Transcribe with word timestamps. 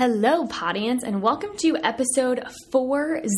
Hello, 0.00 0.46
Podians, 0.46 1.04
and 1.04 1.20
welcome 1.20 1.50
to 1.58 1.76
episode 1.76 2.42
40. 2.72 3.28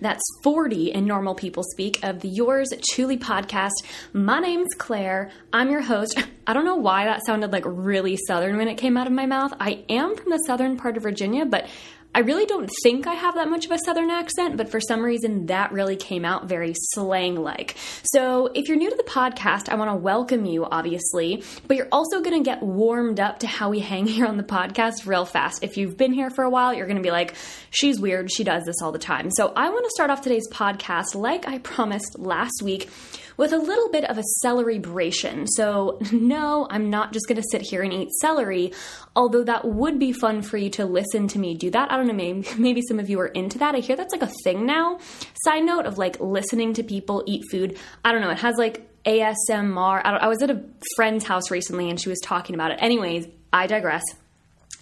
That's 0.00 0.22
40 0.42 0.90
in 0.90 1.06
normal 1.06 1.36
people 1.36 1.62
speak 1.62 2.02
of 2.02 2.22
the 2.22 2.28
Yours 2.28 2.70
Truly 2.90 3.16
podcast. 3.16 3.70
My 4.12 4.40
name's 4.40 4.74
Claire. 4.76 5.30
I'm 5.52 5.70
your 5.70 5.82
host. 5.82 6.20
I 6.48 6.54
don't 6.54 6.64
know 6.64 6.74
why 6.74 7.04
that 7.04 7.24
sounded 7.24 7.52
like 7.52 7.62
really 7.64 8.18
southern 8.26 8.56
when 8.56 8.66
it 8.66 8.78
came 8.78 8.96
out 8.96 9.06
of 9.06 9.12
my 9.12 9.26
mouth. 9.26 9.54
I 9.60 9.84
am 9.88 10.16
from 10.16 10.30
the 10.30 10.38
southern 10.38 10.76
part 10.76 10.96
of 10.96 11.04
Virginia, 11.04 11.46
but 11.46 11.68
I 12.16 12.20
really 12.20 12.46
don't 12.46 12.70
think 12.82 13.06
I 13.06 13.12
have 13.12 13.34
that 13.34 13.50
much 13.50 13.66
of 13.66 13.72
a 13.72 13.78
southern 13.84 14.10
accent, 14.10 14.56
but 14.56 14.70
for 14.70 14.80
some 14.80 15.04
reason 15.04 15.44
that 15.46 15.70
really 15.70 15.96
came 15.96 16.24
out 16.24 16.48
very 16.48 16.72
slang 16.74 17.36
like. 17.36 17.76
So, 18.04 18.46
if 18.54 18.68
you're 18.68 18.78
new 18.78 18.88
to 18.88 18.96
the 18.96 19.02
podcast, 19.02 19.68
I 19.68 19.74
want 19.74 19.90
to 19.90 19.96
welcome 19.96 20.46
you, 20.46 20.64
obviously, 20.64 21.44
but 21.66 21.76
you're 21.76 21.90
also 21.92 22.22
going 22.22 22.42
to 22.42 22.50
get 22.50 22.62
warmed 22.62 23.20
up 23.20 23.40
to 23.40 23.46
how 23.46 23.68
we 23.68 23.80
hang 23.80 24.06
here 24.06 24.24
on 24.24 24.38
the 24.38 24.42
podcast 24.42 25.04
real 25.04 25.26
fast. 25.26 25.62
If 25.62 25.76
you've 25.76 25.98
been 25.98 26.14
here 26.14 26.30
for 26.30 26.42
a 26.42 26.48
while, 26.48 26.72
you're 26.72 26.86
going 26.86 26.96
to 26.96 27.02
be 27.02 27.10
like, 27.10 27.34
she's 27.68 28.00
weird, 28.00 28.32
she 28.32 28.44
does 28.44 28.64
this 28.64 28.76
all 28.80 28.92
the 28.92 28.98
time. 28.98 29.30
So, 29.30 29.52
I 29.54 29.68
want 29.68 29.84
to 29.84 29.90
start 29.90 30.08
off 30.08 30.22
today's 30.22 30.48
podcast 30.50 31.14
like 31.14 31.46
I 31.46 31.58
promised 31.58 32.18
last 32.18 32.62
week 32.62 32.88
with 33.36 33.52
a 33.52 33.58
little 33.58 33.88
bit 33.90 34.04
of 34.04 34.18
a 34.18 34.22
celebration. 34.40 35.46
So, 35.46 35.98
no, 36.12 36.66
I'm 36.70 36.90
not 36.90 37.12
just 37.12 37.26
going 37.28 37.40
to 37.40 37.48
sit 37.50 37.62
here 37.62 37.82
and 37.82 37.92
eat 37.92 38.10
celery, 38.20 38.72
although 39.14 39.44
that 39.44 39.64
would 39.64 39.98
be 39.98 40.12
fun 40.12 40.42
for 40.42 40.56
you 40.56 40.70
to 40.70 40.84
listen 40.84 41.28
to 41.28 41.38
me 41.38 41.54
do 41.54 41.70
that. 41.70 41.90
I 41.90 41.96
don't 41.96 42.06
know, 42.06 42.12
maybe, 42.12 42.46
maybe 42.58 42.82
some 42.82 42.98
of 42.98 43.08
you 43.08 43.20
are 43.20 43.28
into 43.28 43.58
that. 43.58 43.74
I 43.74 43.78
hear 43.78 43.96
that's 43.96 44.12
like 44.12 44.22
a 44.22 44.32
thing 44.44 44.66
now. 44.66 44.98
Side 45.44 45.64
note 45.64 45.86
of 45.86 45.98
like 45.98 46.18
listening 46.20 46.74
to 46.74 46.82
people 46.82 47.22
eat 47.26 47.44
food. 47.50 47.78
I 48.04 48.12
don't 48.12 48.20
know, 48.20 48.30
it 48.30 48.38
has 48.38 48.56
like 48.56 48.88
ASMR. 49.04 50.00
I, 50.04 50.16
I 50.16 50.28
was 50.28 50.42
at 50.42 50.50
a 50.50 50.62
friend's 50.96 51.24
house 51.24 51.50
recently 51.50 51.90
and 51.90 52.00
she 52.00 52.08
was 52.08 52.18
talking 52.22 52.54
about 52.54 52.72
it. 52.72 52.78
Anyways, 52.80 53.26
I 53.52 53.66
digress. 53.66 54.02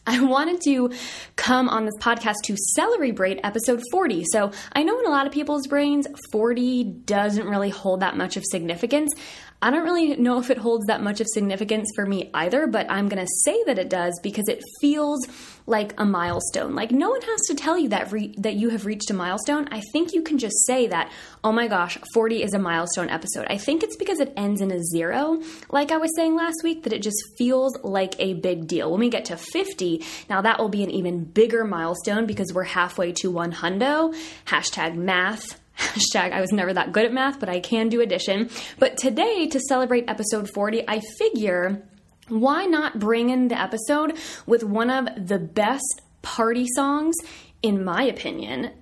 I 0.06 0.22
wanted 0.22 0.60
to 0.62 0.92
come 1.36 1.68
on 1.68 1.86
this 1.86 1.96
podcast 1.98 2.36
to 2.44 2.56
celebrate 2.74 3.40
episode 3.42 3.82
40. 3.90 4.24
So 4.32 4.52
I 4.72 4.82
know 4.82 4.98
in 4.98 5.06
a 5.06 5.10
lot 5.10 5.26
of 5.26 5.32
people's 5.32 5.66
brains, 5.66 6.06
40 6.30 6.84
doesn't 6.84 7.46
really 7.46 7.70
hold 7.70 8.00
that 8.00 8.16
much 8.16 8.36
of 8.36 8.44
significance. 8.44 9.14
I 9.62 9.70
don't 9.70 9.84
really 9.84 10.16
know 10.16 10.38
if 10.38 10.50
it 10.50 10.58
holds 10.58 10.86
that 10.86 11.02
much 11.02 11.22
of 11.22 11.26
significance 11.32 11.90
for 11.94 12.04
me 12.04 12.28
either, 12.34 12.66
but 12.66 12.90
I'm 12.90 13.08
going 13.08 13.24
to 13.24 13.32
say 13.44 13.64
that 13.64 13.78
it 13.78 13.88
does 13.88 14.18
because 14.22 14.46
it 14.48 14.62
feels 14.80 15.26
like 15.66 15.98
a 15.98 16.04
milestone. 16.04 16.74
Like 16.74 16.90
no 16.90 17.10
one 17.10 17.22
has 17.22 17.40
to 17.48 17.54
tell 17.54 17.78
you 17.78 17.88
that 17.88 18.12
re- 18.12 18.34
that 18.38 18.54
you 18.54 18.70
have 18.70 18.86
reached 18.86 19.10
a 19.10 19.14
milestone. 19.14 19.68
I 19.70 19.80
think 19.92 20.12
you 20.12 20.22
can 20.22 20.38
just 20.38 20.66
say 20.66 20.86
that, 20.88 21.10
"Oh 21.42 21.52
my 21.52 21.68
gosh, 21.68 21.98
40 22.12 22.42
is 22.42 22.52
a 22.52 22.58
milestone 22.58 23.08
episode." 23.08 23.46
I 23.48 23.56
think 23.56 23.82
it's 23.82 23.96
because 23.96 24.20
it 24.20 24.32
ends 24.36 24.60
in 24.60 24.70
a 24.70 24.82
0, 24.82 25.42
like 25.70 25.90
I 25.90 25.96
was 25.96 26.14
saying 26.16 26.36
last 26.36 26.62
week, 26.62 26.82
that 26.82 26.92
it 26.92 27.02
just 27.02 27.22
feels 27.38 27.76
like 27.82 28.14
a 28.18 28.34
big 28.34 28.66
deal. 28.66 28.90
When 28.90 29.00
we 29.00 29.08
get 29.08 29.24
to 29.26 29.36
50, 29.36 30.04
now 30.28 30.42
that 30.42 30.58
will 30.58 30.68
be 30.68 30.82
an 30.82 30.90
even 30.90 31.24
bigger 31.24 31.64
milestone 31.64 32.26
because 32.26 32.52
we're 32.52 32.64
halfway 32.64 33.12
to 33.12 33.30
one 33.30 33.52
hundo. 33.52 34.14
Hashtag 34.46 34.94
math 34.94 35.60
Hashtag 35.78 36.32
I 36.32 36.40
was 36.40 36.52
never 36.52 36.72
that 36.72 36.92
good 36.92 37.04
at 37.04 37.12
math, 37.12 37.40
but 37.40 37.48
I 37.48 37.58
can 37.58 37.88
do 37.88 38.00
addition. 38.00 38.48
But 38.78 38.96
today, 38.96 39.48
to 39.48 39.58
celebrate 39.58 40.08
episode 40.08 40.48
40, 40.50 40.88
I 40.88 41.00
figure 41.18 41.82
why 42.28 42.64
not 42.64 42.98
bring 42.98 43.30
in 43.30 43.48
the 43.48 43.60
episode 43.60 44.16
with 44.46 44.64
one 44.64 44.90
of 44.90 45.08
the 45.16 45.38
best 45.38 46.02
party 46.22 46.66
songs, 46.74 47.14
in 47.62 47.84
my 47.84 48.02
opinion, 48.04 48.72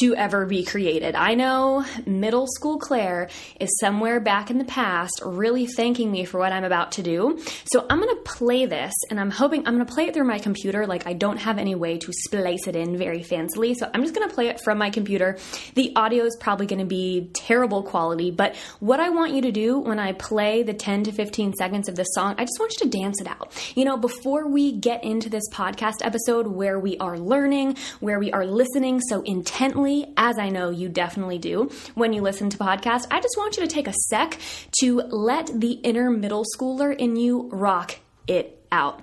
to 0.00 0.14
ever 0.14 0.46
be 0.46 0.64
created. 0.64 1.14
I 1.14 1.34
know 1.34 1.84
middle 2.06 2.46
school 2.46 2.78
Claire 2.78 3.28
is 3.58 3.78
somewhere 3.80 4.20
back 4.20 4.50
in 4.50 4.58
the 4.58 4.64
past 4.64 5.20
really 5.24 5.66
thanking 5.66 6.10
me 6.10 6.24
for 6.24 6.38
what 6.38 6.52
I'm 6.52 6.64
about 6.64 6.92
to 6.92 7.02
do. 7.02 7.40
So 7.72 7.86
I'm 7.88 8.00
going 8.00 8.14
to 8.14 8.22
play 8.22 8.66
this 8.66 8.92
and 9.10 9.18
I'm 9.18 9.30
hoping 9.30 9.66
I'm 9.66 9.74
going 9.74 9.86
to 9.86 9.92
play 9.92 10.06
it 10.06 10.14
through 10.14 10.24
my 10.24 10.38
computer. 10.38 10.86
Like 10.86 11.06
I 11.06 11.12
don't 11.14 11.38
have 11.38 11.58
any 11.58 11.74
way 11.74 11.98
to 11.98 12.12
splice 12.12 12.66
it 12.66 12.76
in 12.76 12.96
very 12.96 13.22
fancily. 13.22 13.74
So 13.76 13.90
I'm 13.92 14.02
just 14.02 14.14
going 14.14 14.28
to 14.28 14.34
play 14.34 14.48
it 14.48 14.60
from 14.62 14.78
my 14.78 14.90
computer. 14.90 15.38
The 15.74 15.92
audio 15.96 16.24
is 16.24 16.36
probably 16.36 16.66
going 16.66 16.80
to 16.80 16.84
be 16.84 17.30
terrible 17.32 17.82
quality, 17.82 18.30
but 18.30 18.56
what 18.80 19.00
I 19.00 19.10
want 19.10 19.32
you 19.32 19.42
to 19.42 19.52
do 19.52 19.78
when 19.78 19.98
I 19.98 20.12
play 20.12 20.62
the 20.62 20.74
10 20.74 21.04
to 21.04 21.12
15 21.12 21.54
seconds 21.54 21.88
of 21.88 21.96
this 21.96 22.08
song, 22.12 22.34
I 22.38 22.44
just 22.44 22.58
want 22.58 22.72
you 22.72 22.90
to 22.90 22.98
dance 22.98 23.20
it 23.20 23.26
out. 23.26 23.52
You 23.74 23.84
know, 23.84 23.96
before 23.96 24.48
we 24.48 24.72
get 24.72 25.02
into 25.04 25.28
this 25.28 25.48
podcast 25.52 25.96
episode 26.02 26.46
where 26.46 26.78
we 26.78 26.98
are 26.98 27.18
learning, 27.18 27.76
where 28.00 28.18
we 28.18 28.32
are 28.32 28.44
listening 28.44 29.00
so 29.00 29.22
intensely 29.22 29.77
as 30.16 30.38
I 30.38 30.48
know 30.48 30.70
you 30.70 30.88
definitely 30.88 31.38
do 31.38 31.70
when 31.94 32.12
you 32.12 32.22
listen 32.22 32.50
to 32.50 32.58
podcasts, 32.58 33.06
I 33.10 33.20
just 33.20 33.36
want 33.36 33.56
you 33.56 33.62
to 33.62 33.68
take 33.68 33.86
a 33.86 33.92
sec 34.08 34.38
to 34.80 34.96
let 35.00 35.48
the 35.60 35.72
inner 35.72 36.10
middle 36.10 36.44
schooler 36.56 36.94
in 36.94 37.16
you 37.16 37.48
rock 37.52 37.98
it 38.26 38.64
out. 38.72 39.02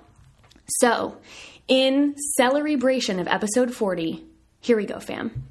So, 0.68 1.16
in 1.68 2.14
celebration 2.36 3.18
of 3.18 3.28
episode 3.28 3.74
40, 3.74 4.24
here 4.60 4.76
we 4.76 4.86
go, 4.86 5.00
fam. 5.00 5.48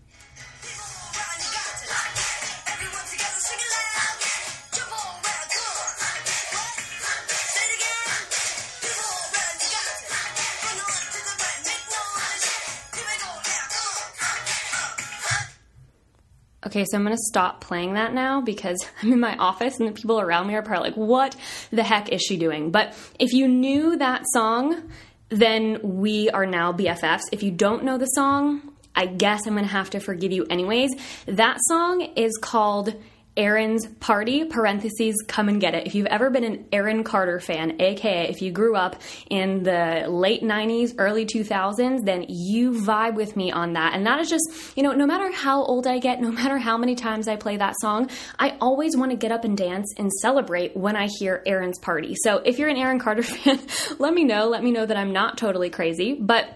Okay, 16.76 16.84
so 16.92 16.98
I'm 16.98 17.06
gonna 17.06 17.16
stop 17.16 17.62
playing 17.62 17.94
that 17.94 18.14
now 18.14 18.42
because 18.42 18.86
I'm 19.02 19.14
in 19.14 19.20
my 19.22 19.38
office 19.38 19.80
and 19.80 19.88
the 19.88 19.94
people 19.94 20.20
around 20.20 20.48
me 20.48 20.56
are 20.56 20.62
probably 20.62 20.90
like, 20.90 20.98
what 20.98 21.34
the 21.72 21.84
heck 21.84 22.10
is 22.10 22.22
she 22.22 22.36
doing? 22.36 22.70
But 22.70 22.94
if 23.18 23.32
you 23.32 23.48
knew 23.48 23.96
that 23.96 24.24
song, 24.34 24.92
then 25.30 25.80
we 25.82 26.30
are 26.32 26.46
now 26.46 26.74
BFFs. 26.74 27.22
If 27.32 27.44
you 27.44 27.52
don't 27.52 27.86
know 27.86 27.98
the 27.98 28.08
song, 28.08 28.74
I 28.94 29.06
guess 29.06 29.48
I'm 29.48 29.56
gonna 29.56 29.68
have 29.68 29.90
to 29.92 30.02
forgive 30.02 30.34
you 30.34 30.48
anyways. 30.50 30.92
That 31.28 31.60
song 31.70 32.02
is 32.18 32.38
called 32.42 32.94
Aaron's 33.38 33.88
Party, 34.00 34.46
parentheses, 34.46 35.16
come 35.28 35.50
and 35.50 35.60
get 35.60 35.76
it. 35.76 35.86
If 35.86 35.96
you've 35.96 36.08
ever 36.08 36.30
been 36.30 36.44
an 36.44 36.66
Aaron 36.72 37.04
Carter 37.04 37.40
fan, 37.40 37.82
aka 37.82 38.30
if 38.30 38.42
you 38.42 38.52
grew 38.52 38.76
up 38.76 38.96
in 39.30 39.64
the 39.64 40.06
late 40.08 40.42
90s, 40.42 40.96
early 40.98 41.26
2000s, 41.26 42.06
then 42.06 42.26
you 42.30 42.72
vibe 42.72 43.16
with 43.16 43.36
me 43.36 43.52
on 43.52 43.74
that. 43.74 43.94
And 43.94 44.06
that 44.06 44.20
is 44.20 44.30
just, 44.30 44.78
you 44.78 44.84
know, 44.84 44.94
no 44.94 45.06
matter 45.06 45.32
how 45.32 45.64
old 45.64 45.86
I 45.86 46.00
get, 46.00 46.22
no 46.22 46.32
matter 46.32 46.58
how 46.58 46.78
many 46.78 46.96
times 46.96 47.28
I 47.28 47.36
play 47.36 47.58
that 47.58 47.76
song, 47.82 48.10
I 48.40 48.58
always 48.62 48.96
want 48.96 49.12
to 49.12 49.18
get 49.18 49.32
up 49.32 49.44
and 49.44 49.58
dance 49.58 49.94
and 49.98 50.12
celebrate 50.22 50.76
when 50.76 50.96
I 50.96 51.08
hear 51.20 51.44
Aaron's 51.46 51.80
Party. 51.80 52.16
So 52.24 52.38
if 52.46 52.58
you're 52.58 52.70
an 52.70 52.78
Aaron 52.78 53.00
Carter 53.00 53.24
fan, 53.24 53.60
let 54.00 54.14
me 54.14 54.24
know. 54.24 54.48
Let 54.48 54.64
me 54.64 54.72
know 54.72 54.86
that 54.86 54.98
I'm 54.98 55.12
not 55.12 55.38
totally 55.38 55.70
crazy. 55.70 56.14
But 56.14 56.50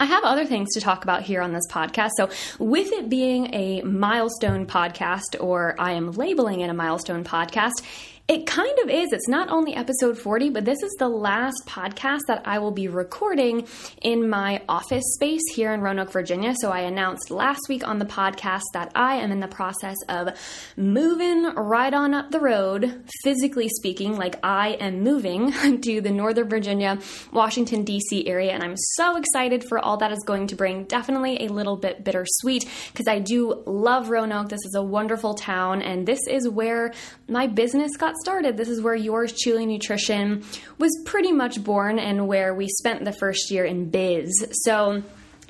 I 0.00 0.04
have 0.04 0.22
other 0.22 0.44
things 0.44 0.74
to 0.74 0.80
talk 0.80 1.02
about 1.02 1.22
here 1.22 1.42
on 1.42 1.52
this 1.52 1.66
podcast. 1.68 2.10
So, 2.16 2.30
with 2.60 2.92
it 2.92 3.08
being 3.08 3.52
a 3.52 3.82
milestone 3.82 4.64
podcast, 4.64 5.40
or 5.40 5.74
I 5.76 5.92
am 5.92 6.12
labeling 6.12 6.60
it 6.60 6.70
a 6.70 6.74
milestone 6.74 7.24
podcast, 7.24 7.82
it 8.28 8.44
kind 8.44 8.78
of 8.80 8.90
is. 8.90 9.10
It's 9.14 9.26
not 9.26 9.48
only 9.48 9.74
episode 9.74 10.18
40, 10.18 10.50
but 10.50 10.66
this 10.66 10.82
is 10.82 10.94
the 10.98 11.08
last 11.08 11.62
podcast 11.64 12.20
that 12.28 12.42
I 12.46 12.58
will 12.58 12.72
be 12.72 12.86
recording 12.86 13.66
in 14.02 14.28
my 14.28 14.60
office 14.68 15.14
space 15.14 15.40
here 15.54 15.72
in 15.72 15.80
Roanoke, 15.80 16.12
Virginia. 16.12 16.54
So 16.60 16.70
I 16.70 16.80
announced 16.80 17.30
last 17.30 17.62
week 17.70 17.88
on 17.88 17.98
the 17.98 18.04
podcast 18.04 18.64
that 18.74 18.92
I 18.94 19.14
am 19.14 19.32
in 19.32 19.40
the 19.40 19.48
process 19.48 19.96
of 20.10 20.38
moving 20.76 21.44
right 21.44 21.94
on 21.94 22.12
up 22.12 22.30
the 22.30 22.38
road, 22.38 23.02
physically 23.24 23.70
speaking, 23.70 24.18
like 24.18 24.38
I 24.44 24.72
am 24.72 25.00
moving 25.00 25.80
to 25.80 26.02
the 26.02 26.10
Northern 26.10 26.50
Virginia, 26.50 26.98
Washington, 27.32 27.82
D.C. 27.82 28.26
area. 28.26 28.52
And 28.52 28.62
I'm 28.62 28.76
so 28.76 29.16
excited 29.16 29.64
for 29.64 29.78
all 29.78 29.96
that 29.96 30.12
is 30.12 30.22
going 30.26 30.48
to 30.48 30.54
bring. 30.54 30.84
Definitely 30.84 31.46
a 31.46 31.48
little 31.48 31.78
bit 31.78 32.04
bittersweet 32.04 32.68
because 32.92 33.08
I 33.08 33.20
do 33.20 33.62
love 33.64 34.10
Roanoke. 34.10 34.50
This 34.50 34.66
is 34.66 34.74
a 34.74 34.82
wonderful 34.82 35.32
town, 35.32 35.80
and 35.80 36.06
this 36.06 36.20
is 36.28 36.46
where 36.46 36.92
my 37.26 37.46
business 37.46 37.96
got 37.96 38.17
started, 38.20 38.56
this 38.56 38.68
is 38.68 38.80
where 38.80 38.94
Yours 38.94 39.32
Truly 39.40 39.66
Nutrition 39.66 40.44
was 40.78 40.90
pretty 41.04 41.32
much 41.32 41.62
born 41.62 41.98
and 41.98 42.28
where 42.28 42.54
we 42.54 42.68
spent 42.68 43.04
the 43.04 43.12
first 43.12 43.50
year 43.50 43.64
in 43.64 43.90
biz. 43.90 44.32
So, 44.64 45.02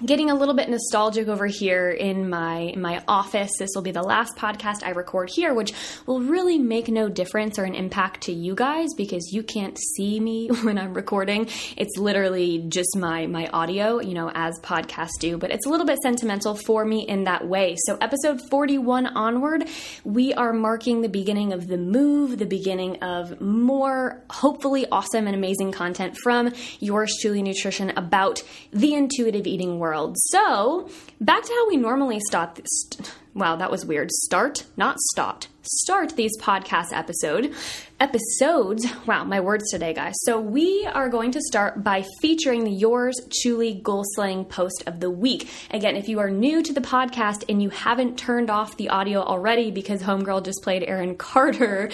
getting 0.04 0.30
a 0.30 0.34
little 0.34 0.54
bit 0.54 0.68
nostalgic 0.68 1.26
over 1.26 1.46
here 1.46 1.90
in 1.90 2.28
my 2.28 2.58
in 2.58 2.80
my 2.80 3.02
office. 3.08 3.50
This 3.58 3.70
will 3.74 3.82
be 3.82 3.90
the 3.90 4.02
last 4.02 4.36
podcast 4.36 4.84
I 4.84 4.90
record 4.90 5.28
here, 5.30 5.52
which 5.54 5.72
will 6.06 6.20
really 6.20 6.58
make 6.58 6.88
no 6.88 7.08
difference 7.08 7.58
or 7.58 7.64
an 7.64 7.74
impact 7.74 8.22
to 8.22 8.32
you 8.32 8.54
guys 8.54 8.88
because 8.96 9.32
you 9.32 9.42
can't 9.42 9.76
see 9.96 10.20
me 10.20 10.48
when 10.62 10.78
I'm 10.78 10.94
recording. 10.94 11.48
It's 11.76 11.96
literally 11.98 12.64
just 12.68 12.96
my 12.96 13.26
my 13.26 13.48
audio, 13.48 14.00
you 14.00 14.14
know, 14.14 14.30
as 14.34 14.58
podcasts 14.60 15.18
do, 15.18 15.36
but 15.36 15.50
it's 15.50 15.66
a 15.66 15.68
little 15.68 15.86
bit 15.86 15.98
sentimental 16.02 16.54
for 16.54 16.84
me 16.84 17.00
in 17.00 17.24
that 17.24 17.48
way. 17.48 17.76
So 17.86 17.98
episode 18.00 18.40
41 18.50 19.06
onward, 19.06 19.68
we 20.04 20.32
are 20.34 20.52
marking 20.52 21.00
the 21.00 21.08
beginning 21.08 21.52
of 21.52 21.66
the 21.66 21.78
move, 21.78 22.38
the 22.38 22.46
beginning 22.46 23.02
of 23.02 23.40
more 23.40 24.22
hopefully 24.30 24.86
awesome 24.92 25.26
and 25.26 25.34
amazing 25.34 25.72
content 25.72 26.16
from 26.22 26.52
yours 26.78 27.12
truly 27.20 27.42
nutrition 27.42 27.90
about 27.96 28.42
the 28.70 28.94
intuitive 28.94 29.46
eating 29.46 29.78
world 29.78 29.87
world. 29.88 30.16
So, 30.18 30.88
back 31.18 31.42
to 31.42 31.52
how 31.52 31.68
we 31.68 31.78
normally 31.78 32.20
start 32.20 32.56
this. 32.56 32.90
Wow, 33.32 33.56
that 33.56 33.70
was 33.70 33.86
weird. 33.86 34.10
Start, 34.10 34.64
not 34.76 34.98
start. 35.12 35.48
Start 35.62 36.14
these 36.14 36.36
podcast 36.38 36.92
episode 36.92 37.54
episodes. 38.00 38.86
Wow, 39.06 39.24
my 39.24 39.40
words 39.40 39.70
today, 39.70 39.94
guys. 39.94 40.14
So 40.24 40.40
we 40.40 40.86
are 40.92 41.08
going 41.08 41.30
to 41.32 41.40
start 41.40 41.82
by 41.82 42.04
featuring 42.20 42.64
the 42.64 42.70
yours 42.70 43.14
truly 43.40 43.80
goal 43.82 44.02
slaying 44.14 44.44
post 44.44 44.84
of 44.86 45.00
the 45.00 45.10
week. 45.10 45.48
Again, 45.70 45.96
if 45.96 46.08
you 46.08 46.18
are 46.18 46.30
new 46.30 46.62
to 46.62 46.72
the 46.72 46.80
podcast 46.80 47.44
and 47.48 47.62
you 47.62 47.70
haven't 47.70 48.18
turned 48.18 48.50
off 48.50 48.76
the 48.76 48.90
audio 48.90 49.20
already 49.20 49.70
because 49.70 50.02
Homegirl 50.02 50.44
just 50.44 50.62
played 50.62 50.82
Aaron 50.82 51.16
Carter 51.16 51.90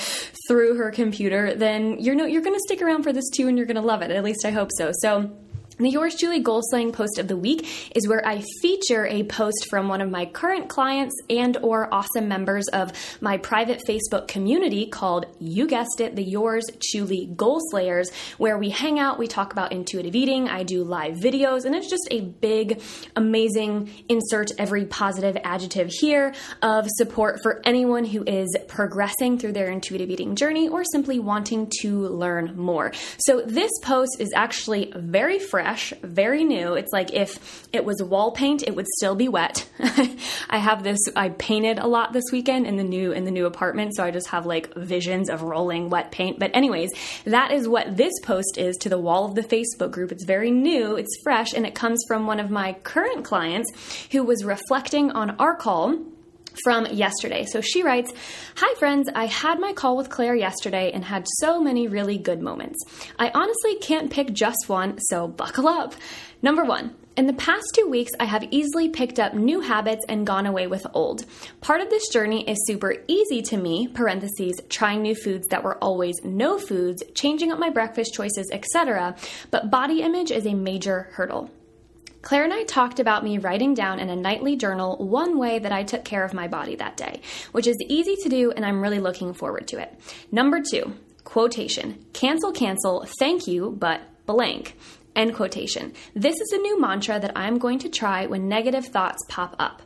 through 0.48 0.76
her 0.76 0.90
computer, 0.90 1.54
then 1.54 1.98
you're 2.00 2.16
no, 2.16 2.26
you're 2.26 2.42
going 2.42 2.56
to 2.56 2.64
stick 2.66 2.82
around 2.82 3.04
for 3.04 3.12
this 3.12 3.30
too, 3.30 3.46
and 3.46 3.56
you're 3.56 3.66
going 3.66 3.76
to 3.76 3.82
love 3.82 4.02
it. 4.02 4.10
At 4.10 4.24
least 4.24 4.44
I 4.44 4.50
hope 4.50 4.70
so. 4.76 4.90
So. 5.00 5.43
The 5.76 5.90
Yours 5.90 6.14
Truly 6.14 6.38
Goal 6.38 6.60
Slaying 6.62 6.92
post 6.92 7.18
of 7.18 7.26
the 7.26 7.36
week 7.36 7.90
is 7.96 8.06
where 8.06 8.24
I 8.24 8.44
feature 8.62 9.08
a 9.08 9.24
post 9.24 9.66
from 9.68 9.88
one 9.88 10.00
of 10.00 10.08
my 10.08 10.24
current 10.24 10.68
clients 10.68 11.20
and 11.28 11.56
or 11.56 11.92
awesome 11.92 12.28
members 12.28 12.68
of 12.68 12.92
my 13.20 13.38
private 13.38 13.82
Facebook 13.88 14.28
community 14.28 14.86
called, 14.86 15.26
you 15.40 15.66
guessed 15.66 16.00
it, 16.00 16.14
the 16.14 16.22
Yours 16.22 16.64
Truly 16.92 17.26
Goal 17.34 17.58
Slayers, 17.70 18.12
where 18.38 18.56
we 18.56 18.70
hang 18.70 19.00
out, 19.00 19.18
we 19.18 19.26
talk 19.26 19.50
about 19.50 19.72
intuitive 19.72 20.14
eating, 20.14 20.48
I 20.48 20.62
do 20.62 20.84
live 20.84 21.16
videos, 21.16 21.64
and 21.64 21.74
it's 21.74 21.90
just 21.90 22.06
a 22.12 22.20
big, 22.20 22.80
amazing 23.16 23.90
insert 24.08 24.52
every 24.58 24.84
positive 24.84 25.36
adjective 25.42 25.90
here 25.90 26.34
of 26.62 26.86
support 26.88 27.40
for 27.42 27.60
anyone 27.64 28.04
who 28.04 28.22
is 28.22 28.56
progressing 28.68 29.40
through 29.40 29.54
their 29.54 29.72
intuitive 29.72 30.08
eating 30.08 30.36
journey 30.36 30.68
or 30.68 30.84
simply 30.84 31.18
wanting 31.18 31.68
to 31.80 32.06
learn 32.06 32.56
more. 32.56 32.92
So 33.18 33.40
this 33.40 33.72
post 33.82 34.20
is 34.20 34.32
actually 34.36 34.92
very 34.94 35.40
fresh 35.40 35.63
fresh, 35.64 35.94
very 36.02 36.44
new. 36.44 36.74
It's 36.74 36.92
like 36.92 37.14
if 37.14 37.66
it 37.72 37.86
was 37.86 38.02
wall 38.02 38.32
paint, 38.32 38.62
it 38.62 38.76
would 38.76 38.86
still 38.98 39.14
be 39.14 39.28
wet. 39.28 39.66
I 40.50 40.58
have 40.58 40.82
this 40.82 40.98
I 41.16 41.30
painted 41.30 41.78
a 41.78 41.86
lot 41.86 42.12
this 42.12 42.24
weekend 42.30 42.66
in 42.66 42.76
the 42.76 42.84
new 42.84 43.12
in 43.12 43.24
the 43.24 43.30
new 43.30 43.46
apartment, 43.46 43.96
so 43.96 44.04
I 44.04 44.10
just 44.10 44.28
have 44.28 44.44
like 44.44 44.74
visions 44.74 45.30
of 45.30 45.40
rolling 45.40 45.88
wet 45.88 46.12
paint. 46.12 46.38
But 46.38 46.50
anyways, 46.54 46.92
that 47.24 47.50
is 47.50 47.66
what 47.66 47.96
this 47.96 48.12
post 48.22 48.58
is 48.58 48.76
to 48.78 48.90
the 48.90 48.98
wall 48.98 49.24
of 49.24 49.34
the 49.34 49.42
Facebook 49.42 49.90
group. 49.90 50.12
It's 50.12 50.24
very 50.24 50.50
new, 50.50 50.96
it's 50.96 51.16
fresh, 51.22 51.54
and 51.54 51.64
it 51.64 51.74
comes 51.74 52.04
from 52.06 52.26
one 52.26 52.40
of 52.40 52.50
my 52.50 52.74
current 52.82 53.24
clients 53.24 53.72
who 54.12 54.22
was 54.22 54.44
reflecting 54.44 55.12
on 55.12 55.30
our 55.38 55.56
call 55.56 55.98
from 56.62 56.86
yesterday. 56.86 57.44
So 57.44 57.60
she 57.60 57.82
writes 57.82 58.12
Hi, 58.56 58.74
friends. 58.78 59.08
I 59.14 59.26
had 59.26 59.58
my 59.58 59.72
call 59.72 59.96
with 59.96 60.10
Claire 60.10 60.34
yesterday 60.34 60.90
and 60.92 61.04
had 61.04 61.26
so 61.40 61.60
many 61.60 61.88
really 61.88 62.18
good 62.18 62.40
moments. 62.40 62.78
I 63.18 63.30
honestly 63.34 63.76
can't 63.76 64.10
pick 64.10 64.32
just 64.32 64.68
one, 64.68 64.98
so 65.00 65.26
buckle 65.28 65.68
up. 65.68 65.94
Number 66.42 66.64
one, 66.64 66.94
in 67.16 67.26
the 67.26 67.32
past 67.32 67.64
two 67.74 67.88
weeks, 67.88 68.10
I 68.18 68.24
have 68.24 68.48
easily 68.50 68.88
picked 68.88 69.20
up 69.20 69.34
new 69.34 69.60
habits 69.60 70.04
and 70.08 70.26
gone 70.26 70.46
away 70.46 70.66
with 70.66 70.86
old. 70.94 71.24
Part 71.60 71.80
of 71.80 71.88
this 71.88 72.08
journey 72.08 72.48
is 72.48 72.66
super 72.66 72.96
easy 73.06 73.40
to 73.42 73.56
me, 73.56 73.86
parentheses, 73.86 74.60
trying 74.68 75.02
new 75.02 75.14
foods 75.14 75.46
that 75.48 75.62
were 75.62 75.78
always 75.78 76.16
no 76.24 76.58
foods, 76.58 77.04
changing 77.14 77.52
up 77.52 77.58
my 77.58 77.70
breakfast 77.70 78.14
choices, 78.14 78.50
etc. 78.52 79.14
But 79.52 79.70
body 79.70 80.02
image 80.02 80.32
is 80.32 80.44
a 80.44 80.54
major 80.54 81.08
hurdle. 81.12 81.50
Claire 82.24 82.44
and 82.44 82.54
I 82.54 82.64
talked 82.64 83.00
about 83.00 83.22
me 83.22 83.36
writing 83.36 83.74
down 83.74 84.00
in 84.00 84.08
a 84.08 84.16
nightly 84.16 84.56
journal 84.56 84.96
one 84.96 85.38
way 85.38 85.58
that 85.58 85.72
I 85.72 85.82
took 85.82 86.06
care 86.06 86.24
of 86.24 86.32
my 86.32 86.48
body 86.48 86.74
that 86.76 86.96
day, 86.96 87.20
which 87.52 87.66
is 87.66 87.76
easy 87.86 88.16
to 88.22 88.30
do 88.30 88.50
and 88.50 88.64
I'm 88.64 88.80
really 88.80 88.98
looking 88.98 89.34
forward 89.34 89.68
to 89.68 89.78
it. 89.78 89.94
Number 90.32 90.62
two, 90.62 90.94
quotation 91.24 92.02
cancel, 92.14 92.50
cancel, 92.50 93.06
thank 93.18 93.46
you, 93.46 93.76
but 93.78 94.00
blank. 94.24 94.74
End 95.14 95.34
quotation. 95.34 95.92
This 96.14 96.40
is 96.40 96.50
a 96.52 96.62
new 96.62 96.80
mantra 96.80 97.20
that 97.20 97.36
I'm 97.36 97.58
going 97.58 97.78
to 97.80 97.90
try 97.90 98.24
when 98.24 98.48
negative 98.48 98.86
thoughts 98.86 99.22
pop 99.28 99.54
up. 99.58 99.82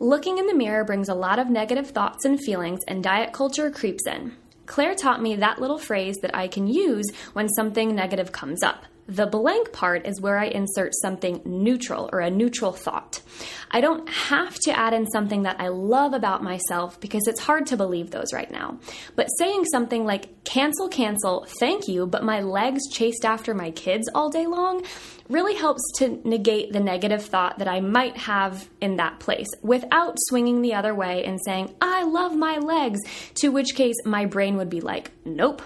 Looking 0.00 0.38
in 0.38 0.48
the 0.48 0.56
mirror 0.56 0.82
brings 0.82 1.08
a 1.08 1.14
lot 1.14 1.38
of 1.38 1.48
negative 1.48 1.90
thoughts 1.90 2.24
and 2.24 2.40
feelings, 2.40 2.80
and 2.88 3.04
diet 3.04 3.32
culture 3.32 3.70
creeps 3.70 4.04
in. 4.04 4.32
Claire 4.66 4.96
taught 4.96 5.22
me 5.22 5.36
that 5.36 5.60
little 5.60 5.78
phrase 5.78 6.16
that 6.22 6.34
I 6.34 6.48
can 6.48 6.66
use 6.66 7.06
when 7.34 7.48
something 7.48 7.94
negative 7.94 8.32
comes 8.32 8.64
up. 8.64 8.84
The 9.08 9.26
blank 9.26 9.72
part 9.72 10.06
is 10.06 10.20
where 10.20 10.36
I 10.36 10.48
insert 10.48 10.92
something 11.00 11.40
neutral 11.46 12.10
or 12.12 12.20
a 12.20 12.30
neutral 12.30 12.72
thought. 12.72 13.22
I 13.70 13.80
don't 13.80 14.06
have 14.06 14.54
to 14.64 14.78
add 14.78 14.92
in 14.92 15.06
something 15.06 15.44
that 15.44 15.58
I 15.58 15.68
love 15.68 16.12
about 16.12 16.42
myself 16.42 17.00
because 17.00 17.22
it's 17.26 17.40
hard 17.40 17.66
to 17.68 17.78
believe 17.78 18.10
those 18.10 18.34
right 18.34 18.50
now. 18.50 18.78
But 19.16 19.28
saying 19.38 19.64
something 19.64 20.04
like, 20.04 20.44
cancel, 20.44 20.88
cancel, 20.88 21.46
thank 21.58 21.88
you, 21.88 22.06
but 22.06 22.22
my 22.22 22.40
legs 22.40 22.82
chased 22.92 23.24
after 23.24 23.54
my 23.54 23.70
kids 23.70 24.10
all 24.14 24.28
day 24.28 24.46
long 24.46 24.84
really 25.30 25.54
helps 25.54 25.82
to 25.96 26.20
negate 26.28 26.74
the 26.74 26.80
negative 26.80 27.24
thought 27.24 27.58
that 27.60 27.68
I 27.68 27.80
might 27.80 28.16
have 28.18 28.68
in 28.80 28.96
that 28.96 29.20
place 29.20 29.48
without 29.62 30.16
swinging 30.18 30.60
the 30.60 30.74
other 30.74 30.94
way 30.94 31.24
and 31.24 31.38
saying, 31.42 31.74
I 31.80 32.02
love 32.04 32.36
my 32.36 32.58
legs, 32.58 33.00
to 33.36 33.48
which 33.48 33.74
case 33.74 33.96
my 34.04 34.26
brain 34.26 34.58
would 34.58 34.70
be 34.70 34.82
like, 34.82 35.12
nope. 35.24 35.62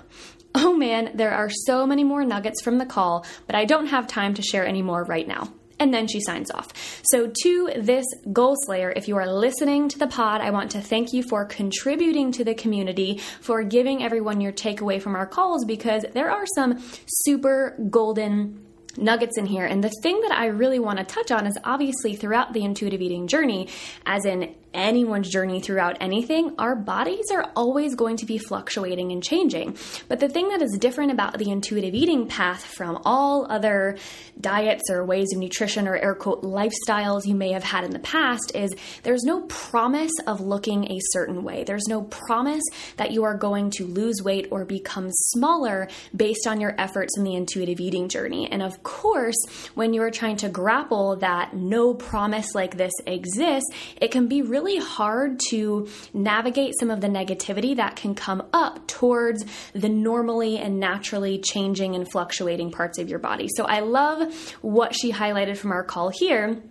Oh 0.54 0.74
man, 0.74 1.12
there 1.14 1.32
are 1.32 1.48
so 1.48 1.86
many 1.86 2.04
more 2.04 2.24
nuggets 2.24 2.62
from 2.62 2.78
the 2.78 2.86
call, 2.86 3.24
but 3.46 3.56
I 3.56 3.64
don't 3.64 3.86
have 3.86 4.06
time 4.06 4.34
to 4.34 4.42
share 4.42 4.66
any 4.66 4.82
more 4.82 5.04
right 5.04 5.26
now. 5.26 5.52
And 5.78 5.92
then 5.92 6.06
she 6.06 6.20
signs 6.20 6.50
off. 6.50 6.72
So, 7.04 7.32
to 7.42 7.72
this 7.76 8.04
goal 8.32 8.54
slayer, 8.66 8.92
if 8.94 9.08
you 9.08 9.16
are 9.16 9.26
listening 9.26 9.88
to 9.88 9.98
the 9.98 10.06
pod, 10.06 10.40
I 10.40 10.50
want 10.50 10.70
to 10.72 10.80
thank 10.80 11.12
you 11.12 11.24
for 11.24 11.44
contributing 11.44 12.30
to 12.32 12.44
the 12.44 12.54
community, 12.54 13.18
for 13.40 13.64
giving 13.64 14.04
everyone 14.04 14.40
your 14.40 14.52
takeaway 14.52 15.02
from 15.02 15.16
our 15.16 15.26
calls, 15.26 15.64
because 15.64 16.04
there 16.12 16.30
are 16.30 16.44
some 16.54 16.80
super 17.06 17.76
golden 17.90 18.64
nuggets 18.96 19.38
in 19.38 19.46
here. 19.46 19.64
And 19.64 19.82
the 19.82 19.92
thing 20.02 20.20
that 20.20 20.32
I 20.32 20.46
really 20.46 20.78
want 20.78 20.98
to 20.98 21.04
touch 21.04 21.32
on 21.32 21.46
is 21.46 21.58
obviously 21.64 22.14
throughout 22.14 22.52
the 22.52 22.62
intuitive 22.62 23.00
eating 23.00 23.26
journey, 23.26 23.68
as 24.06 24.24
in 24.24 24.54
anyone's 24.74 25.28
journey 25.28 25.60
throughout 25.60 25.96
anything, 26.00 26.54
our 26.58 26.74
bodies 26.74 27.30
are 27.30 27.50
always 27.56 27.94
going 27.94 28.16
to 28.18 28.26
be 28.26 28.38
fluctuating 28.38 29.12
and 29.12 29.22
changing. 29.22 29.76
But 30.08 30.20
the 30.20 30.28
thing 30.28 30.48
that 30.50 30.62
is 30.62 30.76
different 30.78 31.12
about 31.12 31.38
the 31.38 31.50
intuitive 31.50 31.94
eating 31.94 32.26
path 32.26 32.64
from 32.64 33.00
all 33.04 33.46
other 33.50 33.96
diets 34.40 34.90
or 34.90 35.04
ways 35.04 35.28
of 35.32 35.38
nutrition 35.38 35.86
or 35.86 35.96
air 35.96 36.14
quote 36.14 36.42
lifestyles 36.42 37.26
you 37.26 37.34
may 37.34 37.52
have 37.52 37.64
had 37.64 37.84
in 37.84 37.90
the 37.90 37.98
past 37.98 38.52
is 38.54 38.74
there's 39.02 39.24
no 39.24 39.42
promise 39.42 40.12
of 40.26 40.40
looking 40.40 40.90
a 40.90 40.98
certain 41.10 41.42
way. 41.42 41.64
There's 41.64 41.88
no 41.88 42.02
promise 42.02 42.62
that 42.96 43.10
you 43.10 43.24
are 43.24 43.36
going 43.36 43.70
to 43.72 43.86
lose 43.86 44.22
weight 44.22 44.48
or 44.50 44.64
become 44.64 45.08
smaller 45.10 45.88
based 46.14 46.46
on 46.46 46.60
your 46.60 46.74
efforts 46.78 47.16
in 47.16 47.24
the 47.24 47.34
intuitive 47.34 47.80
eating 47.80 48.08
journey. 48.08 48.50
And 48.50 48.62
of 48.62 48.82
course, 48.82 49.36
when 49.74 49.92
you 49.92 50.02
are 50.02 50.10
trying 50.10 50.36
to 50.38 50.48
grapple 50.48 51.16
that 51.16 51.54
no 51.54 51.94
promise 51.94 52.54
like 52.54 52.76
this 52.76 52.92
exists, 53.06 53.70
it 54.00 54.10
can 54.10 54.28
be 54.28 54.42
really 54.42 54.61
really 54.62 54.78
hard 54.78 55.40
to 55.50 55.88
navigate 56.14 56.74
some 56.78 56.90
of 56.90 57.00
the 57.00 57.08
negativity 57.08 57.76
that 57.76 57.96
can 57.96 58.14
come 58.14 58.42
up 58.52 58.86
towards 58.86 59.44
the 59.72 59.88
normally 59.88 60.58
and 60.58 60.78
naturally 60.78 61.38
changing 61.38 61.94
and 61.94 62.10
fluctuating 62.10 62.70
parts 62.70 62.98
of 62.98 63.08
your 63.08 63.18
body. 63.18 63.48
So 63.56 63.64
I 63.64 63.80
love 63.80 64.32
what 64.62 64.94
she 64.94 65.12
highlighted 65.12 65.56
from 65.56 65.72
our 65.72 65.84
call 65.84 66.10
here 66.10 66.62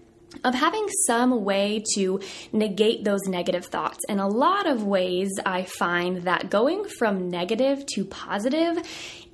of 0.44 0.56
having 0.56 0.88
some 1.06 1.44
way 1.44 1.84
to 1.96 2.22
negate 2.54 3.04
those 3.04 3.22
negative 3.27 3.65
thoughts. 3.65 4.00
In 4.08 4.20
a 4.20 4.27
lot 4.27 4.65
of 4.65 4.84
ways, 4.86 5.30
I 5.46 5.63
find 5.63 6.24
that 6.24 6.50
going 6.50 6.86
from 6.86 7.30
negative 7.30 7.86
to 7.96 8.06
positive 8.06 8.77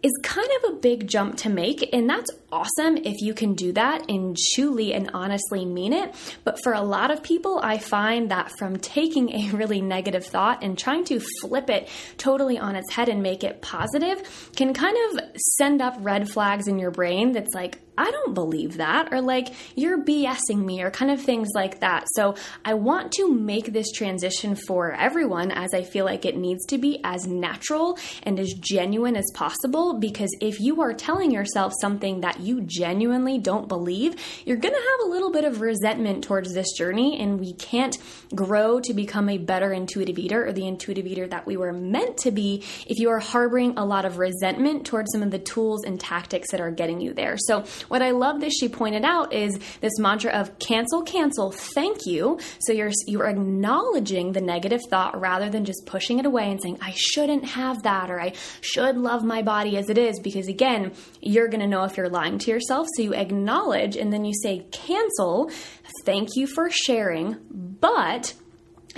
is 0.03 0.11
kind 0.23 0.47
of 0.63 0.71
a 0.71 0.75
big 0.75 1.07
jump 1.07 1.37
to 1.37 1.49
make, 1.49 1.89
and 1.93 2.09
that's 2.09 2.29
awesome 2.51 2.97
if 2.97 3.19
you 3.21 3.33
can 3.33 3.55
do 3.55 3.71
that 3.73 4.09
and 4.09 4.37
truly 4.53 4.93
and 4.93 5.09
honestly 5.13 5.65
mean 5.65 5.91
it. 5.91 6.13
But 6.43 6.61
for 6.63 6.73
a 6.73 6.81
lot 6.81 7.11
of 7.11 7.23
people, 7.23 7.59
I 7.63 7.77
find 7.77 8.29
that 8.31 8.51
from 8.57 8.77
taking 8.77 9.31
a 9.31 9.49
really 9.55 9.81
negative 9.81 10.25
thought 10.25 10.63
and 10.63 10.77
trying 10.77 11.03
to 11.05 11.19
flip 11.41 11.69
it 11.69 11.89
totally 12.17 12.57
on 12.59 12.75
its 12.75 12.93
head 12.93 13.09
and 13.09 13.23
make 13.23 13.43
it 13.43 13.61
positive 13.61 14.51
can 14.55 14.73
kind 14.73 14.97
of 15.09 15.23
send 15.57 15.81
up 15.81 15.95
red 15.99 16.29
flags 16.29 16.67
in 16.67 16.79
your 16.79 16.91
brain 16.91 17.31
that's 17.31 17.53
like, 17.53 17.79
I 17.97 18.11
don't 18.11 18.33
believe 18.33 18.77
that, 18.77 19.11
or 19.11 19.21
like, 19.21 19.53
you're 19.75 20.03
BSing 20.03 20.63
me, 20.63 20.81
or 20.81 20.91
kind 20.91 21.11
of 21.11 21.21
things 21.21 21.49
like 21.53 21.79
that. 21.79 22.05
So, 22.15 22.35
I 22.63 22.73
want 22.75 23.11
to 23.13 23.33
make 23.33 23.73
this 23.73 23.91
transition 23.91 24.55
for 24.55 24.91
everyone 24.91 25.51
as 25.51 25.73
I 25.73 25.83
feel 25.83 26.05
like 26.05 26.25
it 26.25 26.37
needs 26.37 26.65
to 26.67 26.77
be 26.77 26.99
as 27.03 27.27
natural 27.27 27.97
and 28.23 28.39
as 28.39 28.53
genuine 28.53 29.15
as 29.15 29.25
possible. 29.33 29.95
Because 29.95 30.29
if 30.41 30.59
you 30.59 30.81
are 30.81 30.93
telling 30.93 31.31
yourself 31.31 31.73
something 31.79 32.21
that 32.21 32.39
you 32.39 32.61
genuinely 32.61 33.37
don't 33.37 33.67
believe, 33.67 34.15
you're 34.45 34.57
gonna 34.57 34.75
have 34.75 35.07
a 35.07 35.09
little 35.09 35.31
bit 35.31 35.45
of 35.45 35.61
resentment 35.61 36.23
towards 36.23 36.53
this 36.53 36.71
journey, 36.73 37.19
and 37.19 37.39
we 37.39 37.53
can't 37.53 37.97
grow 38.35 38.79
to 38.79 38.93
become 38.93 39.29
a 39.29 39.37
better 39.37 39.71
intuitive 39.71 40.19
eater 40.19 40.45
or 40.45 40.53
the 40.53 40.67
intuitive 40.67 41.07
eater 41.07 41.27
that 41.27 41.45
we 41.45 41.57
were 41.57 41.73
meant 41.73 42.17
to 42.17 42.31
be 42.31 42.63
if 42.85 42.99
you 42.99 43.09
are 43.09 43.19
harboring 43.19 43.77
a 43.77 43.85
lot 43.85 44.05
of 44.05 44.17
resentment 44.17 44.85
towards 44.85 45.11
some 45.11 45.23
of 45.23 45.31
the 45.31 45.39
tools 45.39 45.83
and 45.83 45.99
tactics 45.99 46.51
that 46.51 46.61
are 46.61 46.71
getting 46.71 47.01
you 47.01 47.13
there. 47.13 47.37
So, 47.37 47.63
what 47.87 48.01
I 48.01 48.11
love 48.11 48.41
that 48.41 48.51
she 48.51 48.69
pointed 48.69 49.03
out 49.03 49.33
is 49.33 49.59
this 49.81 49.97
mantra 49.99 50.31
of 50.31 50.57
cancel, 50.59 51.01
cancel, 51.01 51.51
thank 51.51 52.05
you. 52.05 52.39
So 52.59 52.73
you're 52.73 52.91
you're 53.05 53.27
acknowledging 53.27 54.31
the 54.31 54.41
negative 54.41 54.81
thought 54.89 55.19
rather 55.19 55.49
than 55.49 55.65
just 55.65 55.85
pushing 55.85 56.19
it 56.19 56.25
away 56.25 56.51
and 56.51 56.61
saying 56.61 56.79
I 56.81 56.93
shouldn't 56.95 57.45
have 57.45 57.83
that 57.83 58.09
or 58.09 58.19
I 58.19 58.33
should 58.61 58.97
love 58.97 59.23
my 59.23 59.41
body 59.41 59.77
as 59.77 59.89
it 59.89 59.97
is 59.97 60.19
because 60.19 60.47
again, 60.47 60.93
you're 61.21 61.47
going 61.47 61.61
to 61.61 61.67
know 61.67 61.83
if 61.83 61.97
you're 61.97 62.09
lying 62.09 62.39
to 62.39 62.51
yourself. 62.51 62.87
So 62.95 63.03
you 63.03 63.13
acknowledge 63.13 63.95
and 63.95 64.11
then 64.11 64.25
you 64.25 64.33
say 64.41 64.65
cancel, 64.71 65.51
thank 66.05 66.35
you 66.35 66.47
for 66.47 66.69
sharing, 66.69 67.37
but 67.51 68.33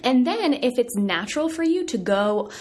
and 0.03 0.25
then 0.25 0.53
if 0.53 0.79
it's 0.79 0.95
natural 0.95 1.49
for 1.49 1.63
you 1.63 1.85
to 1.85 1.97
go 1.97 2.51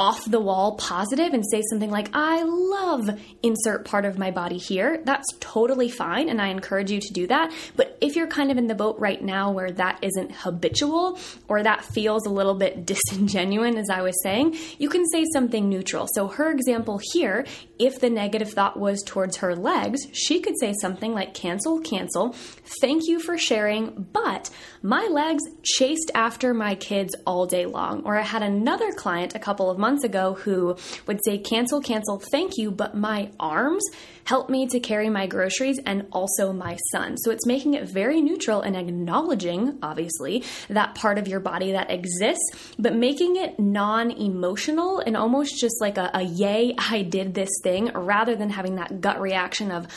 off 0.00 0.24
the 0.24 0.40
wall 0.40 0.76
positive 0.76 1.34
and 1.34 1.44
say 1.50 1.60
something 1.68 1.90
like, 1.90 2.08
I 2.14 2.42
love 2.42 3.20
insert 3.42 3.84
part 3.84 4.06
of 4.06 4.18
my 4.18 4.30
body 4.30 4.56
here, 4.56 5.02
that's 5.04 5.26
totally 5.40 5.90
fine. 5.90 6.30
And 6.30 6.40
I 6.40 6.48
encourage 6.48 6.90
you 6.90 7.00
to 7.00 7.12
do 7.12 7.26
that. 7.26 7.52
But 7.76 7.98
if 8.00 8.16
you're 8.16 8.26
kind 8.26 8.50
of 8.50 8.56
in 8.56 8.66
the 8.66 8.74
boat 8.74 8.98
right 8.98 9.22
now 9.22 9.50
where 9.50 9.70
that 9.72 9.98
isn't 10.02 10.32
habitual 10.32 11.18
or 11.48 11.62
that 11.62 11.84
feels 11.84 12.24
a 12.24 12.30
little 12.30 12.54
bit 12.54 12.86
disingenuous, 12.92 13.76
as 13.76 13.90
I 13.90 14.00
was 14.00 14.14
saying, 14.22 14.56
you 14.78 14.88
can 14.88 15.04
say 15.12 15.26
something 15.34 15.68
neutral. 15.68 16.08
So 16.14 16.28
her 16.28 16.50
example 16.50 16.98
here, 17.12 17.44
if 17.78 18.00
the 18.00 18.08
negative 18.08 18.50
thought 18.50 18.78
was 18.78 19.02
towards 19.02 19.36
her 19.38 19.54
legs, 19.54 20.00
she 20.12 20.40
could 20.40 20.58
say 20.58 20.72
something 20.80 21.12
like, 21.12 21.34
cancel, 21.34 21.78
cancel. 21.80 22.32
Thank 22.80 23.02
you 23.06 23.20
for 23.20 23.36
sharing, 23.36 24.08
but 24.14 24.48
my 24.82 25.08
legs 25.10 25.42
chased 25.62 26.10
after 26.14 26.54
my 26.54 26.74
kids 26.74 27.14
all 27.26 27.44
day 27.44 27.66
long. 27.66 28.02
Or 28.06 28.16
I 28.16 28.22
had 28.22 28.42
another 28.42 28.92
client 28.92 29.34
a 29.34 29.38
couple 29.38 29.70
of 29.70 29.76
months 29.76 29.89
months 29.90 30.04
ago 30.04 30.34
who 30.34 30.76
would 31.08 31.18
say, 31.24 31.36
cancel, 31.36 31.80
cancel, 31.80 32.22
thank 32.30 32.56
you, 32.56 32.70
but 32.70 32.94
my 32.94 33.28
arms 33.40 33.82
help 34.22 34.48
me 34.48 34.68
to 34.68 34.78
carry 34.78 35.10
my 35.10 35.26
groceries 35.26 35.80
and 35.84 36.06
also 36.12 36.52
my 36.52 36.76
son. 36.92 37.16
So 37.16 37.32
it's 37.32 37.44
making 37.44 37.74
it 37.74 37.88
very 37.88 38.22
neutral 38.22 38.62
and 38.62 38.76
acknowledging, 38.76 39.78
obviously, 39.82 40.44
that 40.68 40.94
part 40.94 41.18
of 41.18 41.26
your 41.26 41.40
body 41.40 41.72
that 41.72 41.90
exists, 41.90 42.72
but 42.78 42.94
making 42.94 43.34
it 43.34 43.58
non 43.58 44.12
emotional 44.12 45.00
and 45.00 45.16
almost 45.16 45.58
just 45.60 45.80
like 45.80 45.98
a, 45.98 46.08
a 46.14 46.22
yay, 46.22 46.72
I 46.78 47.02
did 47.02 47.34
this 47.34 47.50
thing, 47.64 47.90
rather 47.92 48.36
than 48.36 48.50
having 48.50 48.76
that 48.76 49.00
gut 49.00 49.20
reaction 49.20 49.72
of, 49.72 49.88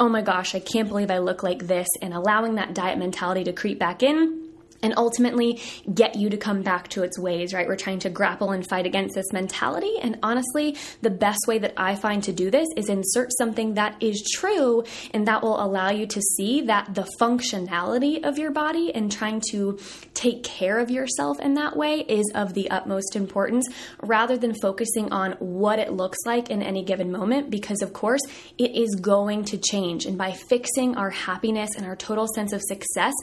oh 0.00 0.08
my 0.08 0.22
gosh, 0.22 0.54
I 0.54 0.60
can't 0.60 0.88
believe 0.88 1.10
I 1.10 1.18
look 1.18 1.42
like 1.42 1.66
this, 1.66 1.88
and 2.00 2.14
allowing 2.14 2.54
that 2.54 2.72
diet 2.72 2.98
mentality 2.98 3.44
to 3.44 3.52
creep 3.52 3.78
back 3.78 4.02
in 4.02 4.43
and 4.84 4.94
ultimately 4.96 5.60
get 5.92 6.14
you 6.14 6.30
to 6.30 6.36
come 6.36 6.62
back 6.62 6.88
to 6.88 7.02
its 7.02 7.18
ways, 7.18 7.52
right? 7.52 7.66
We're 7.66 7.76
trying 7.76 7.98
to 8.00 8.10
grapple 8.10 8.52
and 8.52 8.68
fight 8.68 8.86
against 8.86 9.14
this 9.14 9.32
mentality. 9.32 9.94
And 10.00 10.18
honestly, 10.22 10.76
the 11.00 11.10
best 11.10 11.40
way 11.48 11.58
that 11.58 11.72
I 11.76 11.96
find 11.96 12.22
to 12.24 12.32
do 12.32 12.50
this 12.50 12.68
is 12.76 12.88
insert 12.88 13.30
something 13.38 13.74
that 13.74 14.00
is 14.00 14.22
true 14.34 14.84
and 15.12 15.26
that 15.26 15.42
will 15.42 15.62
allow 15.62 15.90
you 15.90 16.06
to 16.06 16.20
see 16.20 16.60
that 16.62 16.94
the 16.94 17.08
functionality 17.18 18.22
of 18.22 18.38
your 18.38 18.50
body 18.50 18.94
and 18.94 19.10
trying 19.10 19.40
to 19.50 19.78
take 20.12 20.44
care 20.44 20.78
of 20.78 20.90
yourself 20.90 21.40
in 21.40 21.54
that 21.54 21.76
way 21.76 22.00
is 22.00 22.30
of 22.34 22.52
the 22.52 22.70
utmost 22.70 23.16
importance 23.16 23.66
rather 24.02 24.36
than 24.36 24.54
focusing 24.54 25.10
on 25.10 25.32
what 25.38 25.78
it 25.78 25.92
looks 25.92 26.18
like 26.26 26.50
in 26.50 26.62
any 26.62 26.84
given 26.84 27.10
moment 27.10 27.48
because, 27.50 27.80
of 27.80 27.94
course, 27.94 28.20
it 28.58 28.76
is 28.76 28.94
going 28.96 29.44
to 29.46 29.56
change. 29.56 30.04
And 30.04 30.18
by 30.18 30.32
fixing 30.32 30.96
our 30.96 31.10
happiness 31.10 31.70
and 31.76 31.86
our 31.86 31.96
total 31.96 32.26
sense 32.34 32.52
of 32.52 32.60
success, 32.60 33.14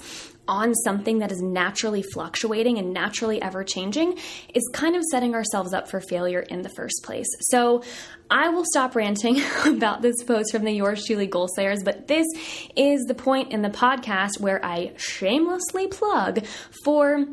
on 0.52 0.76
something 0.76 1.20
that 1.20 1.32
is 1.32 1.42
naturally 1.42 2.04
fluctuating 2.04 2.78
and 2.78 2.94
naturally 2.94 3.42
ever 3.42 3.64
changing 3.64 4.20
is 4.54 4.70
kind 4.74 4.98
of 4.98 5.04
setting 5.10 5.34
ourselves 5.34 5.74
up 5.74 5.90
for 5.90 6.02
failure 6.02 6.42
in 6.42 6.62
the 6.62 6.70
first 6.70 7.02
place. 7.04 7.28
So 7.40 7.84
I 8.30 8.50
will 8.50 8.66
stop 8.66 8.94
ranting 8.94 9.42
about 9.66 10.02
this 10.02 10.22
post 10.24 10.52
from 10.52 10.66
the 10.66 10.74
Yours 10.74 11.06
Truly 11.06 11.26
Goal 11.26 11.48
Slayers, 11.48 11.84
but 11.84 12.10
this 12.10 12.28
is 12.76 13.06
the 13.06 13.16
point 13.16 13.54
in 13.54 13.62
the 13.62 13.70
podcast 13.70 14.42
where 14.42 14.64
I 14.64 14.92
shamelessly 14.98 15.88
plug 15.88 16.46
for 16.84 17.26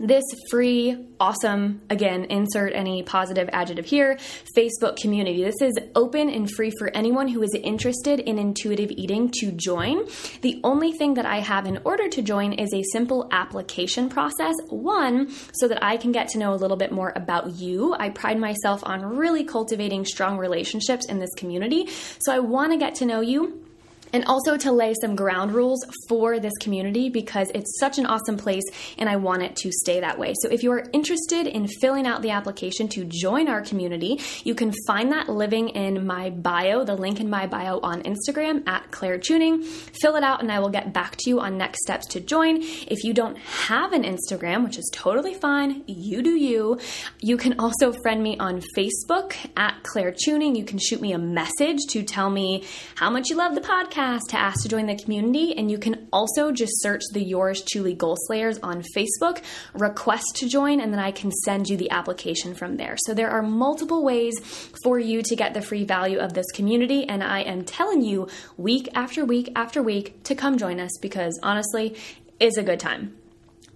this 0.00 0.24
free, 0.50 0.96
awesome, 1.20 1.82
again, 1.90 2.24
insert 2.24 2.72
any 2.74 3.02
positive 3.02 3.50
adjective 3.52 3.84
here, 3.84 4.18
Facebook 4.56 4.96
community. 4.96 5.44
This 5.44 5.60
is 5.60 5.78
open 5.94 6.30
and 6.30 6.50
free 6.50 6.72
for 6.78 6.88
anyone 6.88 7.28
who 7.28 7.42
is 7.42 7.54
interested 7.62 8.18
in 8.18 8.38
intuitive 8.38 8.90
eating 8.90 9.30
to 9.40 9.52
join. 9.52 10.06
The 10.40 10.58
only 10.64 10.92
thing 10.92 11.14
that 11.14 11.26
I 11.26 11.40
have 11.40 11.66
in 11.66 11.80
order 11.84 12.08
to 12.08 12.22
join 12.22 12.54
is 12.54 12.72
a 12.72 12.82
simple 12.92 13.28
application 13.30 14.08
process. 14.08 14.54
One, 14.68 15.30
so 15.52 15.68
that 15.68 15.84
I 15.84 15.98
can 15.98 16.12
get 16.12 16.28
to 16.28 16.38
know 16.38 16.54
a 16.54 16.56
little 16.56 16.78
bit 16.78 16.92
more 16.92 17.12
about 17.14 17.56
you. 17.56 17.94
I 17.98 18.08
pride 18.08 18.38
myself 18.38 18.82
on 18.84 19.04
really 19.04 19.44
cultivating 19.44 20.06
strong 20.06 20.38
relationships 20.38 21.06
in 21.06 21.18
this 21.18 21.34
community. 21.36 21.88
So 22.20 22.32
I 22.32 22.38
want 22.38 22.72
to 22.72 22.78
get 22.78 22.94
to 22.96 23.06
know 23.06 23.20
you 23.20 23.66
and 24.12 24.24
also 24.24 24.56
to 24.56 24.72
lay 24.72 24.94
some 25.00 25.16
ground 25.16 25.52
rules 25.52 25.84
for 26.08 26.38
this 26.38 26.52
community 26.60 27.08
because 27.08 27.50
it's 27.54 27.78
such 27.78 27.98
an 27.98 28.06
awesome 28.06 28.36
place 28.36 28.64
and 28.98 29.08
I 29.08 29.16
want 29.16 29.42
it 29.42 29.56
to 29.56 29.72
stay 29.72 30.00
that 30.00 30.18
way. 30.18 30.34
So 30.42 30.48
if 30.48 30.62
you 30.62 30.72
are 30.72 30.86
interested 30.92 31.46
in 31.46 31.68
filling 31.80 32.06
out 32.06 32.22
the 32.22 32.30
application 32.30 32.88
to 32.88 33.04
join 33.04 33.48
our 33.48 33.60
community, 33.62 34.20
you 34.44 34.54
can 34.54 34.72
find 34.86 35.12
that 35.12 35.28
living 35.28 35.70
in 35.70 36.06
my 36.06 36.30
bio, 36.30 36.84
the 36.84 36.94
link 36.94 37.20
in 37.20 37.30
my 37.30 37.46
bio 37.46 37.80
on 37.82 38.02
Instagram 38.02 38.66
at 38.68 38.90
Claire 38.90 39.18
Tuning. 39.18 39.62
Fill 39.62 40.16
it 40.16 40.24
out 40.24 40.40
and 40.42 40.50
I 40.50 40.60
will 40.60 40.68
get 40.68 40.92
back 40.92 41.16
to 41.16 41.30
you 41.30 41.40
on 41.40 41.58
next 41.58 41.82
steps 41.82 42.06
to 42.08 42.20
join. 42.20 42.58
If 42.62 43.04
you 43.04 43.12
don't 43.12 43.38
have 43.38 43.92
an 43.92 44.04
Instagram, 44.04 44.64
which 44.64 44.78
is 44.78 44.90
totally 44.92 45.34
fine, 45.34 45.84
you 45.86 46.22
do 46.22 46.30
you, 46.30 46.78
you 47.20 47.36
can 47.36 47.58
also 47.58 47.92
friend 47.92 48.22
me 48.22 48.36
on 48.38 48.62
Facebook 48.76 49.34
at 49.56 49.82
Claire 49.82 50.14
Tuning. 50.24 50.54
You 50.54 50.64
can 50.64 50.78
shoot 50.78 51.00
me 51.00 51.12
a 51.12 51.18
message 51.18 51.78
to 51.90 52.02
tell 52.02 52.30
me 52.30 52.64
how 52.96 53.10
much 53.10 53.28
you 53.28 53.36
love 53.36 53.54
the 53.54 53.60
podcast 53.60 53.99
podcast 54.00 54.28
to 54.28 54.38
ask 54.38 54.62
to 54.62 54.68
join 54.68 54.86
the 54.86 54.96
community, 54.96 55.56
and 55.56 55.70
you 55.70 55.78
can 55.78 56.08
also 56.12 56.52
just 56.52 56.72
search 56.80 57.02
the 57.12 57.22
Yours 57.22 57.62
Truly 57.62 57.94
Goal 57.94 58.16
Slayers 58.26 58.58
on 58.60 58.82
Facebook, 58.96 59.42
request 59.74 60.36
to 60.36 60.48
join, 60.48 60.80
and 60.80 60.92
then 60.92 61.00
I 61.00 61.10
can 61.10 61.30
send 61.30 61.68
you 61.68 61.76
the 61.76 61.90
application 61.90 62.54
from 62.54 62.76
there. 62.76 62.96
So 63.04 63.12
there 63.12 63.30
are 63.30 63.42
multiple 63.42 64.02
ways 64.02 64.38
for 64.82 64.98
you 64.98 65.22
to 65.22 65.36
get 65.36 65.52
the 65.52 65.60
free 65.60 65.84
value 65.84 66.18
of 66.18 66.32
this 66.32 66.50
community, 66.52 67.04
and 67.04 67.22
I 67.22 67.40
am 67.40 67.64
telling 67.64 68.02
you 68.02 68.28
week 68.56 68.88
after 68.94 69.24
week 69.24 69.52
after 69.54 69.82
week 69.82 70.22
to 70.24 70.34
come 70.34 70.56
join 70.56 70.80
us 70.80 70.96
because 71.02 71.38
honestly, 71.42 71.96
it's 72.38 72.56
a 72.56 72.62
good 72.62 72.80
time. 72.80 73.19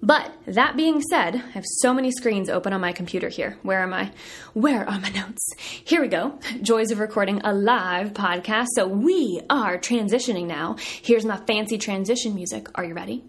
But 0.04 0.30
that 0.46 0.76
being 0.76 1.00
said, 1.00 1.36
I 1.36 1.50
have 1.52 1.64
so 1.64 1.94
many 1.94 2.10
screens 2.10 2.50
open 2.50 2.74
on 2.74 2.80
my 2.82 2.92
computer 2.92 3.30
here. 3.30 3.56
Where 3.62 3.82
am 3.82 3.94
I? 3.94 4.12
Where 4.52 4.86
are 4.86 5.00
my 5.00 5.08
notes? 5.08 5.42
Here 5.58 6.02
we 6.02 6.08
go. 6.08 6.38
Joys 6.60 6.90
of 6.90 6.98
recording 6.98 7.40
a 7.42 7.54
live 7.54 8.12
podcast. 8.12 8.66
So 8.76 8.86
we 8.86 9.40
are 9.48 9.78
transitioning 9.78 10.44
now. 10.44 10.76
Here's 11.00 11.24
my 11.24 11.38
fancy 11.46 11.78
transition 11.78 12.34
music. 12.34 12.68
Are 12.74 12.84
you 12.84 12.92
ready? 12.92 13.24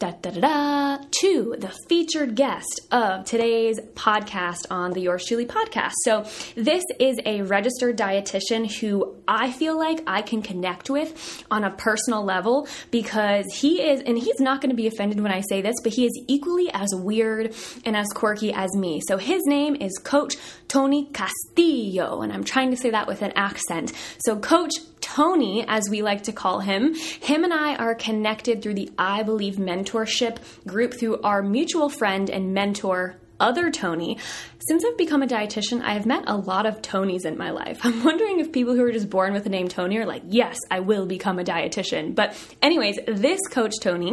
Da, 0.00 0.12
da, 0.12 0.30
da, 0.30 0.40
da, 0.40 1.04
to 1.10 1.54
the 1.58 1.68
featured 1.86 2.34
guest 2.34 2.80
of 2.90 3.26
today's 3.26 3.78
podcast 3.94 4.64
on 4.70 4.92
the 4.92 5.02
Yours 5.02 5.26
Truly 5.26 5.44
podcast. 5.44 5.92
So, 6.04 6.24
this 6.54 6.82
is 6.98 7.20
a 7.26 7.42
registered 7.42 7.98
dietitian 7.98 8.80
who 8.80 9.14
I 9.28 9.50
feel 9.50 9.78
like 9.78 10.02
I 10.06 10.22
can 10.22 10.40
connect 10.40 10.88
with 10.88 11.44
on 11.50 11.64
a 11.64 11.70
personal 11.70 12.24
level 12.24 12.66
because 12.90 13.44
he 13.52 13.82
is, 13.82 14.00
and 14.00 14.16
he's 14.18 14.40
not 14.40 14.62
going 14.62 14.70
to 14.70 14.76
be 14.76 14.86
offended 14.86 15.20
when 15.20 15.32
I 15.32 15.42
say 15.42 15.60
this, 15.60 15.76
but 15.82 15.92
he 15.92 16.06
is 16.06 16.24
equally 16.28 16.70
as 16.72 16.88
weird 16.94 17.54
and 17.84 17.94
as 17.94 18.08
quirky 18.08 18.54
as 18.54 18.74
me. 18.74 19.02
So, 19.06 19.18
his 19.18 19.44
name 19.44 19.76
is 19.76 19.92
Coach 20.02 20.36
Tony 20.66 21.10
Castillo, 21.12 22.22
and 22.22 22.32
I'm 22.32 22.44
trying 22.44 22.70
to 22.70 22.76
say 22.78 22.88
that 22.88 23.06
with 23.06 23.20
an 23.20 23.32
accent. 23.36 23.92
So, 24.24 24.38
Coach 24.38 24.72
Tony, 25.16 25.64
as 25.66 25.90
we 25.90 26.02
like 26.02 26.22
to 26.22 26.32
call 26.32 26.60
him, 26.60 26.94
him 26.94 27.42
and 27.42 27.52
I 27.52 27.74
are 27.74 27.96
connected 27.96 28.62
through 28.62 28.74
the 28.74 28.92
I 28.96 29.24
Believe 29.24 29.56
mentorship 29.56 30.38
group 30.68 30.94
through 30.94 31.20
our 31.22 31.42
mutual 31.42 31.88
friend 31.88 32.30
and 32.30 32.54
mentor, 32.54 33.16
other 33.40 33.72
Tony. 33.72 34.18
Since 34.60 34.84
I've 34.84 34.96
become 34.96 35.24
a 35.24 35.26
dietitian, 35.26 35.82
I 35.82 35.94
have 35.94 36.06
met 36.06 36.24
a 36.28 36.36
lot 36.36 36.64
of 36.64 36.80
Tonys 36.80 37.24
in 37.24 37.36
my 37.36 37.50
life. 37.50 37.80
I'm 37.84 38.04
wondering 38.04 38.38
if 38.38 38.52
people 38.52 38.76
who 38.76 38.84
are 38.84 38.92
just 38.92 39.10
born 39.10 39.32
with 39.32 39.42
the 39.42 39.50
name 39.50 39.66
Tony 39.66 39.98
are 39.98 40.06
like, 40.06 40.22
yes, 40.28 40.56
I 40.70 40.78
will 40.78 41.06
become 41.06 41.40
a 41.40 41.44
dietitian. 41.44 42.14
But, 42.14 42.36
anyways, 42.62 43.00
this 43.08 43.40
coach 43.50 43.80
Tony 43.80 44.12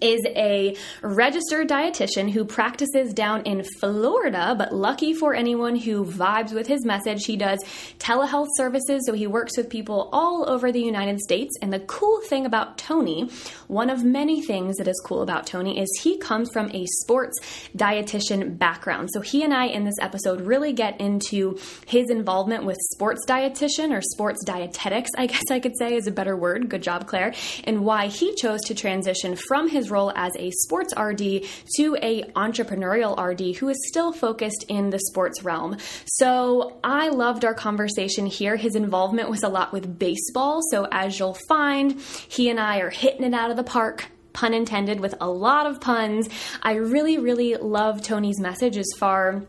is 0.00 0.24
a 0.34 0.76
registered 1.02 1.68
dietitian 1.68 2.30
who 2.30 2.44
practices 2.44 3.12
down 3.12 3.42
in 3.42 3.64
Florida, 3.80 4.54
but 4.56 4.74
lucky 4.74 5.14
for 5.14 5.34
anyone 5.34 5.76
who 5.76 6.04
vibes 6.04 6.52
with 6.52 6.66
his 6.66 6.84
message, 6.84 7.24
he 7.24 7.36
does 7.36 7.58
telehealth 7.98 8.48
services. 8.56 9.04
So 9.06 9.12
he 9.12 9.26
works 9.26 9.56
with 9.56 9.68
people 9.68 10.08
all 10.12 10.48
over 10.48 10.72
the 10.72 10.80
United 10.80 11.20
States. 11.20 11.54
And 11.62 11.72
the 11.72 11.80
cool 11.80 12.20
thing 12.22 12.46
about 12.46 12.78
Tony, 12.78 13.30
one 13.68 13.90
of 13.90 14.04
many 14.04 14.42
things 14.42 14.76
that 14.76 14.88
is 14.88 15.00
cool 15.04 15.22
about 15.22 15.46
Tony, 15.46 15.78
is 15.78 15.88
he 16.02 16.18
comes 16.18 16.50
from 16.52 16.70
a 16.72 16.86
sports 17.02 17.36
dietitian 17.76 18.58
background. 18.58 19.10
So 19.12 19.20
he 19.20 19.42
and 19.42 19.52
I 19.52 19.66
in 19.66 19.84
this 19.84 19.94
episode 20.00 20.40
really 20.40 20.72
get 20.72 21.00
into 21.00 21.58
his 21.86 22.10
involvement 22.10 22.64
with 22.64 22.78
sports 22.92 23.24
dietitian 23.28 23.92
or 23.96 24.00
sports 24.02 24.44
dietetics, 24.44 25.10
I 25.16 25.26
guess 25.26 25.44
I 25.50 25.60
could 25.60 25.76
say 25.78 25.94
is 25.94 26.06
a 26.06 26.12
better 26.12 26.36
word. 26.36 26.68
Good 26.68 26.82
job, 26.82 27.06
Claire. 27.06 27.34
And 27.64 27.84
why 27.84 28.08
he 28.08 28.34
chose 28.34 28.60
to 28.62 28.74
transition 28.74 29.36
from 29.36 29.68
his 29.74 29.90
role 29.90 30.12
as 30.16 30.34
a 30.36 30.50
sports 30.52 30.94
RD 30.98 31.44
to 31.76 31.96
a 32.00 32.22
entrepreneurial 32.32 33.18
RD 33.22 33.56
who 33.56 33.68
is 33.68 33.76
still 33.88 34.12
focused 34.12 34.64
in 34.68 34.90
the 34.90 34.98
sports 34.98 35.44
realm. 35.44 35.76
So 36.06 36.78
I 36.82 37.08
loved 37.08 37.44
our 37.44 37.54
conversation 37.54 38.26
here. 38.26 38.56
His 38.56 38.74
involvement 38.74 39.28
was 39.28 39.42
a 39.42 39.48
lot 39.48 39.72
with 39.72 39.98
baseball. 39.98 40.60
So 40.70 40.88
as 40.90 41.18
you'll 41.18 41.38
find, 41.48 42.00
he 42.28 42.48
and 42.48 42.58
I 42.58 42.78
are 42.78 42.90
hitting 42.90 43.24
it 43.24 43.34
out 43.34 43.50
of 43.50 43.56
the 43.56 43.64
park 43.64 44.06
pun 44.32 44.52
intended, 44.52 44.98
with 45.00 45.14
a 45.20 45.30
lot 45.30 45.64
of 45.64 45.80
puns. 45.80 46.28
I 46.60 46.74
really, 46.74 47.18
really 47.18 47.54
love 47.54 48.02
Tony's 48.02 48.40
message 48.40 48.76
as 48.76 48.90
far 48.98 49.44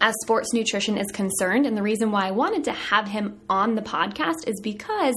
as 0.00 0.14
sports 0.22 0.52
nutrition 0.52 0.98
is 0.98 1.10
concerned. 1.12 1.64
And 1.64 1.76
the 1.76 1.82
reason 1.82 2.10
why 2.10 2.26
I 2.26 2.30
wanted 2.30 2.64
to 2.64 2.72
have 2.72 3.08
him 3.08 3.40
on 3.48 3.74
the 3.74 3.82
podcast 3.82 4.46
is 4.46 4.60
because 4.60 5.14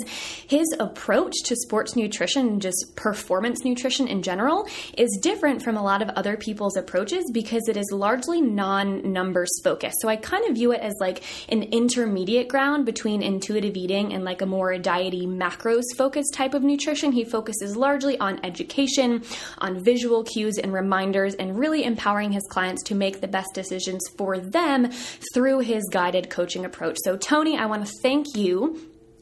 his 0.48 0.68
approach 0.80 1.34
to 1.46 1.56
sports 1.56 1.96
nutrition 1.96 2.60
just 2.60 2.94
performance 2.96 3.66
nutrition 3.66 4.08
in 4.08 4.22
general 4.22 4.68
is 4.98 5.10
different 5.22 5.64
from 5.64 5.76
a 5.76 5.84
lot 5.84 6.02
of 6.02 6.10
other 6.10 6.38
people's 6.38 6.78
approaches 6.78 7.24
because 7.34 7.68
it 7.68 7.78
is 7.78 7.92
largely 7.92 8.42
non 8.42 9.12
numbers 9.12 9.50
focused. 9.64 9.98
So 10.02 10.08
I 10.08 10.16
kind 10.16 10.46
of 10.48 10.56
view 10.56 10.72
it 10.72 10.82
as 10.82 10.94
like 11.00 11.24
an 11.50 11.64
intermediate 11.64 12.48
ground 12.48 12.86
between 12.86 13.22
intuitive 13.22 13.76
eating 13.76 14.14
and 14.14 14.24
like 14.24 14.42
a 14.42 14.46
more 14.46 14.74
diety 14.78 15.26
macros 15.26 15.84
focused 15.98 16.34
type 16.34 16.54
of 16.54 16.64
nutrition. 16.64 17.12
He 17.12 17.26
focuses 17.26 17.76
largely 17.76 18.18
on 18.20 18.40
education, 18.46 19.24
on 19.58 19.84
visual 19.84 20.24
cues 20.24 20.58
and 20.58 20.72
reminders, 20.72 21.34
and 21.36 21.58
really 21.58 21.84
empowering 21.84 22.32
his 22.32 22.44
clients 22.50 22.84
to 22.84 22.96
make 22.96 23.20
the 23.20 23.28
best 23.28 23.50
decisions 23.54 24.02
for 24.16 24.38
them 24.38 24.59
them 24.60 24.92
through 25.34 25.60
his 25.60 25.88
guided 25.92 26.30
coaching 26.30 26.66
approach. 26.66 26.98
So, 27.04 27.18
Tony, 27.18 27.58
I 27.58 27.66
want 27.66 27.86
to 27.86 27.94
thank 28.02 28.36
you 28.36 28.80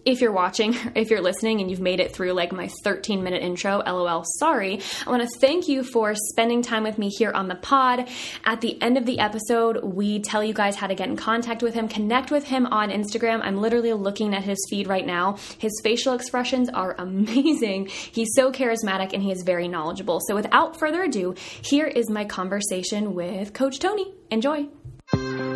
if 0.08 0.22
you're 0.22 0.32
watching, 0.32 0.74
if 0.96 1.10
you're 1.10 1.22
listening 1.22 1.60
and 1.60 1.70
you've 1.70 1.82
made 1.82 2.00
it 2.00 2.14
through 2.14 2.32
like 2.32 2.52
my 2.52 2.70
13 2.84 3.24
minute 3.24 3.44
intro, 3.44 3.84
lol, 3.86 4.24
sorry. 4.40 4.80
I 5.06 5.10
want 5.10 5.22
to 5.22 5.40
thank 5.40 5.68
you 5.68 5.84
for 5.84 6.16
spending 6.16 6.62
time 6.62 6.84
with 6.84 6.98
me 6.98 7.10
here 7.10 7.32
on 7.32 7.50
the 7.50 7.56
pod. 7.56 8.08
At 8.46 8.62
the 8.62 8.82
end 8.82 8.98
of 8.98 9.06
the 9.06 9.20
episode, 9.20 9.84
we 9.84 10.20
tell 10.20 10.44
you 10.44 10.54
guys 10.54 10.78
how 10.78 10.88
to 10.88 10.96
get 10.96 11.10
in 11.10 11.18
contact 11.18 11.62
with 11.62 11.74
him, 11.74 11.88
connect 11.90 12.32
with 12.32 12.46
him 12.46 12.66
on 12.68 12.90
Instagram. 12.90 13.42
I'm 13.44 13.58
literally 13.58 13.94
looking 13.94 14.34
at 14.34 14.44
his 14.44 14.58
feed 14.70 14.88
right 14.88 15.06
now. 15.06 15.38
His 15.58 15.74
facial 15.84 16.14
expressions 16.14 16.70
are 16.70 16.96
amazing. 16.98 17.88
He's 17.88 18.30
so 18.34 18.52
charismatic 18.52 19.14
and 19.14 19.22
he 19.22 19.32
is 19.32 19.44
very 19.44 19.68
knowledgeable. 19.68 20.22
So 20.26 20.36
without 20.36 20.80
further 20.80 21.04
ado, 21.04 21.36
here 21.62 21.88
is 21.88 22.10
my 22.10 22.24
conversation 22.24 23.14
with 23.14 23.54
Coach 23.54 23.80
Tony. 23.80 24.14
Enjoy. 24.32 24.68
Thank 25.12 25.22
you. 25.40 25.47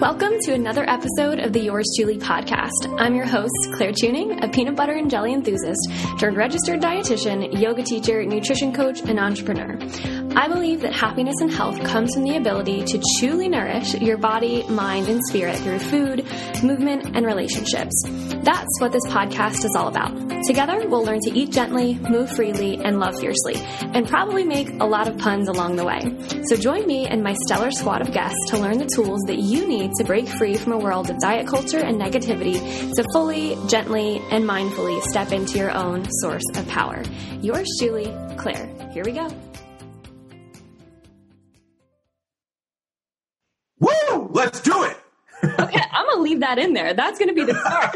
Welcome 0.00 0.38
to 0.42 0.52
another 0.52 0.88
episode 0.88 1.40
of 1.40 1.52
the 1.52 1.58
Yours 1.58 1.84
Truly 1.96 2.18
podcast. 2.18 2.96
I'm 2.98 3.16
your 3.16 3.26
host, 3.26 3.52
Claire 3.74 3.90
Tuning, 3.90 4.44
a 4.44 4.48
peanut 4.48 4.76
butter 4.76 4.92
and 4.92 5.10
jelly 5.10 5.32
enthusiast, 5.32 5.90
turned 6.20 6.36
registered 6.36 6.80
dietitian, 6.80 7.60
yoga 7.60 7.82
teacher, 7.82 8.24
nutrition 8.24 8.72
coach, 8.72 9.00
and 9.00 9.18
entrepreneur. 9.18 9.76
I 10.36 10.46
believe 10.46 10.82
that 10.82 10.92
happiness 10.92 11.34
and 11.40 11.50
health 11.50 11.82
comes 11.82 12.14
from 12.14 12.22
the 12.22 12.36
ability 12.36 12.84
to 12.84 13.02
truly 13.18 13.48
nourish 13.48 13.94
your 13.94 14.18
body, 14.18 14.62
mind, 14.68 15.08
and 15.08 15.20
spirit 15.26 15.56
through 15.56 15.80
food, 15.80 16.24
movement, 16.62 17.16
and 17.16 17.26
relationships. 17.26 18.00
That's 18.44 18.80
what 18.80 18.92
this 18.92 19.04
podcast 19.06 19.64
is 19.64 19.74
all 19.76 19.88
about. 19.88 20.16
Together, 20.44 20.88
we'll 20.88 21.02
learn 21.02 21.18
to 21.22 21.36
eat 21.36 21.50
gently, 21.50 21.94
move 22.08 22.30
freely, 22.30 22.76
and 22.76 23.00
love 23.00 23.18
fiercely, 23.18 23.56
and 23.56 24.06
probably 24.06 24.44
make 24.44 24.70
a 24.80 24.86
lot 24.86 25.08
of 25.08 25.18
puns 25.18 25.48
along 25.48 25.74
the 25.74 25.84
way. 25.84 26.00
So 26.44 26.54
join 26.54 26.86
me 26.86 27.06
and 27.06 27.24
my 27.24 27.34
stellar 27.46 27.72
squad 27.72 28.00
of 28.00 28.12
guests 28.12 28.38
to 28.50 28.58
learn 28.58 28.78
the 28.78 28.86
tools 28.86 29.20
that 29.26 29.38
you 29.38 29.66
need 29.66 29.87
to 29.96 30.04
break 30.04 30.28
free 30.28 30.54
from 30.54 30.72
a 30.72 30.78
world 30.78 31.10
of 31.10 31.18
diet 31.18 31.46
culture 31.46 31.78
and 31.78 32.00
negativity 32.00 32.54
to 32.94 33.04
fully, 33.12 33.56
gently, 33.68 34.20
and 34.30 34.44
mindfully 34.44 35.00
step 35.02 35.32
into 35.32 35.58
your 35.58 35.70
own 35.70 36.06
source 36.20 36.44
of 36.56 36.66
power. 36.68 37.02
Yours 37.40 37.68
truly, 37.78 38.14
Claire. 38.36 38.68
Here 38.92 39.04
we 39.04 39.12
go. 39.12 39.28
Woo! 43.80 44.30
Let's 44.32 44.60
do 44.60 44.84
it. 44.84 44.96
okay, 45.44 45.80
I'm 45.92 46.06
gonna 46.06 46.20
leave 46.22 46.40
that 46.40 46.58
in 46.58 46.72
there. 46.72 46.94
That's 46.94 47.18
gonna 47.18 47.32
be 47.32 47.44
the 47.44 47.54
start. 47.54 47.94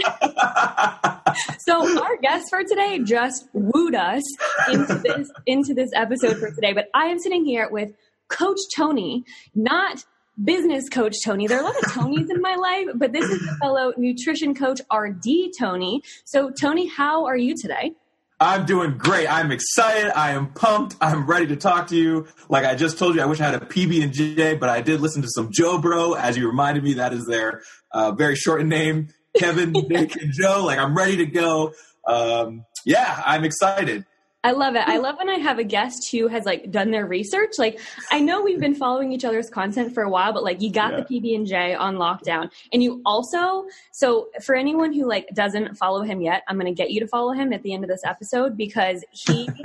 so 1.58 2.02
our 2.02 2.16
guest 2.18 2.46
for 2.50 2.62
today 2.62 3.00
just 3.00 3.48
wooed 3.52 3.94
us 3.94 4.22
into 4.70 4.94
this 4.94 5.30
into 5.46 5.74
this 5.74 5.90
episode 5.94 6.38
for 6.38 6.50
today. 6.50 6.72
But 6.72 6.86
I 6.94 7.06
am 7.06 7.18
sitting 7.18 7.44
here 7.44 7.68
with 7.70 7.92
Coach 8.28 8.58
Tony, 8.76 9.24
not 9.54 10.04
business 10.42 10.88
coach 10.88 11.16
Tony. 11.24 11.46
There 11.46 11.58
are 11.58 11.62
a 11.62 11.64
lot 11.64 11.76
of 11.76 11.84
Tonys 11.90 12.30
in 12.30 12.40
my 12.40 12.54
life, 12.54 12.88
but 12.94 13.12
this 13.12 13.28
is 13.28 13.40
the 13.40 13.56
fellow 13.60 13.92
nutrition 13.96 14.54
coach 14.54 14.80
RD 14.92 15.52
Tony. 15.58 16.02
So 16.24 16.50
Tony, 16.50 16.86
how 16.86 17.26
are 17.26 17.36
you 17.36 17.56
today? 17.56 17.92
I'm 18.40 18.66
doing 18.66 18.98
great. 18.98 19.28
I'm 19.28 19.52
excited. 19.52 20.10
I 20.18 20.32
am 20.32 20.48
pumped. 20.48 20.96
I'm 21.00 21.26
ready 21.26 21.46
to 21.48 21.56
talk 21.56 21.86
to 21.88 21.96
you. 21.96 22.26
Like 22.48 22.64
I 22.64 22.74
just 22.74 22.98
told 22.98 23.14
you, 23.14 23.22
I 23.22 23.26
wish 23.26 23.40
I 23.40 23.44
had 23.44 23.54
a 23.54 23.64
PB 23.64 24.02
and 24.02 24.12
J, 24.12 24.56
but 24.56 24.68
I 24.68 24.80
did 24.80 25.00
listen 25.00 25.22
to 25.22 25.28
some 25.28 25.50
Joe 25.52 25.78
Bro, 25.78 26.14
as 26.14 26.36
you 26.36 26.48
reminded 26.48 26.82
me. 26.82 26.94
That 26.94 27.12
is 27.12 27.24
their 27.26 27.62
uh, 27.92 28.12
very 28.12 28.34
shortened 28.34 28.68
name, 28.68 29.10
Kevin, 29.36 29.70
Nick, 29.72 30.16
and 30.16 30.32
Joe. 30.32 30.64
Like 30.64 30.78
I'm 30.78 30.96
ready 30.96 31.18
to 31.18 31.26
go. 31.26 31.72
Um, 32.04 32.64
yeah, 32.84 33.22
I'm 33.24 33.44
excited. 33.44 34.06
I 34.44 34.50
love 34.50 34.74
it. 34.74 34.82
I 34.88 34.98
love 34.98 35.18
when 35.18 35.28
I 35.28 35.38
have 35.38 35.60
a 35.60 35.64
guest 35.64 36.10
who 36.10 36.26
has 36.26 36.44
like 36.44 36.70
done 36.72 36.90
their 36.90 37.06
research. 37.06 37.52
Like 37.58 37.78
I 38.10 38.18
know 38.18 38.42
we've 38.42 38.58
been 38.58 38.74
following 38.74 39.12
each 39.12 39.24
other's 39.24 39.48
content 39.48 39.94
for 39.94 40.02
a 40.02 40.10
while, 40.10 40.32
but 40.32 40.42
like 40.42 40.60
you 40.60 40.70
got 40.72 40.92
yeah. 40.92 41.04
the 41.08 41.20
PB 41.20 41.36
and 41.36 41.46
J 41.46 41.74
on 41.74 41.96
lockdown, 41.96 42.50
and 42.72 42.82
you 42.82 43.00
also. 43.06 43.66
So 43.92 44.30
for 44.42 44.56
anyone 44.56 44.92
who 44.92 45.06
like 45.06 45.28
doesn't 45.32 45.76
follow 45.76 46.02
him 46.02 46.20
yet, 46.20 46.42
I'm 46.48 46.56
going 46.56 46.66
to 46.66 46.76
get 46.76 46.90
you 46.90 46.98
to 47.00 47.06
follow 47.06 47.32
him 47.32 47.52
at 47.52 47.62
the 47.62 47.72
end 47.72 47.84
of 47.84 47.90
this 47.90 48.04
episode 48.04 48.56
because 48.56 49.04
he. 49.10 49.48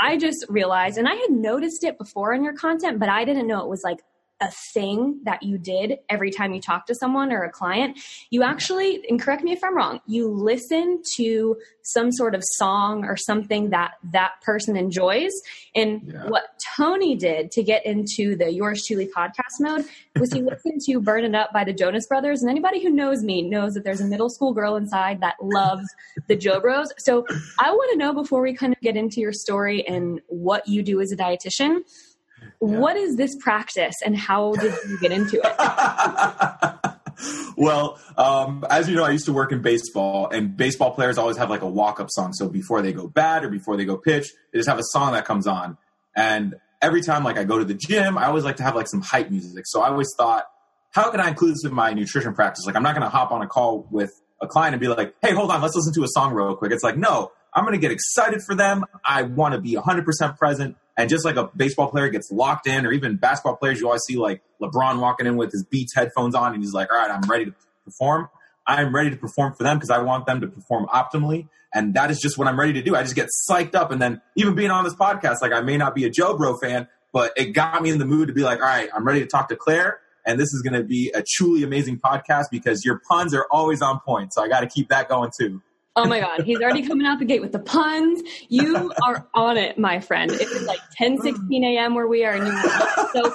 I 0.00 0.16
just 0.16 0.46
realized, 0.48 0.96
and 0.96 1.08
I 1.08 1.14
had 1.16 1.30
noticed 1.30 1.82
it 1.82 1.98
before 1.98 2.32
in 2.32 2.44
your 2.44 2.52
content, 2.52 3.00
but 3.00 3.08
I 3.08 3.24
didn't 3.24 3.48
know 3.48 3.60
it 3.62 3.68
was 3.68 3.82
like 3.82 3.98
a 4.40 4.50
thing 4.50 5.20
that 5.24 5.42
you 5.42 5.58
did 5.58 5.98
every 6.08 6.30
time 6.30 6.52
you 6.52 6.60
talk 6.60 6.86
to 6.86 6.94
someone 6.94 7.32
or 7.32 7.42
a 7.42 7.50
client. 7.50 7.98
You 8.30 8.42
actually, 8.44 9.04
and 9.08 9.20
correct 9.20 9.42
me 9.42 9.52
if 9.52 9.64
I'm 9.64 9.76
wrong, 9.76 10.00
you 10.06 10.28
listen 10.28 11.02
to 11.16 11.56
some 11.82 12.12
sort 12.12 12.34
of 12.34 12.42
song 12.44 13.04
or 13.04 13.16
something 13.16 13.70
that 13.70 13.92
that 14.12 14.32
person 14.42 14.76
enjoys. 14.76 15.32
And 15.74 16.02
yeah. 16.04 16.28
what 16.28 16.44
Tony 16.76 17.16
did 17.16 17.50
to 17.52 17.62
get 17.62 17.84
into 17.84 18.36
the 18.36 18.52
Yours 18.52 18.84
Truly 18.86 19.08
podcast 19.08 19.58
mode 19.60 19.84
was 20.16 20.32
he 20.32 20.42
listened 20.42 20.82
to 20.82 21.00
Burnin' 21.00 21.34
Up 21.34 21.52
by 21.52 21.64
the 21.64 21.72
Jonas 21.72 22.06
Brothers. 22.06 22.42
And 22.42 22.50
anybody 22.50 22.82
who 22.82 22.90
knows 22.90 23.22
me 23.24 23.42
knows 23.42 23.74
that 23.74 23.84
there's 23.84 24.00
a 24.00 24.06
middle 24.06 24.28
school 24.28 24.52
girl 24.52 24.76
inside 24.76 25.20
that 25.20 25.36
loves 25.42 25.86
the 26.28 26.36
Joe 26.36 26.60
Bros. 26.60 26.92
So 26.98 27.24
I 27.58 27.70
want 27.70 27.90
to 27.92 27.98
know 27.98 28.12
before 28.12 28.42
we 28.42 28.54
kind 28.54 28.72
of 28.72 28.80
get 28.80 28.96
into 28.96 29.20
your 29.20 29.32
story 29.32 29.86
and 29.86 30.20
what 30.26 30.68
you 30.68 30.82
do 30.82 31.00
as 31.00 31.10
a 31.10 31.16
dietitian. 31.16 31.80
What 32.58 32.96
is 32.96 33.16
this 33.16 33.36
practice 33.40 33.94
and 34.04 34.16
how 34.16 34.52
did 34.54 34.74
you 34.88 34.98
get 35.00 35.12
into 35.12 35.40
it? 35.42 36.94
well, 37.56 37.98
um, 38.16 38.64
as 38.68 38.88
you 38.88 38.96
know, 38.96 39.04
I 39.04 39.10
used 39.10 39.26
to 39.26 39.32
work 39.32 39.52
in 39.52 39.62
baseball, 39.62 40.28
and 40.30 40.56
baseball 40.56 40.92
players 40.92 41.18
always 41.18 41.36
have 41.36 41.50
like 41.50 41.62
a 41.62 41.68
walk 41.68 42.00
up 42.00 42.08
song. 42.10 42.32
So 42.32 42.48
before 42.48 42.82
they 42.82 42.92
go 42.92 43.06
bat 43.06 43.44
or 43.44 43.48
before 43.48 43.76
they 43.76 43.84
go 43.84 43.96
pitch, 43.96 44.28
they 44.52 44.58
just 44.58 44.68
have 44.68 44.78
a 44.78 44.84
song 44.84 45.12
that 45.12 45.24
comes 45.24 45.46
on. 45.46 45.76
And 46.16 46.56
every 46.82 47.02
time 47.02 47.24
like 47.24 47.38
I 47.38 47.44
go 47.44 47.58
to 47.58 47.64
the 47.64 47.74
gym, 47.74 48.18
I 48.18 48.26
always 48.26 48.44
like 48.44 48.56
to 48.56 48.62
have 48.62 48.74
like 48.74 48.88
some 48.88 49.02
hype 49.02 49.30
music. 49.30 49.64
So 49.66 49.82
I 49.82 49.88
always 49.88 50.12
thought, 50.16 50.44
how 50.90 51.10
can 51.10 51.20
I 51.20 51.28
include 51.28 51.54
this 51.54 51.64
in 51.64 51.74
my 51.74 51.92
nutrition 51.92 52.34
practice? 52.34 52.64
Like 52.66 52.76
I'm 52.76 52.82
not 52.82 52.94
going 52.94 53.04
to 53.04 53.10
hop 53.10 53.30
on 53.30 53.42
a 53.42 53.46
call 53.46 53.86
with 53.90 54.10
a 54.40 54.46
client 54.46 54.74
and 54.74 54.80
be 54.80 54.88
like, 54.88 55.14
hey, 55.22 55.34
hold 55.34 55.50
on, 55.50 55.60
let's 55.60 55.74
listen 55.74 55.92
to 55.94 56.04
a 56.04 56.08
song 56.08 56.32
real 56.32 56.56
quick. 56.56 56.72
It's 56.72 56.84
like, 56.84 56.96
no, 56.96 57.32
I'm 57.54 57.64
going 57.64 57.74
to 57.74 57.80
get 57.80 57.90
excited 57.90 58.42
for 58.42 58.54
them. 58.54 58.84
I 59.04 59.22
want 59.22 59.54
to 59.54 59.60
be 59.60 59.74
100% 59.74 60.38
present. 60.38 60.76
And 60.98 61.08
just 61.08 61.24
like 61.24 61.36
a 61.36 61.48
baseball 61.56 61.88
player 61.90 62.08
gets 62.08 62.30
locked 62.32 62.66
in, 62.66 62.84
or 62.84 62.90
even 62.90 63.16
basketball 63.16 63.56
players, 63.56 63.80
you 63.80 63.86
always 63.86 64.02
see 64.02 64.16
like 64.16 64.42
LeBron 64.60 64.98
walking 64.98 65.26
in 65.26 65.36
with 65.36 65.52
his 65.52 65.64
Beats 65.64 65.94
headphones 65.94 66.34
on, 66.34 66.52
and 66.52 66.62
he's 66.62 66.74
like, 66.74 66.92
"All 66.92 66.98
right, 66.98 67.10
I'm 67.10 67.22
ready 67.30 67.44
to 67.44 67.54
perform. 67.84 68.28
I'm 68.66 68.92
ready 68.92 69.08
to 69.10 69.16
perform 69.16 69.54
for 69.54 69.62
them 69.62 69.76
because 69.76 69.90
I 69.90 69.98
want 69.98 70.26
them 70.26 70.40
to 70.40 70.48
perform 70.48 70.86
optimally." 70.86 71.48
And 71.72 71.94
that 71.94 72.10
is 72.10 72.18
just 72.18 72.36
what 72.36 72.48
I'm 72.48 72.58
ready 72.58 72.72
to 72.72 72.82
do. 72.82 72.96
I 72.96 73.02
just 73.02 73.14
get 73.14 73.28
psyched 73.48 73.76
up, 73.76 73.92
and 73.92 74.02
then 74.02 74.20
even 74.34 74.56
being 74.56 74.72
on 74.72 74.82
this 74.82 74.94
podcast, 74.94 75.36
like 75.40 75.52
I 75.52 75.60
may 75.60 75.76
not 75.76 75.94
be 75.94 76.04
a 76.04 76.10
Joe 76.10 76.36
Bro 76.36 76.58
fan, 76.58 76.88
but 77.12 77.32
it 77.36 77.52
got 77.52 77.80
me 77.80 77.90
in 77.90 77.98
the 77.98 78.04
mood 78.04 78.26
to 78.26 78.34
be 78.34 78.42
like, 78.42 78.58
"All 78.58 78.66
right, 78.66 78.90
I'm 78.92 79.06
ready 79.06 79.20
to 79.20 79.26
talk 79.26 79.48
to 79.50 79.56
Claire." 79.56 80.00
And 80.26 80.38
this 80.38 80.52
is 80.52 80.60
going 80.62 80.74
to 80.74 80.82
be 80.82 81.10
a 81.14 81.22
truly 81.36 81.62
amazing 81.62 82.00
podcast 82.00 82.46
because 82.50 82.84
your 82.84 83.00
puns 83.08 83.32
are 83.34 83.46
always 83.50 83.80
on 83.80 84.00
point. 84.00 84.34
So 84.34 84.42
I 84.42 84.48
got 84.48 84.60
to 84.60 84.66
keep 84.66 84.88
that 84.90 85.08
going 85.08 85.30
too. 85.38 85.62
Oh 85.98 86.04
my 86.04 86.20
God, 86.20 86.44
he's 86.44 86.60
already 86.60 86.86
coming 86.86 87.08
out 87.08 87.18
the 87.18 87.24
gate 87.24 87.40
with 87.40 87.50
the 87.50 87.58
puns. 87.58 88.22
You 88.48 88.92
are 89.04 89.26
on 89.34 89.56
it, 89.56 89.78
my 89.78 89.98
friend. 89.98 90.30
It 90.30 90.42
is 90.42 90.64
like 90.64 90.78
10 90.92 91.18
16 91.18 91.64
a.m. 91.64 91.96
where 91.96 92.06
we 92.06 92.24
are. 92.24 92.34
And 92.34 92.46
so 93.12 93.34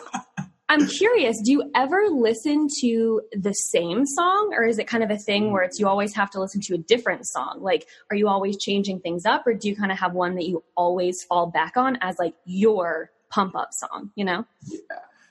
I'm 0.69 0.87
curious, 0.87 1.41
do 1.43 1.51
you 1.51 1.69
ever 1.75 2.07
listen 2.09 2.67
to 2.79 3.21
the 3.33 3.51
same 3.51 4.05
song 4.05 4.53
or 4.57 4.63
is 4.65 4.79
it 4.79 4.87
kind 4.87 5.03
of 5.03 5.11
a 5.11 5.17
thing 5.17 5.51
where 5.51 5.63
it's 5.63 5.77
you 5.77 5.89
always 5.89 6.15
have 6.15 6.31
to 6.31 6.39
listen 6.39 6.61
to 6.61 6.75
a 6.75 6.77
different 6.77 7.27
song? 7.27 7.59
Like, 7.59 7.85
are 8.09 8.15
you 8.15 8.29
always 8.29 8.57
changing 8.57 9.01
things 9.01 9.25
up 9.25 9.45
or 9.45 9.53
do 9.53 9.67
you 9.67 9.75
kind 9.75 9.91
of 9.91 9.99
have 9.99 10.13
one 10.13 10.35
that 10.35 10.45
you 10.45 10.63
always 10.77 11.21
fall 11.21 11.47
back 11.47 11.75
on 11.75 11.97
as 12.01 12.15
like 12.17 12.33
your 12.45 13.11
pump 13.29 13.57
up 13.57 13.73
song, 13.73 14.11
you 14.15 14.23
know? 14.23 14.45
Yeah. 14.61 14.79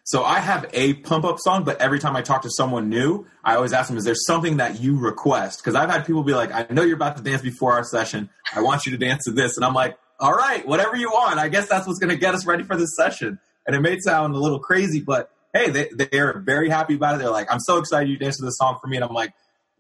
So 0.05 0.25
I 0.25 0.41
have 0.41 0.69
a 0.73 0.95
pump 0.95 1.25
up 1.25 1.38
song, 1.38 1.62
but 1.62 1.81
every 1.81 2.01
time 2.01 2.17
I 2.17 2.23
talk 2.23 2.43
to 2.43 2.51
someone 2.51 2.88
new, 2.88 3.25
I 3.45 3.55
always 3.55 3.73
ask 3.73 3.88
them, 3.88 3.97
is 3.97 4.05
there 4.05 4.17
something 4.17 4.57
that 4.57 4.81
you 4.81 4.99
request? 4.99 5.61
Because 5.61 5.77
I've 5.77 5.91
had 5.91 6.05
people 6.05 6.25
be 6.25 6.35
like, 6.35 6.53
I 6.53 6.67
know 6.71 6.83
you're 6.83 6.97
about 6.97 7.17
to 7.19 7.23
dance 7.23 7.41
before 7.41 7.73
our 7.73 7.85
session. 7.85 8.29
I 8.53 8.62
want 8.62 8.85
you 8.85 8.93
to 8.93 8.99
dance 8.99 9.25
to 9.25 9.31
this. 9.31 9.57
And 9.57 9.65
I'm 9.65 9.75
like, 9.75 9.97
all 10.19 10.33
right, 10.33 10.67
whatever 10.67 10.97
you 10.97 11.09
want. 11.11 11.38
I 11.38 11.49
guess 11.49 11.69
that's 11.69 11.87
what's 11.87 12.01
going 12.01 12.11
to 12.11 12.19
get 12.19 12.35
us 12.35 12.45
ready 12.45 12.65
for 12.65 12.77
this 12.77 12.97
session. 12.97 13.38
And 13.67 13.77
it 13.77 13.81
may 13.81 13.99
sound 14.01 14.35
a 14.35 14.38
little 14.38 14.59
crazy, 14.59 15.01
but 15.01 15.31
hey, 15.53 15.71
they, 15.71 15.88
they're 15.93 16.41
very 16.41 16.69
happy 16.69 16.95
about 16.95 17.15
it. 17.15 17.19
They're 17.19 17.31
like, 17.31 17.53
I'm 17.53 17.61
so 17.61 17.79
excited 17.79 18.09
you 18.09 18.19
danced 18.19 18.38
to 18.41 18.45
this 18.45 18.57
song 18.57 18.79
for 18.81 18.88
me. 18.88 18.97
And 18.97 19.05
I'm 19.05 19.15
like, 19.15 19.33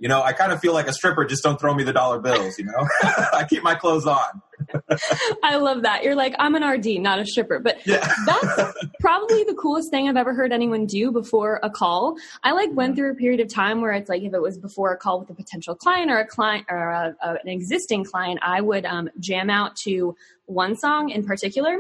you 0.02 0.08
know, 0.08 0.20
I 0.20 0.32
kind 0.32 0.50
of 0.50 0.58
feel 0.58 0.72
like 0.72 0.88
a 0.88 0.92
stripper. 0.92 1.24
Just 1.24 1.44
don't 1.44 1.60
throw 1.60 1.72
me 1.74 1.84
the 1.84 1.92
dollar 1.92 2.18
bills. 2.18 2.58
You 2.58 2.64
know, 2.64 2.88
I 3.32 3.46
keep 3.48 3.62
my 3.62 3.76
clothes 3.76 4.04
on. 4.04 4.42
I 5.44 5.58
love 5.58 5.82
that. 5.82 6.02
You're 6.02 6.16
like, 6.16 6.34
I'm 6.40 6.56
an 6.56 6.64
RD, 6.64 7.00
not 7.00 7.20
a 7.20 7.24
stripper. 7.24 7.60
But 7.60 7.86
yeah. 7.86 8.12
that's 8.26 8.74
probably 8.98 9.44
the 9.44 9.54
coolest 9.54 9.92
thing 9.92 10.08
I've 10.08 10.16
ever 10.16 10.34
heard 10.34 10.52
anyone 10.52 10.86
do 10.86 11.12
before 11.12 11.60
a 11.62 11.70
call. 11.70 12.16
I 12.42 12.50
like 12.50 12.70
went 12.72 12.96
through 12.96 13.12
a 13.12 13.14
period 13.14 13.38
of 13.38 13.48
time 13.48 13.80
where 13.80 13.92
it's 13.92 14.08
like 14.08 14.22
if 14.22 14.34
it 14.34 14.42
was 14.42 14.58
before 14.58 14.92
a 14.92 14.96
call 14.96 15.20
with 15.20 15.30
a 15.30 15.34
potential 15.34 15.76
client 15.76 16.10
or 16.10 16.18
a 16.18 16.26
client 16.26 16.66
or 16.68 16.90
a, 16.90 17.14
a, 17.22 17.30
an 17.34 17.48
existing 17.48 18.02
client, 18.02 18.40
I 18.42 18.60
would 18.60 18.84
um, 18.84 19.08
jam 19.20 19.50
out 19.50 19.76
to 19.84 20.16
one 20.46 20.76
song 20.76 21.10
in 21.10 21.24
particular. 21.24 21.78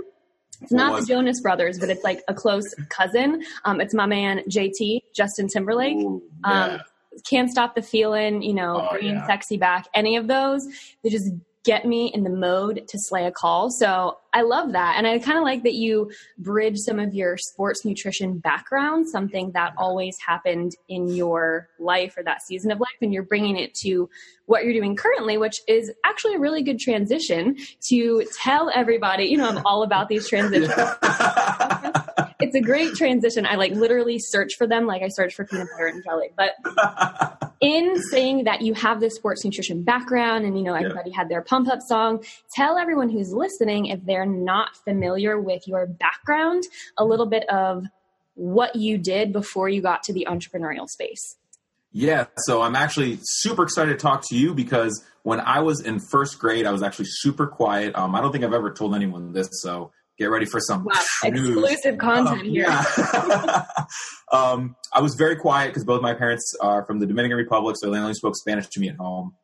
It's 0.60 0.70
not 0.70 1.00
the 1.00 1.06
Jonas 1.06 1.40
Brothers, 1.40 1.80
but 1.80 1.90
it's 1.90 2.04
like 2.04 2.22
a 2.28 2.34
close 2.34 2.72
cousin. 2.88 3.42
Um, 3.64 3.80
it's 3.80 3.94
my 3.94 4.06
man 4.06 4.42
JT, 4.48 5.00
Justin 5.12 5.48
Timberlake. 5.48 5.96
Ooh, 5.96 6.22
yeah. 6.46 6.64
um, 6.64 6.80
can't 7.28 7.50
Stop 7.50 7.74
the 7.74 7.82
Feeling, 7.82 8.42
you 8.42 8.54
know, 8.54 8.86
oh, 8.88 8.92
Bringing 8.92 9.16
yeah. 9.16 9.26
Sexy 9.26 9.56
Back, 9.56 9.86
any 9.94 10.16
of 10.16 10.26
those, 10.26 10.66
they 11.02 11.10
just 11.10 11.30
get 11.64 11.86
me 11.86 12.10
in 12.12 12.24
the 12.24 12.30
mode 12.30 12.82
to 12.88 12.98
slay 12.98 13.26
a 13.26 13.30
call. 13.30 13.70
So 13.70 14.18
I 14.32 14.42
love 14.42 14.72
that. 14.72 14.94
And 14.96 15.06
I 15.06 15.18
kind 15.18 15.38
of 15.38 15.44
like 15.44 15.62
that 15.62 15.74
you 15.74 16.10
bridge 16.38 16.78
some 16.78 16.98
of 16.98 17.14
your 17.14 17.36
sports 17.36 17.84
nutrition 17.84 18.38
background, 18.38 19.08
something 19.08 19.52
that 19.52 19.74
always 19.76 20.16
happened 20.26 20.72
in 20.88 21.08
your 21.08 21.68
life 21.78 22.16
or 22.16 22.24
that 22.24 22.42
season 22.42 22.72
of 22.72 22.80
life, 22.80 22.96
and 23.00 23.12
you're 23.12 23.22
bringing 23.22 23.56
it 23.56 23.74
to 23.74 24.08
what 24.46 24.64
you're 24.64 24.72
doing 24.72 24.96
currently, 24.96 25.38
which 25.38 25.60
is 25.68 25.92
actually 26.04 26.34
a 26.34 26.38
really 26.38 26.62
good 26.62 26.80
transition 26.80 27.56
to 27.88 28.26
tell 28.42 28.70
everybody, 28.74 29.26
you 29.26 29.36
know, 29.36 29.48
I'm 29.48 29.64
all 29.64 29.82
about 29.84 30.08
these 30.08 30.28
transitions. 30.30 30.72
it's 32.42 32.54
a 32.54 32.60
great 32.60 32.94
transition. 32.94 33.46
I 33.46 33.54
like 33.54 33.72
literally 33.72 34.18
search 34.18 34.54
for 34.56 34.66
them 34.66 34.86
like 34.86 35.02
I 35.02 35.08
search 35.08 35.34
for 35.34 35.44
peanut 35.44 35.68
butter 35.72 35.86
and 35.86 36.02
jelly. 36.04 36.30
But 36.36 37.52
in 37.60 38.00
saying 38.10 38.44
that 38.44 38.62
you 38.62 38.74
have 38.74 39.00
this 39.00 39.14
sports 39.14 39.44
nutrition 39.44 39.82
background 39.82 40.44
and 40.44 40.58
you 40.58 40.64
know 40.64 40.74
everybody 40.74 41.10
yeah. 41.10 41.16
had 41.16 41.28
their 41.28 41.42
pump 41.42 41.68
up 41.68 41.80
song, 41.80 42.24
tell 42.54 42.78
everyone 42.78 43.08
who's 43.08 43.32
listening 43.32 43.86
if 43.86 44.04
they're 44.04 44.26
not 44.26 44.76
familiar 44.84 45.40
with 45.40 45.66
your 45.66 45.86
background, 45.86 46.64
a 46.98 47.04
little 47.04 47.26
bit 47.26 47.48
of 47.48 47.86
what 48.34 48.76
you 48.76 48.98
did 48.98 49.32
before 49.32 49.68
you 49.68 49.80
got 49.80 50.02
to 50.04 50.12
the 50.12 50.26
entrepreneurial 50.28 50.88
space. 50.88 51.36
Yeah, 51.94 52.24
so 52.38 52.62
I'm 52.62 52.74
actually 52.74 53.18
super 53.22 53.64
excited 53.64 53.90
to 53.92 53.98
talk 53.98 54.26
to 54.28 54.36
you 54.36 54.54
because 54.54 55.04
when 55.24 55.40
I 55.40 55.60
was 55.60 55.80
in 55.80 56.00
first 56.00 56.38
grade, 56.38 56.66
I 56.66 56.72
was 56.72 56.82
actually 56.82 57.04
super 57.08 57.46
quiet. 57.46 57.94
Um, 57.94 58.14
I 58.14 58.22
don't 58.22 58.32
think 58.32 58.44
I've 58.44 58.54
ever 58.54 58.72
told 58.72 58.94
anyone 58.94 59.32
this, 59.32 59.48
so 59.60 59.92
get 60.22 60.30
ready 60.30 60.46
for 60.46 60.60
some 60.60 60.84
wow, 60.84 60.92
exclusive 61.24 61.98
content 61.98 62.40
um, 62.40 62.46
here. 62.46 62.66
Yeah. 62.68 63.64
um, 64.32 64.76
I 64.92 65.00
was 65.00 65.14
very 65.14 65.36
quiet 65.36 65.68
because 65.68 65.84
both 65.84 66.02
my 66.02 66.14
parents 66.14 66.54
are 66.60 66.84
from 66.84 67.00
the 67.00 67.06
Dominican 67.06 67.36
Republic, 67.36 67.76
so 67.78 67.90
they 67.90 67.98
only 67.98 68.14
spoke 68.14 68.36
Spanish 68.36 68.68
to 68.68 68.80
me 68.80 68.88
at 68.88 68.96
home. 68.96 69.34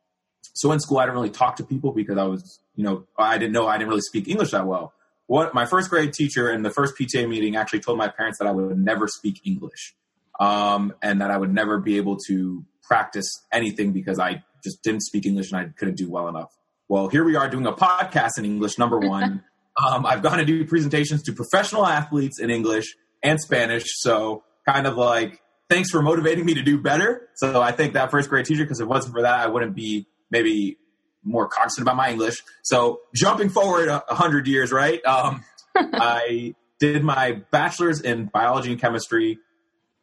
So 0.53 0.71
in 0.71 0.79
school, 0.79 0.97
I 0.97 1.05
didn't 1.05 1.15
really 1.15 1.29
talk 1.29 1.57
to 1.57 1.63
people 1.63 1.91
because 1.91 2.17
I 2.17 2.23
was, 2.23 2.59
you 2.75 2.83
know, 2.83 3.05
I 3.17 3.37
didn't 3.37 3.53
know 3.53 3.67
I 3.67 3.77
didn't 3.77 3.89
really 3.89 4.01
speak 4.01 4.27
English 4.27 4.51
that 4.51 4.65
well. 4.65 4.93
What 5.27 5.53
my 5.53 5.65
first 5.65 5.89
grade 5.89 6.13
teacher 6.13 6.51
in 6.51 6.63
the 6.63 6.71
first 6.71 6.95
PTA 6.97 7.29
meeting 7.29 7.55
actually 7.55 7.81
told 7.81 7.97
my 7.97 8.07
parents 8.07 8.39
that 8.39 8.47
I 8.47 8.51
would 8.51 8.77
never 8.77 9.07
speak 9.07 9.41
English, 9.45 9.95
um, 10.39 10.93
and 11.01 11.21
that 11.21 11.29
I 11.29 11.37
would 11.37 11.53
never 11.53 11.79
be 11.79 11.97
able 11.97 12.17
to 12.27 12.65
practice 12.81 13.45
anything 13.51 13.91
because 13.93 14.19
I 14.19 14.43
just 14.63 14.81
didn't 14.83 15.01
speak 15.01 15.25
English 15.25 15.51
and 15.51 15.61
I 15.61 15.65
couldn't 15.77 15.97
do 15.97 16.09
well 16.09 16.27
enough. 16.27 16.51
Well, 16.87 17.07
here 17.07 17.23
we 17.23 17.35
are 17.35 17.47
doing 17.47 17.67
a 17.67 17.71
podcast 17.71 18.39
in 18.39 18.45
English, 18.45 18.79
number 18.79 18.97
one. 18.97 19.43
Um, 19.79 20.05
I've 20.05 20.21
gone 20.21 20.39
to 20.39 20.45
do 20.45 20.65
presentations 20.65 21.23
to 21.23 21.33
professional 21.33 21.85
athletes 21.85 22.39
in 22.39 22.49
English 22.49 22.95
and 23.23 23.39
Spanish. 23.39 23.83
So 23.87 24.43
kind 24.67 24.87
of 24.87 24.97
like, 24.97 25.41
thanks 25.69 25.89
for 25.89 26.01
motivating 26.01 26.45
me 26.45 26.55
to 26.55 26.61
do 26.61 26.81
better. 26.81 27.29
So 27.35 27.61
I 27.61 27.71
think 27.71 27.93
that 27.93 28.11
first 28.11 28.29
grade 28.29 28.45
teacher, 28.45 28.63
because 28.63 28.79
if 28.79 28.85
it 28.85 28.89
wasn't 28.89 29.13
for 29.13 29.21
that, 29.21 29.39
I 29.39 29.47
wouldn't 29.47 29.75
be 29.75 30.07
maybe 30.31 30.77
more 31.23 31.47
cognizant 31.47 31.83
about 31.83 31.95
my 31.95 32.11
English. 32.11 32.43
So 32.63 33.01
jumping 33.13 33.49
forward 33.49 33.87
a, 33.87 34.03
hundred 34.09 34.47
years, 34.47 34.71
right? 34.71 35.03
Um, 35.05 35.43
I 35.75 36.55
did 36.79 37.03
my 37.03 37.41
bachelor's 37.51 38.01
in 38.01 38.25
biology 38.25 38.71
and 38.71 38.81
chemistry. 38.81 39.39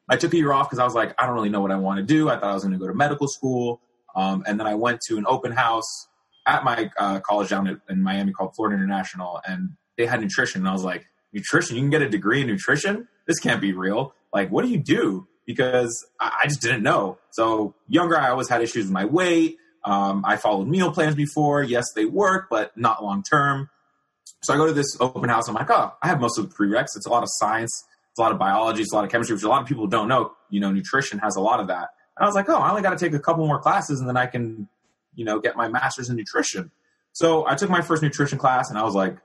I 0.09 0.17
took 0.17 0.33
a 0.35 0.37
year 0.37 0.53
off 0.53 0.69
because 0.69 0.79
I 0.79 0.85
was 0.85 0.95
like, 0.95 1.15
I 1.19 1.27
don't 1.27 1.35
really 1.35 1.49
know 1.49 1.61
what 1.61 1.73
I 1.73 1.77
want 1.77 1.99
to 1.99 2.05
do. 2.05 2.29
I 2.29 2.35
thought 2.35 2.45
I 2.45 2.55
was 2.55 2.63
going 2.63 2.73
to 2.73 2.79
go 2.79 2.87
to 2.87 2.95
medical 2.95 3.27
school. 3.29 3.81
Um, 4.15 4.45
and 4.47 4.59
then 4.59 4.67
I 4.67 4.75
went 4.75 5.01
to 5.09 5.19
an 5.19 5.25
open 5.27 5.53
house 5.53 6.09
at 6.47 6.65
my 6.65 6.91
uh, 6.99 7.21
college 7.21 7.51
down 7.51 7.81
in 7.89 8.03
Miami 8.03 8.33
called 8.33 8.55
Florida 8.55 8.77
International, 8.77 9.41
and 9.47 9.71
they 9.97 10.07
had 10.07 10.21
nutrition. 10.21 10.61
And 10.61 10.69
I 10.69 10.73
was 10.73 10.85
like, 10.85 11.07
nutrition? 11.33 11.77
You 11.77 11.83
can 11.83 11.91
get 11.91 12.03
a 12.03 12.09
degree 12.09 12.41
in 12.41 12.47
nutrition? 12.47 13.09
This 13.27 13.39
can't 13.39 13.61
be 13.61 13.73
real. 13.73 14.15
Like, 14.33 14.51
what 14.51 14.65
do 14.65 14.71
you 14.71 14.79
do? 14.79 15.27
Because 15.47 16.07
I, 16.21 16.41
I 16.45 16.49
just 16.49 16.61
didn't 16.61 16.83
know. 16.83 17.19
So 17.31 17.75
younger, 17.89 18.19
I 18.19 18.31
always 18.31 18.49
had 18.49 18.63
issues 18.63 18.85
with 18.85 18.93
my 18.93 19.05
weight. 19.05 19.57
Um, 19.85 20.25
I 20.27 20.37
followed 20.37 20.67
meal 20.67 20.93
plans 20.93 21.15
before. 21.15 21.63
Yes, 21.63 21.85
they 21.95 22.05
work, 22.05 22.47
but 22.51 22.77
not 22.77 23.03
long 23.03 23.23
term. 23.23 23.71
So 24.43 24.53
I 24.53 24.57
go 24.57 24.67
to 24.67 24.73
this 24.73 24.97
open 25.01 25.29
house. 25.29 25.49
I'm 25.49 25.55
like, 25.55 25.71
oh, 25.71 25.93
I 26.03 26.09
have 26.09 26.21
most 26.21 26.39
of 26.39 26.49
the 26.49 26.55
prereqs. 26.55 26.97
It's 26.97 27.07
a 27.07 27.11
lot 27.11 27.23
of 27.23 27.29
science. 27.33 27.85
It's 28.11 28.19
a 28.19 28.23
lot 28.23 28.33
of 28.33 28.39
biology. 28.39 28.83
It's 28.83 28.93
a 28.93 28.97
lot 28.97 29.05
of 29.05 29.11
chemistry, 29.11 29.35
which 29.35 29.45
a 29.45 29.49
lot 29.49 29.63
of 29.63 29.69
people 29.69 29.87
don't 29.87 30.09
know. 30.09 30.33
You 30.51 30.61
know, 30.61 30.73
nutrition 30.73 31.19
has 31.21 31.37
a 31.37 31.41
lot 31.41 31.61
of 31.61 31.69
that. 31.69 31.89
And 32.17 32.25
I 32.25 32.27
was 32.27 32.35
like, 32.35 32.49
oh, 32.49 32.57
I 32.57 32.71
only 32.71 32.83
got 32.83 32.99
to 32.99 33.05
take 33.05 33.15
a 33.15 33.21
couple 33.21 33.47
more 33.47 33.61
classes 33.61 34.01
and 34.01 34.09
then 34.09 34.17
I 34.17 34.27
can 34.27 34.69
you 35.17 35.25
know, 35.25 35.41
get 35.41 35.57
my 35.57 35.69
master's 35.69 36.09
in 36.09 36.17
nutrition. 36.17 36.71
So 37.13 37.47
I 37.47 37.55
took 37.57 37.71
my 37.71 37.81
first 37.81 38.03
nutrition 38.03 38.39
class 38.39 38.71
and 38.71 38.79
I 38.79 38.85
was 38.85 38.95
like, 38.95 39.17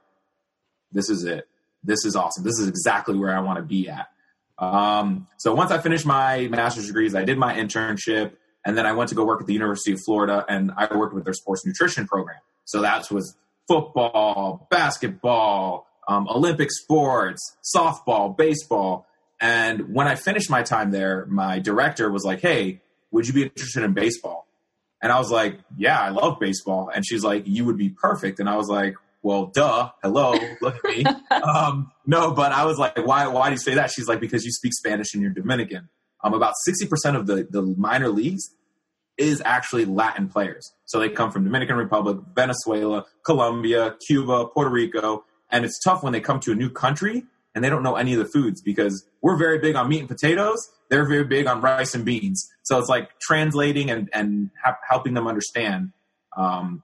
this 0.91 1.09
is 1.09 1.23
it. 1.25 1.47
This 1.83 2.05
is 2.05 2.15
awesome. 2.15 2.43
This 2.43 2.57
is 2.59 2.67
exactly 2.67 3.17
where 3.17 3.35
I 3.35 3.41
want 3.41 3.57
to 3.57 3.63
be 3.63 3.89
at. 3.89 4.07
Um, 4.57 5.27
so 5.37 5.53
once 5.53 5.71
I 5.71 5.79
finished 5.79 6.05
my 6.05 6.47
master's 6.47 6.87
degrees, 6.87 7.15
I 7.15 7.23
did 7.23 7.37
my 7.37 7.53
internship 7.55 8.33
and 8.65 8.77
then 8.77 8.85
I 8.85 8.93
went 8.93 9.09
to 9.09 9.15
go 9.15 9.25
work 9.25 9.41
at 9.41 9.47
the 9.47 9.53
University 9.53 9.91
of 9.91 9.99
Florida 10.05 10.45
and 10.47 10.71
I 10.77 10.95
worked 10.95 11.13
with 11.13 11.25
their 11.25 11.33
sports 11.33 11.65
nutrition 11.65 12.07
program. 12.07 12.39
So 12.65 12.81
that 12.81 13.09
was 13.11 13.35
football, 13.67 14.67
basketball, 14.69 15.87
um, 16.07 16.27
Olympic 16.27 16.71
sports, 16.71 17.57
softball, 17.75 18.35
baseball. 18.37 19.07
And 19.39 19.93
when 19.93 20.07
I 20.07 20.15
finished 20.15 20.49
my 20.49 20.61
time 20.61 20.91
there, 20.91 21.25
my 21.25 21.59
director 21.59 22.11
was 22.11 22.23
like, 22.23 22.41
Hey, 22.41 22.81
would 23.11 23.27
you 23.27 23.33
be 23.33 23.43
interested 23.43 23.83
in 23.83 23.93
baseball? 23.93 24.47
And 25.01 25.11
I 25.11 25.17
was 25.17 25.31
like, 25.31 25.59
yeah, 25.75 25.99
I 25.99 26.09
love 26.09 26.39
baseball. 26.39 26.91
And 26.93 27.05
she's 27.05 27.23
like, 27.23 27.43
you 27.47 27.65
would 27.65 27.77
be 27.77 27.89
perfect. 27.89 28.39
And 28.39 28.47
I 28.47 28.55
was 28.55 28.69
like, 28.69 28.95
well, 29.23 29.47
duh, 29.47 29.89
hello, 30.03 30.35
look 30.61 30.75
at 30.75 30.83
me. 30.83 31.05
um, 31.43 31.91
no, 32.05 32.31
but 32.31 32.51
I 32.51 32.65
was 32.65 32.77
like, 32.77 32.97
why, 33.05 33.27
why 33.27 33.47
do 33.47 33.53
you 33.53 33.59
say 33.59 33.75
that? 33.75 33.91
She's 33.91 34.07
like, 34.07 34.19
because 34.19 34.43
you 34.43 34.51
speak 34.51 34.73
Spanish 34.73 35.13
and 35.13 35.21
you're 35.21 35.31
Dominican. 35.31 35.89
Um, 36.23 36.33
about 36.33 36.53
60% 36.67 37.15
of 37.15 37.27
the, 37.27 37.47
the 37.49 37.61
minor 37.61 38.09
leagues 38.09 38.49
is 39.17 39.41
actually 39.45 39.85
Latin 39.85 40.27
players. 40.27 40.71
So 40.85 40.99
they 40.99 41.09
come 41.09 41.31
from 41.31 41.43
Dominican 41.43 41.75
Republic, 41.75 42.17
Venezuela, 42.35 43.05
Colombia, 43.25 43.95
Cuba, 44.07 44.47
Puerto 44.47 44.71
Rico. 44.71 45.25
And 45.49 45.65
it's 45.65 45.79
tough 45.83 46.03
when 46.03 46.13
they 46.13 46.21
come 46.21 46.39
to 46.41 46.51
a 46.51 46.55
new 46.55 46.69
country 46.69 47.23
and 47.53 47.63
they 47.63 47.69
don't 47.69 47.83
know 47.83 47.95
any 47.95 48.13
of 48.13 48.19
the 48.19 48.25
foods 48.25 48.61
because 48.61 49.05
we're 49.21 49.37
very 49.37 49.59
big 49.59 49.75
on 49.75 49.89
meat 49.89 49.99
and 49.99 50.09
potatoes. 50.09 50.69
They're 50.91 51.07
very 51.07 51.23
big 51.23 51.47
on 51.47 51.61
rice 51.61 51.95
and 51.95 52.05
beans. 52.05 52.47
So 52.63 52.77
it's 52.77 52.89
like 52.89 53.09
translating 53.21 53.89
and, 53.89 54.09
and 54.13 54.51
ha- 54.63 54.77
helping 54.87 55.13
them 55.13 55.25
understand 55.25 55.93
um, 56.37 56.83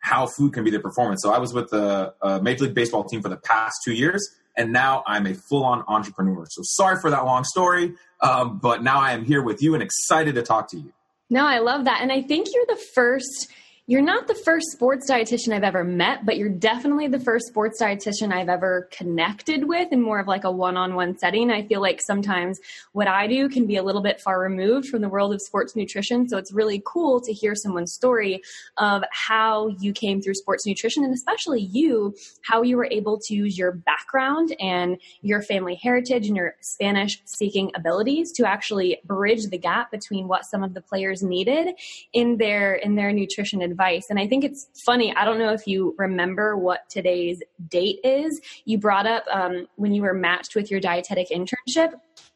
how 0.00 0.26
food 0.26 0.52
can 0.52 0.64
be 0.64 0.70
their 0.70 0.80
performance. 0.80 1.22
So 1.22 1.32
I 1.32 1.38
was 1.38 1.54
with 1.54 1.70
the 1.70 2.12
uh, 2.20 2.40
Major 2.40 2.64
League 2.64 2.74
Baseball 2.74 3.04
team 3.04 3.22
for 3.22 3.28
the 3.28 3.36
past 3.36 3.76
two 3.84 3.92
years, 3.92 4.28
and 4.56 4.72
now 4.72 5.04
I'm 5.06 5.26
a 5.26 5.34
full 5.34 5.64
on 5.64 5.84
entrepreneur. 5.86 6.46
So 6.50 6.62
sorry 6.64 7.00
for 7.00 7.10
that 7.10 7.24
long 7.24 7.44
story, 7.44 7.94
um, 8.20 8.58
but 8.58 8.82
now 8.82 8.98
I 8.98 9.12
am 9.12 9.24
here 9.24 9.40
with 9.40 9.62
you 9.62 9.74
and 9.74 9.82
excited 9.82 10.34
to 10.34 10.42
talk 10.42 10.68
to 10.72 10.76
you. 10.76 10.92
No, 11.30 11.46
I 11.46 11.58
love 11.58 11.84
that. 11.84 12.00
And 12.02 12.10
I 12.10 12.22
think 12.22 12.48
you're 12.52 12.66
the 12.66 12.82
first 12.94 13.48
you're 13.88 14.02
not 14.02 14.26
the 14.26 14.34
first 14.34 14.66
sports 14.70 15.10
dietitian 15.10 15.54
I've 15.54 15.64
ever 15.64 15.82
met, 15.82 16.26
but 16.26 16.36
you're 16.36 16.50
definitely 16.50 17.08
the 17.08 17.18
first 17.18 17.46
sports 17.46 17.80
dietitian 17.80 18.30
I've 18.30 18.50
ever 18.50 18.86
connected 18.92 19.66
with 19.66 19.90
in 19.90 20.02
more 20.02 20.18
of 20.18 20.26
like 20.26 20.44
a 20.44 20.52
one-on-one 20.52 21.16
setting. 21.16 21.50
I 21.50 21.66
feel 21.66 21.80
like 21.80 22.02
sometimes 22.02 22.60
what 22.92 23.08
I 23.08 23.26
do 23.26 23.48
can 23.48 23.66
be 23.66 23.76
a 23.76 23.82
little 23.82 24.02
bit 24.02 24.20
far 24.20 24.40
removed 24.40 24.88
from 24.88 25.00
the 25.00 25.08
world 25.08 25.32
of 25.32 25.40
sports 25.40 25.74
nutrition. 25.74 26.28
So 26.28 26.36
it's 26.36 26.52
really 26.52 26.82
cool 26.84 27.18
to 27.22 27.32
hear 27.32 27.54
someone's 27.54 27.94
story 27.94 28.42
of 28.76 29.04
how 29.10 29.68
you 29.80 29.94
came 29.94 30.20
through 30.20 30.34
sports 30.34 30.66
nutrition 30.66 31.02
and 31.02 31.14
especially 31.14 31.62
you, 31.62 32.14
how 32.42 32.60
you 32.60 32.76
were 32.76 32.88
able 32.90 33.18
to 33.20 33.34
use 33.34 33.56
your 33.56 33.72
background 33.72 34.54
and 34.60 34.98
your 35.22 35.40
family 35.40 35.76
heritage 35.82 36.26
and 36.26 36.36
your 36.36 36.56
Spanish 36.60 37.22
speaking 37.24 37.70
abilities 37.74 38.32
to 38.32 38.46
actually 38.46 38.98
bridge 39.06 39.46
the 39.46 39.56
gap 39.56 39.90
between 39.90 40.28
what 40.28 40.44
some 40.44 40.62
of 40.62 40.74
the 40.74 40.82
players 40.82 41.22
needed 41.22 41.68
in 42.12 42.36
their 42.36 42.74
in 42.74 42.94
their 42.94 43.14
nutrition 43.14 43.62
advice 43.62 43.77
advice. 43.78 44.06
And 44.10 44.18
I 44.18 44.26
think 44.26 44.44
it's 44.44 44.68
funny. 44.84 45.14
I 45.14 45.24
don't 45.24 45.38
know 45.38 45.52
if 45.52 45.66
you 45.66 45.94
remember 45.98 46.56
what 46.56 46.88
today's 46.88 47.42
date 47.68 48.00
is. 48.02 48.40
You 48.64 48.78
brought 48.78 49.06
up 49.06 49.24
um, 49.30 49.68
when 49.76 49.92
you 49.92 50.02
were 50.02 50.14
matched 50.14 50.54
with 50.54 50.70
your 50.70 50.80
dietetic 50.80 51.28
internship. 51.30 51.92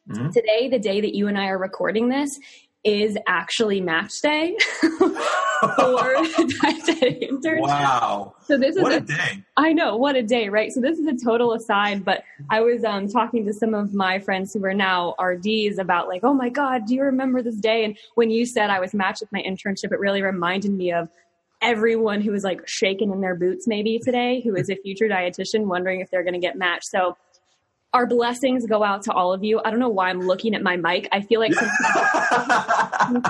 Mm-hmm. 0.09 0.31
Today, 0.31 0.69
the 0.69 0.79
day 0.79 1.01
that 1.01 1.15
you 1.15 1.29
and 1.29 1.39
I 1.39 1.49
are 1.49 1.59
recording 1.59 2.09
this, 2.09 2.39
is 2.85 3.17
actually 3.29 3.81
match 3.81 4.21
day 4.23 4.57
for 4.81 4.89
dietetic 6.63 7.23
interns. 7.23 7.63
Wow. 7.63 8.35
So 8.45 8.59
this 8.59 8.75
is 8.75 8.83
what 8.83 8.93
a, 8.93 8.97
a 8.97 9.01
day. 9.01 9.45
I 9.57 9.73
know, 9.73 9.97
what 9.97 10.17
a 10.17 10.23
day, 10.25 10.49
right? 10.49 10.73
So 10.73 10.81
this 10.81 10.99
is 10.99 11.07
a 11.07 11.25
total 11.25 11.53
aside, 11.53 12.05
but 12.05 12.25
I 12.51 12.61
was 12.61 12.83
um, 12.83 13.07
talking 13.07 13.47
to 13.47 13.53
some 13.53 13.73
of 13.73 13.95
my 13.95 14.19
friends 14.19 14.53
who 14.53 14.65
are 14.65 14.75
now 14.75 15.15
RDs 15.21 15.79
about 15.79 16.09
like, 16.09 16.25
oh 16.25 16.35
my 16.35 16.49
God, 16.49 16.87
do 16.87 16.97
you 16.97 17.03
remember 17.05 17.41
this 17.41 17.55
day? 17.55 17.85
And 17.85 17.97
when 18.17 18.31
you 18.31 18.45
said 18.45 18.69
I 18.69 18.81
was 18.81 18.95
matched 18.95 19.21
with 19.21 19.31
my 19.31 19.43
internship, 19.43 19.93
it 19.93 20.01
really 20.01 20.23
reminded 20.23 20.73
me 20.73 20.91
of 20.93 21.09
everyone 21.63 22.21
who 22.21 22.33
was 22.33 22.45
like 22.45 22.67
shaking 22.67 23.13
in 23.13 23.21
their 23.21 23.35
boots 23.35 23.67
maybe 23.67 23.99
today, 23.99 24.41
who 24.43 24.57
is 24.57 24.69
a 24.69 24.77
future 24.77 25.09
dietitian 25.09 25.67
wondering 25.67 26.01
if 26.01 26.11
they're 26.11 26.25
going 26.25 26.35
to 26.35 26.41
get 26.41 26.57
matched. 26.57 26.87
So 26.87 27.17
our 27.93 28.07
blessings 28.07 28.67
go 28.67 28.83
out 28.83 29.03
to 29.03 29.13
all 29.13 29.33
of 29.33 29.45
you. 29.45 29.61
I 29.65 29.71
don't 29.71 29.79
know 29.79 29.89
why 29.89 30.09
I'm 30.09 30.21
looking 30.21 30.55
at 30.55 30.63
my 30.63 30.77
mic. 30.77 31.09
I 31.13 31.21
feel 31.21 31.41
like 31.41 31.53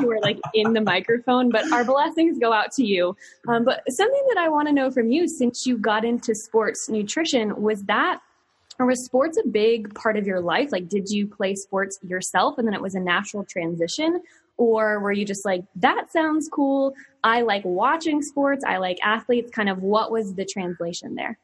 you 0.01 0.11
are 0.11 0.21
like 0.21 0.39
in 0.55 0.73
the 0.73 0.81
microphone, 0.81 1.51
but 1.51 1.71
our 1.73 1.85
blessings 1.85 2.39
go 2.39 2.53
out 2.53 2.71
to 2.73 2.85
you. 2.85 3.17
Um, 3.49 3.65
but 3.65 3.83
something 3.89 4.25
that 4.29 4.39
I 4.39 4.49
want 4.49 4.69
to 4.69 4.75
know 4.75 4.91
from 4.91 5.11
you, 5.11 5.27
since 5.27 5.67
you 5.67 5.77
got 5.77 6.05
into 6.05 6.35
sports 6.35 6.89
nutrition, 6.89 7.61
was 7.61 7.83
that 7.85 8.21
or 8.79 8.87
was 8.87 9.05
sports 9.05 9.37
a 9.37 9.47
big 9.47 9.95
part 9.95 10.17
of 10.17 10.27
your 10.27 10.41
life? 10.41 10.73
Like, 10.73 10.89
did 10.89 11.11
you 11.11 11.27
play 11.27 11.55
sports 11.55 11.99
yourself, 12.03 12.59
and 12.59 12.67
then 12.67 12.75
it 12.75 12.81
was 12.81 12.95
a 12.95 13.01
natural 13.01 13.45
transition, 13.45 14.21
or 14.63 15.01
were 15.01 15.13
you 15.13 15.25
just 15.25 15.45
like, 15.45 15.65
that 15.77 16.13
sounds 16.13 16.49
cool? 16.53 16.95
I 17.25 17.43
like 17.43 17.65
watching 17.65 18.23
sports. 18.23 18.65
I 18.67 18.79
like 18.79 18.99
athletes. 19.03 19.51
Kind 19.51 19.69
of, 19.69 19.83
what 19.83 20.11
was 20.11 20.35
the 20.35 20.45
translation 20.45 21.15
there? 21.15 21.39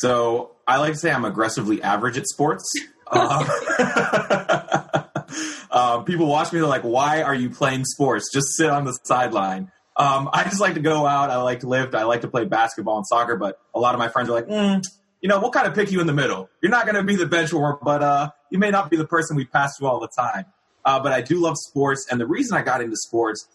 So 0.00 0.52
I 0.66 0.78
like 0.78 0.94
to 0.94 0.98
say 0.98 1.10
I'm 1.10 1.24
aggressively 1.24 1.82
average 1.82 2.18
at 2.18 2.26
sports. 2.26 2.64
Um, 3.08 3.46
um, 5.70 6.04
people 6.04 6.26
watch 6.26 6.52
me, 6.52 6.58
they're 6.58 6.68
like, 6.68 6.82
why 6.82 7.22
are 7.22 7.36
you 7.36 7.50
playing 7.50 7.84
sports? 7.84 8.32
Just 8.32 8.56
sit 8.56 8.68
on 8.68 8.84
the 8.84 8.98
sideline. 9.04 9.70
Um, 9.96 10.28
I 10.32 10.42
just 10.42 10.60
like 10.60 10.74
to 10.74 10.80
go 10.80 11.06
out. 11.06 11.30
I 11.30 11.36
like 11.36 11.60
to 11.60 11.68
lift. 11.68 11.94
I 11.94 12.02
like 12.02 12.22
to 12.22 12.28
play 12.28 12.46
basketball 12.46 12.96
and 12.96 13.06
soccer, 13.06 13.36
but 13.36 13.60
a 13.76 13.78
lot 13.78 13.94
of 13.94 14.00
my 14.00 14.08
friends 14.08 14.28
are 14.28 14.32
like, 14.32 14.48
mm, 14.48 14.82
you 15.20 15.28
know, 15.28 15.38
we'll 15.38 15.52
kind 15.52 15.68
of 15.68 15.74
pick 15.74 15.92
you 15.92 16.00
in 16.00 16.08
the 16.08 16.12
middle. 16.12 16.50
You're 16.60 16.72
not 16.72 16.84
going 16.84 16.96
to 16.96 17.04
be 17.04 17.14
the 17.14 17.26
bench 17.26 17.52
warmer, 17.52 17.78
but 17.80 18.02
uh, 18.02 18.30
you 18.50 18.58
may 18.58 18.70
not 18.70 18.90
be 18.90 18.96
the 18.96 19.06
person 19.06 19.36
we 19.36 19.44
pass 19.44 19.76
to 19.78 19.86
all 19.86 20.00
the 20.00 20.08
time. 20.08 20.46
Uh, 20.86 21.00
but 21.00 21.12
I 21.12 21.20
do 21.20 21.40
love 21.40 21.56
sports. 21.58 22.06
And 22.10 22.20
the 22.20 22.26
reason 22.26 22.56
I 22.56 22.62
got 22.62 22.80
into 22.80 22.96
sports 22.96 23.48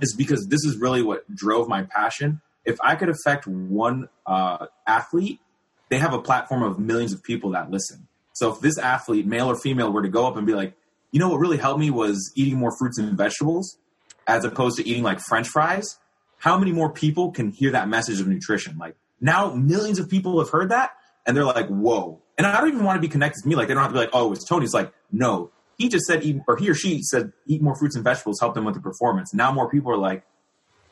is 0.00 0.14
because 0.14 0.48
this 0.48 0.64
is 0.64 0.76
really 0.76 1.00
what 1.00 1.32
drove 1.34 1.68
my 1.68 1.84
passion. 1.84 2.40
If 2.64 2.76
I 2.82 2.96
could 2.96 3.08
affect 3.08 3.46
one 3.46 4.08
uh, 4.26 4.66
athlete, 4.86 5.40
they 5.88 5.98
have 5.98 6.12
a 6.12 6.20
platform 6.20 6.64
of 6.64 6.80
millions 6.80 7.12
of 7.12 7.22
people 7.22 7.50
that 7.52 7.70
listen. 7.70 8.08
So 8.32 8.52
if 8.52 8.60
this 8.60 8.76
athlete, 8.76 9.26
male 9.26 9.48
or 9.48 9.56
female, 9.56 9.92
were 9.92 10.02
to 10.02 10.08
go 10.08 10.26
up 10.26 10.36
and 10.36 10.44
be 10.46 10.54
like, 10.54 10.74
you 11.12 11.20
know 11.20 11.28
what 11.28 11.38
really 11.38 11.56
helped 11.56 11.80
me 11.80 11.90
was 11.90 12.32
eating 12.34 12.58
more 12.58 12.76
fruits 12.76 12.98
and 12.98 13.16
vegetables 13.16 13.78
as 14.26 14.44
opposed 14.44 14.76
to 14.78 14.86
eating 14.86 15.04
like 15.04 15.20
french 15.20 15.48
fries, 15.48 15.98
how 16.38 16.58
many 16.58 16.72
more 16.72 16.90
people 16.90 17.30
can 17.30 17.52
hear 17.52 17.70
that 17.70 17.88
message 17.88 18.20
of 18.20 18.26
nutrition? 18.26 18.76
Like 18.76 18.96
now 19.20 19.54
millions 19.54 19.98
of 20.00 20.10
people 20.10 20.38
have 20.40 20.50
heard 20.50 20.70
that 20.70 20.90
and 21.24 21.36
they're 21.36 21.44
like, 21.44 21.68
whoa. 21.68 22.20
And 22.36 22.46
I 22.46 22.60
don't 22.60 22.68
even 22.68 22.84
want 22.84 22.96
to 22.96 23.00
be 23.00 23.08
connected 23.08 23.42
to 23.42 23.48
me. 23.48 23.54
Like 23.54 23.68
they 23.68 23.74
don't 23.74 23.84
have 23.84 23.92
to 23.92 23.94
be 23.94 24.00
like, 24.00 24.10
oh, 24.12 24.32
it's 24.32 24.44
Tony. 24.44 24.64
It's 24.64 24.74
like, 24.74 24.92
no, 25.10 25.50
he 25.76 25.88
just 25.88 26.06
said 26.06 26.22
eat, 26.22 26.40
or 26.48 26.56
he 26.56 26.70
or 26.70 26.74
she 26.74 27.02
said 27.02 27.32
eat 27.46 27.62
more 27.62 27.76
fruits 27.76 27.94
and 27.94 28.04
vegetables, 28.04 28.40
help 28.40 28.54
them 28.54 28.64
with 28.64 28.74
the 28.74 28.80
performance. 28.80 29.34
Now 29.34 29.52
more 29.52 29.70
people 29.70 29.92
are 29.92 29.98
like, 29.98 30.24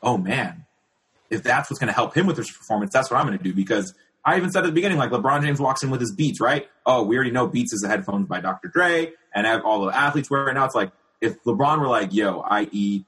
oh 0.03 0.17
man, 0.17 0.65
if 1.29 1.43
that's 1.43 1.69
what's 1.69 1.79
going 1.79 1.87
to 1.87 1.93
help 1.93 2.15
him 2.15 2.27
with 2.27 2.37
his 2.37 2.51
performance, 2.51 2.93
that's 2.93 3.09
what 3.09 3.19
I'm 3.19 3.25
going 3.25 3.37
to 3.37 3.43
do 3.43 3.53
because 3.53 3.93
I 4.25 4.37
even 4.37 4.51
said 4.51 4.63
at 4.63 4.67
the 4.67 4.73
beginning, 4.73 4.97
like 4.97 5.11
LeBron 5.11 5.43
James 5.43 5.59
walks 5.59 5.83
in 5.83 5.91
with 5.91 6.01
his 6.01 6.11
Beats, 6.11 6.41
right? 6.41 6.67
Oh, 6.85 7.03
we 7.03 7.15
already 7.15 7.31
know 7.31 7.47
Beats 7.47 7.73
is 7.73 7.81
the 7.81 7.87
headphones 7.87 8.27
by 8.27 8.41
Dr. 8.41 8.69
Dre, 8.69 9.13
and 9.33 9.45
all 9.61 9.85
the 9.85 9.95
athletes 9.95 10.31
wear 10.31 10.51
now. 10.51 10.65
It's 10.65 10.73
like 10.73 10.91
if 11.21 11.41
LeBron 11.43 11.79
were 11.79 11.87
like, 11.87 12.11
"Yo, 12.11 12.39
I 12.39 12.67
eat 12.71 13.05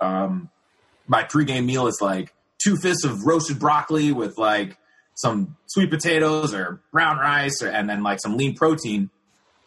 um, 0.00 0.48
my 1.08 1.24
pregame 1.24 1.64
meal 1.66 1.88
is 1.88 1.98
like 2.00 2.32
two 2.62 2.76
fists 2.76 3.04
of 3.04 3.26
roasted 3.26 3.58
broccoli 3.58 4.12
with 4.12 4.38
like 4.38 4.78
some 5.14 5.56
sweet 5.66 5.90
potatoes 5.90 6.54
or 6.54 6.80
brown 6.92 7.18
rice, 7.18 7.62
or, 7.62 7.68
and 7.68 7.90
then 7.90 8.04
like 8.04 8.20
some 8.20 8.36
lean 8.36 8.54
protein," 8.54 9.10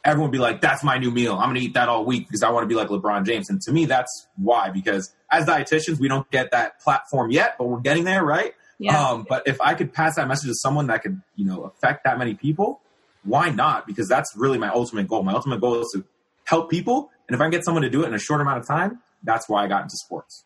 everyone 0.06 0.30
would 0.30 0.36
be 0.36 0.40
like, 0.40 0.62
"That's 0.62 0.84
my 0.84 0.98
new 0.98 1.12
meal. 1.12 1.34
I'm 1.36 1.50
gonna 1.50 1.60
eat 1.60 1.74
that 1.76 1.90
all 1.90 2.06
week 2.06 2.28
because 2.28 2.44
I 2.44 2.50
want 2.50 2.64
to 2.64 2.68
be 2.68 2.76
like 2.76 2.90
LeBron 2.90 3.26
James." 3.26 3.50
And 3.50 3.62
to 3.62 3.72
me, 3.72 3.86
that's 3.86 4.28
why 4.38 4.70
because 4.70 5.14
as 5.32 5.46
dietitians, 5.46 6.00
we 6.00 6.08
don't 6.08 6.30
get 6.32 6.52
that 6.52 6.80
platform 6.82 7.32
yet, 7.32 7.56
but 7.58 7.66
we're 7.66 7.80
getting 7.80 8.04
there, 8.04 8.24
right? 8.24 8.54
Yeah. 8.80 9.00
Um, 9.00 9.26
but 9.28 9.48
if 9.48 9.62
I 9.62 9.76
could 9.76 9.94
pass 9.94 10.16
that 10.16 10.28
message 10.28 10.50
to 10.50 10.56
someone 10.56 10.88
that 10.88 11.04
could, 11.04 11.22
you 11.36 11.46
know, 11.46 11.64
affect 11.64 12.04
that 12.04 12.18
many 12.18 12.34
people, 12.34 12.82
why 13.24 13.50
not? 13.50 13.88
Because 13.88 14.10
that's 14.10 14.34
really 14.36 14.58
my 14.58 14.70
ultimate 14.70 15.08
goal. 15.08 15.24
My 15.24 15.34
ultimate 15.34 15.62
goal 15.62 15.82
is 15.82 15.90
to 15.94 16.04
help 16.46 16.70
people. 16.70 17.10
And 17.28 17.36
if 17.36 17.42
I 17.42 17.46
can 17.46 17.52
get 17.52 17.64
someone 17.64 17.84
to 17.84 17.90
do 17.90 18.04
it 18.04 18.08
in 18.08 18.14
a 18.14 18.20
short 18.20 18.42
amount 18.42 18.60
of 18.60 18.68
time, 18.68 19.00
that's 19.24 19.48
why 19.48 19.64
I 19.64 19.68
got 19.68 19.84
into 19.84 19.96
sports. 19.96 20.44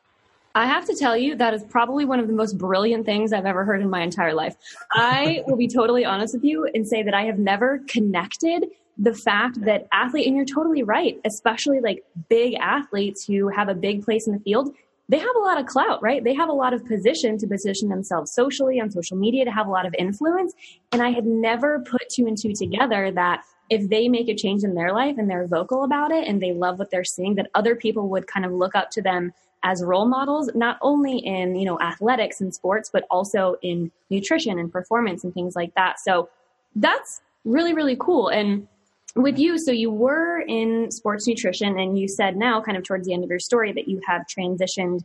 I 0.53 0.65
have 0.65 0.85
to 0.85 0.95
tell 0.95 1.15
you, 1.15 1.35
that 1.35 1.53
is 1.53 1.63
probably 1.63 2.05
one 2.05 2.19
of 2.19 2.27
the 2.27 2.33
most 2.33 2.57
brilliant 2.57 3.05
things 3.05 3.31
I've 3.31 3.45
ever 3.45 3.63
heard 3.63 3.81
in 3.81 3.89
my 3.89 4.01
entire 4.01 4.33
life. 4.33 4.55
I 4.91 5.43
will 5.45 5.57
be 5.57 5.67
totally 5.67 6.03
honest 6.03 6.33
with 6.33 6.43
you 6.43 6.67
and 6.73 6.87
say 6.87 7.03
that 7.03 7.13
I 7.13 7.25
have 7.25 7.37
never 7.37 7.81
connected 7.87 8.65
the 8.99 9.13
fact 9.13 9.61
that 9.61 9.87
athlete, 9.91 10.27
and 10.27 10.35
you're 10.35 10.45
totally 10.45 10.83
right, 10.83 11.19
especially 11.25 11.79
like 11.79 12.03
big 12.29 12.55
athletes 12.55 13.25
who 13.25 13.47
have 13.49 13.69
a 13.69 13.75
big 13.75 14.03
place 14.03 14.27
in 14.27 14.33
the 14.33 14.39
field, 14.39 14.73
they 15.09 15.19
have 15.19 15.35
a 15.35 15.39
lot 15.39 15.59
of 15.59 15.65
clout, 15.65 16.01
right? 16.01 16.23
They 16.23 16.33
have 16.33 16.49
a 16.49 16.53
lot 16.53 16.73
of 16.73 16.85
position 16.85 17.37
to 17.37 17.47
position 17.47 17.89
themselves 17.89 18.33
socially 18.33 18.81
on 18.81 18.91
social 18.91 19.15
media 19.15 19.45
to 19.45 19.51
have 19.51 19.67
a 19.67 19.71
lot 19.71 19.85
of 19.85 19.95
influence. 19.97 20.53
And 20.91 21.01
I 21.01 21.11
had 21.11 21.25
never 21.25 21.79
put 21.79 22.09
two 22.09 22.27
and 22.27 22.37
two 22.37 22.53
together 22.53 23.11
that 23.11 23.43
if 23.69 23.89
they 23.89 24.07
make 24.07 24.27
a 24.29 24.35
change 24.35 24.63
in 24.63 24.75
their 24.75 24.93
life 24.93 25.15
and 25.17 25.29
they're 25.29 25.47
vocal 25.47 25.83
about 25.83 26.11
it 26.11 26.27
and 26.27 26.41
they 26.41 26.53
love 26.53 26.79
what 26.79 26.89
they're 26.91 27.03
seeing, 27.03 27.35
that 27.35 27.49
other 27.53 27.75
people 27.75 28.09
would 28.09 28.27
kind 28.27 28.45
of 28.45 28.51
look 28.51 28.75
up 28.75 28.89
to 28.91 29.01
them 29.01 29.33
as 29.63 29.83
role 29.83 30.07
models, 30.07 30.49
not 30.55 30.77
only 30.81 31.17
in, 31.17 31.55
you 31.55 31.65
know, 31.65 31.79
athletics 31.79 32.41
and 32.41 32.53
sports, 32.53 32.89
but 32.91 33.05
also 33.09 33.55
in 33.61 33.91
nutrition 34.09 34.59
and 34.59 34.71
performance 34.71 35.23
and 35.23 35.33
things 35.33 35.55
like 35.55 35.73
that. 35.75 35.99
So 35.99 36.29
that's 36.75 37.21
really, 37.43 37.73
really 37.73 37.97
cool. 37.99 38.29
And 38.29 38.67
with 39.17 39.37
you, 39.37 39.57
so 39.57 39.71
you 39.71 39.91
were 39.91 40.39
in 40.39 40.89
sports 40.91 41.27
nutrition, 41.27 41.79
and 41.79 41.97
you 41.97 42.07
said 42.07 42.35
now, 42.35 42.61
kind 42.61 42.77
of 42.77 42.83
towards 42.83 43.07
the 43.07 43.13
end 43.13 43.23
of 43.23 43.29
your 43.29 43.39
story, 43.39 43.73
that 43.73 43.87
you 43.87 44.01
have 44.07 44.23
transitioned 44.27 45.01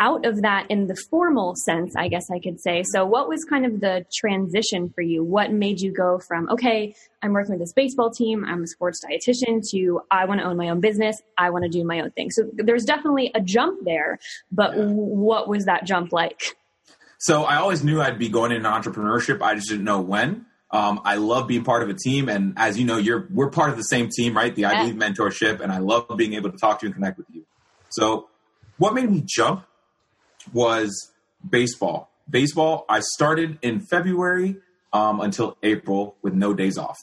out 0.00 0.24
of 0.24 0.40
that 0.40 0.66
in 0.70 0.86
the 0.86 0.96
formal 1.10 1.54
sense, 1.54 1.94
I 1.94 2.08
guess 2.08 2.30
I 2.30 2.40
could 2.40 2.58
say. 2.58 2.82
So, 2.90 3.04
what 3.04 3.28
was 3.28 3.44
kind 3.44 3.66
of 3.66 3.80
the 3.80 4.06
transition 4.12 4.90
for 4.94 5.02
you? 5.02 5.22
What 5.22 5.52
made 5.52 5.80
you 5.80 5.92
go 5.92 6.18
from, 6.18 6.48
okay, 6.48 6.94
I'm 7.22 7.32
working 7.32 7.52
with 7.52 7.60
this 7.60 7.74
baseball 7.74 8.10
team, 8.10 8.44
I'm 8.44 8.64
a 8.64 8.66
sports 8.66 9.00
dietitian, 9.04 9.62
to 9.70 10.00
I 10.10 10.24
want 10.24 10.40
to 10.40 10.46
own 10.46 10.56
my 10.56 10.70
own 10.70 10.80
business, 10.80 11.20
I 11.36 11.50
want 11.50 11.64
to 11.64 11.70
do 11.70 11.84
my 11.84 12.00
own 12.00 12.10
thing? 12.12 12.30
So, 12.30 12.50
there's 12.54 12.84
definitely 12.84 13.30
a 13.34 13.40
jump 13.40 13.84
there, 13.84 14.18
but 14.50 14.76
yeah. 14.76 14.86
what 14.86 15.48
was 15.48 15.66
that 15.66 15.84
jump 15.84 16.12
like? 16.12 16.56
So, 17.18 17.44
I 17.44 17.56
always 17.56 17.84
knew 17.84 18.00
I'd 18.00 18.18
be 18.18 18.30
going 18.30 18.52
into 18.52 18.68
entrepreneurship, 18.68 19.42
I 19.42 19.54
just 19.54 19.68
didn't 19.68 19.84
know 19.84 20.00
when. 20.00 20.46
Um, 20.72 21.00
I 21.04 21.16
love 21.16 21.48
being 21.48 21.64
part 21.64 21.82
of 21.82 21.88
a 21.88 21.94
team, 21.94 22.28
and 22.28 22.54
as 22.56 22.78
you 22.78 22.84
know, 22.84 22.96
you're 22.96 23.26
we're 23.32 23.50
part 23.50 23.70
of 23.70 23.76
the 23.76 23.82
same 23.82 24.08
team, 24.08 24.36
right? 24.36 24.54
The 24.54 24.66
I 24.66 24.82
Believe 24.82 24.94
mentorship, 24.94 25.60
and 25.60 25.72
I 25.72 25.78
love 25.78 26.06
being 26.16 26.34
able 26.34 26.50
to 26.50 26.56
talk 26.56 26.80
to 26.80 26.86
you 26.86 26.88
and 26.88 26.94
connect 26.94 27.18
with 27.18 27.26
you. 27.32 27.44
So, 27.88 28.28
what 28.78 28.94
made 28.94 29.10
me 29.10 29.24
jump 29.26 29.64
was 30.52 31.10
baseball. 31.48 32.10
Baseball. 32.28 32.84
I 32.88 33.00
started 33.00 33.58
in 33.62 33.80
February 33.80 34.56
um, 34.92 35.20
until 35.20 35.56
April 35.62 36.16
with 36.22 36.34
no 36.34 36.54
days 36.54 36.78
off. 36.78 36.98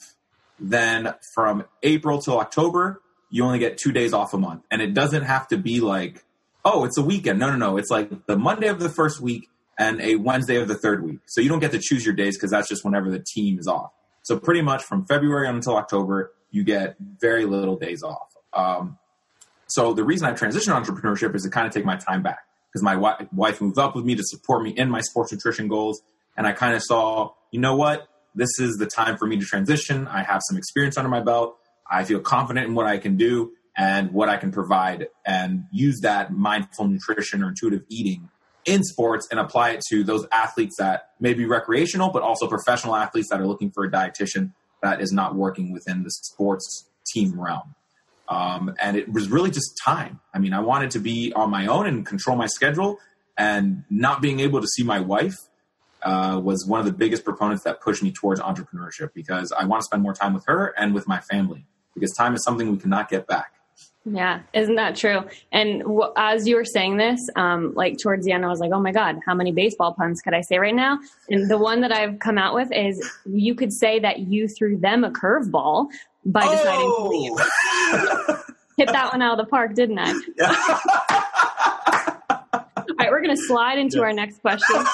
Then 0.58 1.14
from 1.34 1.64
April 1.82 2.20
till 2.20 2.38
October, 2.40 3.02
you 3.30 3.44
only 3.44 3.58
get 3.58 3.78
two 3.78 3.92
days 3.92 4.12
off 4.12 4.32
a 4.32 4.38
month, 4.38 4.64
and 4.70 4.80
it 4.80 4.94
doesn't 4.94 5.24
have 5.24 5.46
to 5.48 5.58
be 5.58 5.80
like, 5.80 6.24
oh, 6.64 6.84
it's 6.84 6.98
a 6.98 7.02
weekend. 7.02 7.38
No, 7.38 7.50
no, 7.50 7.56
no. 7.56 7.76
It's 7.76 7.90
like 7.90 8.26
the 8.26 8.36
Monday 8.36 8.68
of 8.68 8.80
the 8.80 8.88
first 8.88 9.20
week 9.20 9.48
and 9.78 10.00
a 10.00 10.16
Wednesday 10.16 10.56
of 10.56 10.68
the 10.68 10.74
third 10.74 11.04
week. 11.04 11.20
So 11.26 11.40
you 11.40 11.48
don't 11.48 11.60
get 11.60 11.70
to 11.72 11.78
choose 11.78 12.04
your 12.04 12.14
days 12.14 12.36
because 12.36 12.50
that's 12.50 12.68
just 12.68 12.84
whenever 12.84 13.10
the 13.10 13.20
team 13.20 13.58
is 13.58 13.68
off. 13.68 13.92
So 14.22 14.38
pretty 14.38 14.60
much 14.60 14.82
from 14.82 15.06
February 15.06 15.48
until 15.48 15.76
October, 15.76 16.32
you 16.50 16.64
get 16.64 16.96
very 17.20 17.44
little 17.44 17.76
days 17.76 18.02
off. 18.02 18.34
Um, 18.52 18.98
so 19.68 19.94
the 19.94 20.04
reason 20.04 20.26
I 20.26 20.32
transitioned 20.32 20.84
to 20.84 20.92
entrepreneurship 20.92 21.34
is 21.34 21.44
to 21.44 21.50
kind 21.50 21.66
of 21.66 21.72
take 21.72 21.84
my 21.84 21.96
time 21.96 22.22
back 22.22 22.40
because 22.68 22.82
my 22.82 22.96
wife 22.96 23.60
moved 23.60 23.78
up 23.78 23.94
with 23.94 24.04
me 24.04 24.14
to 24.16 24.22
support 24.24 24.62
me 24.62 24.70
in 24.70 24.90
my 24.90 25.00
sports 25.00 25.32
nutrition 25.32 25.68
goals. 25.68 26.02
And 26.36 26.46
I 26.46 26.52
kind 26.52 26.74
of 26.74 26.82
saw, 26.82 27.32
you 27.50 27.60
know 27.60 27.76
what? 27.76 28.08
This 28.34 28.58
is 28.58 28.76
the 28.76 28.86
time 28.86 29.16
for 29.16 29.26
me 29.26 29.38
to 29.38 29.44
transition. 29.44 30.06
I 30.06 30.22
have 30.22 30.40
some 30.48 30.58
experience 30.58 30.96
under 30.96 31.08
my 31.08 31.20
belt. 31.20 31.56
I 31.90 32.04
feel 32.04 32.20
confident 32.20 32.66
in 32.66 32.74
what 32.74 32.86
I 32.86 32.98
can 32.98 33.16
do 33.16 33.52
and 33.76 34.10
what 34.12 34.28
I 34.28 34.36
can 34.36 34.50
provide 34.50 35.08
and 35.24 35.64
use 35.72 36.00
that 36.00 36.32
mindful 36.32 36.88
nutrition 36.88 37.42
or 37.42 37.48
intuitive 37.48 37.82
eating 37.88 38.28
in 38.68 38.84
sports 38.84 39.26
and 39.30 39.40
apply 39.40 39.70
it 39.70 39.82
to 39.88 40.04
those 40.04 40.26
athletes 40.30 40.76
that 40.78 41.10
may 41.18 41.34
be 41.34 41.46
recreational, 41.46 42.10
but 42.10 42.22
also 42.22 42.46
professional 42.46 42.94
athletes 42.94 43.28
that 43.30 43.40
are 43.40 43.46
looking 43.46 43.70
for 43.70 43.84
a 43.84 43.90
dietitian 43.90 44.52
that 44.82 45.00
is 45.00 45.10
not 45.12 45.34
working 45.34 45.72
within 45.72 46.02
the 46.02 46.10
sports 46.10 46.88
team 47.12 47.40
realm. 47.40 47.74
Um, 48.28 48.74
and 48.80 48.96
it 48.96 49.10
was 49.10 49.30
really 49.30 49.50
just 49.50 49.80
time. 49.82 50.20
I 50.34 50.38
mean, 50.38 50.52
I 50.52 50.60
wanted 50.60 50.90
to 50.92 50.98
be 50.98 51.32
on 51.34 51.50
my 51.50 51.66
own 51.66 51.86
and 51.86 52.04
control 52.04 52.36
my 52.36 52.46
schedule, 52.46 52.98
and 53.38 53.84
not 53.88 54.20
being 54.20 54.40
able 54.40 54.60
to 54.60 54.66
see 54.66 54.82
my 54.82 55.00
wife 55.00 55.36
uh, 56.02 56.40
was 56.42 56.66
one 56.66 56.78
of 56.80 56.86
the 56.86 56.92
biggest 56.92 57.24
proponents 57.24 57.64
that 57.64 57.80
pushed 57.80 58.02
me 58.02 58.12
towards 58.12 58.40
entrepreneurship 58.40 59.14
because 59.14 59.50
I 59.52 59.64
want 59.64 59.80
to 59.80 59.84
spend 59.84 60.02
more 60.02 60.12
time 60.12 60.34
with 60.34 60.44
her 60.46 60.74
and 60.76 60.94
with 60.94 61.08
my 61.08 61.20
family 61.20 61.64
because 61.94 62.12
time 62.12 62.34
is 62.34 62.44
something 62.44 62.70
we 62.70 62.78
cannot 62.78 63.08
get 63.08 63.26
back. 63.26 63.52
Yeah, 64.10 64.40
isn't 64.52 64.76
that 64.76 64.96
true? 64.96 65.22
And 65.52 65.80
w- 65.82 66.12
as 66.16 66.46
you 66.46 66.56
were 66.56 66.64
saying 66.64 66.96
this, 66.96 67.20
um, 67.36 67.72
like 67.74 67.98
towards 67.98 68.24
the 68.24 68.32
end, 68.32 68.44
I 68.44 68.48
was 68.48 68.60
like, 68.60 68.70
oh 68.72 68.80
my 68.80 68.92
God, 68.92 69.16
how 69.26 69.34
many 69.34 69.52
baseball 69.52 69.92
puns 69.94 70.20
could 70.20 70.34
I 70.34 70.40
say 70.40 70.58
right 70.58 70.74
now? 70.74 70.98
And 71.28 71.50
the 71.50 71.58
one 71.58 71.80
that 71.82 71.92
I've 71.92 72.18
come 72.20 72.38
out 72.38 72.54
with 72.54 72.70
is 72.72 73.00
you 73.26 73.54
could 73.54 73.72
say 73.72 73.98
that 74.00 74.20
you 74.20 74.48
threw 74.48 74.76
them 74.78 75.04
a 75.04 75.10
curveball 75.10 75.88
by 76.24 76.42
deciding 76.42 76.80
to 76.96 77.08
leave. 77.08 77.32
Oh! 77.36 78.42
Hit 78.76 78.88
that 78.92 79.12
one 79.12 79.22
out 79.22 79.38
of 79.40 79.44
the 79.44 79.50
park, 79.50 79.74
didn't 79.74 79.98
I? 79.98 80.12
All 82.30 82.94
right, 82.98 83.10
we're 83.10 83.22
going 83.22 83.34
to 83.36 83.42
slide 83.42 83.78
into 83.78 83.96
Yeah. 83.98 84.02
our 84.04 84.12
next 84.12 84.40
question. 84.40 84.76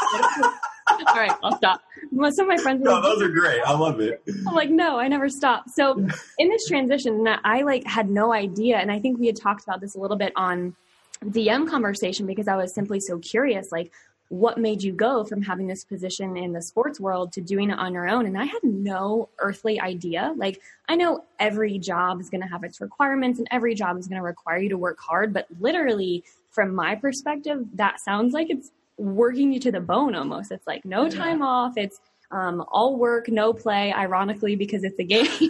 All 1.06 1.14
right, 1.14 1.32
I'll 1.42 1.56
stop. 1.56 1.82
Most 2.10 2.38
of 2.38 2.46
my 2.46 2.56
friends 2.56 2.82
are 2.82 2.84
no, 2.84 2.94
like, 2.94 3.02
those 3.02 3.22
are 3.22 3.28
great. 3.28 3.60
I 3.62 3.76
love 3.76 4.00
it. 4.00 4.22
I'm 4.46 4.54
like, 4.54 4.70
no, 4.70 4.98
I 4.98 5.08
never 5.08 5.28
stop. 5.28 5.64
So 5.74 6.06
in 6.38 6.48
this 6.48 6.66
transition, 6.66 7.26
I 7.44 7.62
like 7.62 7.86
had 7.86 8.08
no 8.10 8.32
idea, 8.32 8.76
and 8.76 8.90
I 8.90 9.00
think 9.00 9.18
we 9.18 9.26
had 9.26 9.36
talked 9.36 9.64
about 9.64 9.80
this 9.80 9.94
a 9.94 9.98
little 9.98 10.16
bit 10.16 10.32
on 10.36 10.76
DM 11.24 11.68
conversation 11.68 12.26
because 12.26 12.48
I 12.48 12.56
was 12.56 12.74
simply 12.74 13.00
so 13.00 13.18
curious, 13.18 13.72
like, 13.72 13.92
what 14.28 14.58
made 14.58 14.82
you 14.82 14.90
go 14.90 15.22
from 15.24 15.42
having 15.42 15.66
this 15.66 15.84
position 15.84 16.36
in 16.36 16.52
the 16.52 16.62
sports 16.62 16.98
world 16.98 17.32
to 17.32 17.40
doing 17.42 17.70
it 17.70 17.78
on 17.78 17.92
your 17.92 18.08
own? 18.08 18.26
And 18.26 18.38
I 18.38 18.46
had 18.46 18.62
no 18.64 19.28
earthly 19.38 19.78
idea. 19.80 20.32
Like, 20.36 20.60
I 20.88 20.96
know 20.96 21.24
every 21.38 21.78
job 21.78 22.20
is 22.20 22.30
going 22.30 22.40
to 22.40 22.48
have 22.48 22.64
its 22.64 22.80
requirements, 22.80 23.38
and 23.38 23.46
every 23.50 23.74
job 23.74 23.98
is 23.98 24.08
going 24.08 24.18
to 24.18 24.24
require 24.24 24.58
you 24.58 24.70
to 24.70 24.78
work 24.78 24.98
hard, 24.98 25.32
but 25.32 25.46
literally, 25.60 26.24
from 26.50 26.74
my 26.74 26.94
perspective, 26.94 27.66
that 27.74 28.00
sounds 28.00 28.32
like 28.32 28.48
it's 28.48 28.70
working 28.96 29.52
you 29.52 29.60
to 29.60 29.72
the 29.72 29.80
bone 29.80 30.14
almost. 30.14 30.52
It's 30.52 30.66
like 30.66 30.84
no 30.84 31.08
time 31.08 31.42
off. 31.42 31.74
It's 31.76 31.98
um, 32.30 32.64
all 32.68 32.96
work, 32.96 33.28
no 33.28 33.52
play, 33.52 33.92
ironically, 33.92 34.56
because 34.56 34.82
it's 34.82 34.98
a 34.98 35.04
game. 35.04 35.26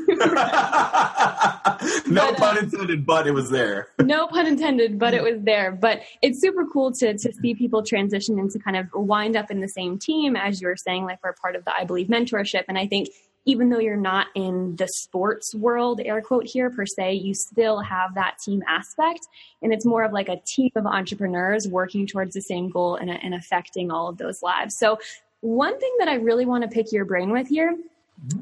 no 2.07 2.07
But, 2.07 2.19
uh, 2.19 2.35
pun 2.35 2.59
intended, 2.59 3.07
but 3.07 3.27
it 3.27 3.33
was 3.33 3.51
there. 3.51 3.89
no 4.01 4.27
pun 4.27 4.47
intended, 4.47 4.99
but 4.99 5.15
it 5.15 5.23
was 5.23 5.41
there. 5.43 5.73
But 5.73 6.03
it's 6.21 6.41
super 6.41 6.67
cool 6.71 6.93
to, 6.93 7.17
to 7.17 7.33
see 7.33 7.55
people 7.55 7.83
transition 7.83 8.39
and 8.39 8.51
to 8.51 8.59
kind 8.59 8.77
of 8.77 8.89
wind 8.93 9.37
up 9.37 9.51
in 9.51 9.61
the 9.61 9.69
same 9.69 9.99
team, 9.99 10.37
as 10.37 10.61
you 10.61 10.69
were 10.69 10.77
saying, 10.77 11.05
like 11.05 11.21
we're 11.25 11.33
part 11.33 11.57
of 11.57 11.65
the 11.65 11.75
I 11.75 11.85
Believe 11.85 12.09
mentorship. 12.09 12.65
And 12.69 12.77
I 12.77 12.87
think 12.87 13.09
even 13.47 13.69
though 13.69 13.79
you're 13.79 13.97
not 13.97 14.29
in 14.35 14.77
the 14.77 14.89
sports 14.89 15.55
world, 15.55 16.01
air 16.05 16.21
quote 16.23 16.47
here 16.47 16.71
per 16.71 16.87
se, 16.87 17.15
you 17.15 17.35
still 17.35 17.81
have 17.81 18.15
that 18.15 18.39
team 18.45 18.63
aspect. 18.67 19.27
And 19.63 19.73
it's 19.73 19.85
more 19.85 20.03
of 20.03 20.13
like 20.13 20.29
a 20.29 20.41
team 20.47 20.71
of 20.77 20.87
entrepreneurs 20.87 21.69
working 21.69 22.07
towards 22.07 22.35
the 22.35 22.41
same 22.41 22.71
goal 22.71 22.97
and, 22.97 23.11
and 23.11 23.35
affecting 23.35 23.91
all 23.91 24.09
of 24.09 24.19
those 24.19 24.43
lives. 24.43 24.77
So 24.79 24.99
one 25.41 25.79
thing 25.79 25.95
that 25.99 26.09
I 26.09 26.15
really 26.15 26.47
want 26.47 26.63
to 26.63 26.69
pick 26.69 26.91
your 26.91 27.05
brain 27.05 27.31
with 27.31 27.49
here 27.49 27.77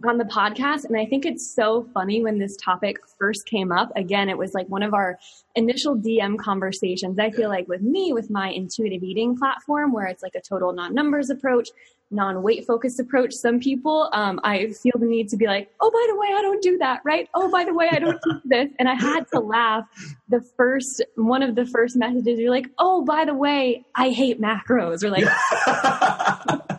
on 0.06 0.18
the 0.18 0.24
podcast, 0.24 0.84
and 0.84 0.96
I 0.96 1.06
think 1.06 1.24
it's 1.24 1.54
so 1.54 1.88
funny 1.94 2.22
when 2.22 2.38
this 2.38 2.56
topic 2.56 2.98
first 3.18 3.46
came 3.46 3.72
up. 3.72 3.90
Again, 3.96 4.28
it 4.28 4.38
was 4.38 4.54
like 4.54 4.68
one 4.68 4.82
of 4.82 4.94
our 4.94 5.18
initial 5.54 5.96
DM 5.96 6.38
conversations. 6.38 7.18
I 7.18 7.30
feel 7.30 7.48
like 7.48 7.68
with 7.68 7.82
me, 7.82 8.12
with 8.12 8.30
my 8.30 8.50
intuitive 8.50 9.02
eating 9.02 9.36
platform, 9.36 9.92
where 9.92 10.06
it's 10.06 10.22
like 10.22 10.34
a 10.34 10.40
total 10.40 10.72
non 10.72 10.94
numbers 10.94 11.30
approach, 11.30 11.70
non 12.10 12.42
weight 12.42 12.64
focused 12.66 13.00
approach, 13.00 13.32
some 13.32 13.58
people, 13.58 14.08
um, 14.12 14.38
I 14.44 14.68
feel 14.68 14.92
the 14.98 15.06
need 15.06 15.28
to 15.30 15.36
be 15.36 15.46
like, 15.46 15.70
oh, 15.80 15.90
by 15.90 16.06
the 16.12 16.18
way, 16.18 16.28
I 16.36 16.42
don't 16.42 16.62
do 16.62 16.78
that, 16.78 17.00
right? 17.04 17.28
Oh, 17.34 17.50
by 17.50 17.64
the 17.64 17.74
way, 17.74 17.88
I 17.90 17.98
don't 17.98 18.20
do 18.22 18.40
this. 18.44 18.68
And 18.78 18.88
I 18.88 18.94
had 18.94 19.26
to 19.32 19.40
laugh. 19.40 19.84
The 20.28 20.42
first, 20.56 21.02
one 21.16 21.42
of 21.42 21.56
the 21.56 21.66
first 21.66 21.96
messages, 21.96 22.38
you're 22.38 22.50
like, 22.50 22.68
oh, 22.78 23.04
by 23.04 23.24
the 23.24 23.34
way, 23.34 23.84
I 23.96 24.10
hate 24.10 24.40
macros, 24.40 25.02
or 25.02 25.10
like, 25.10 25.24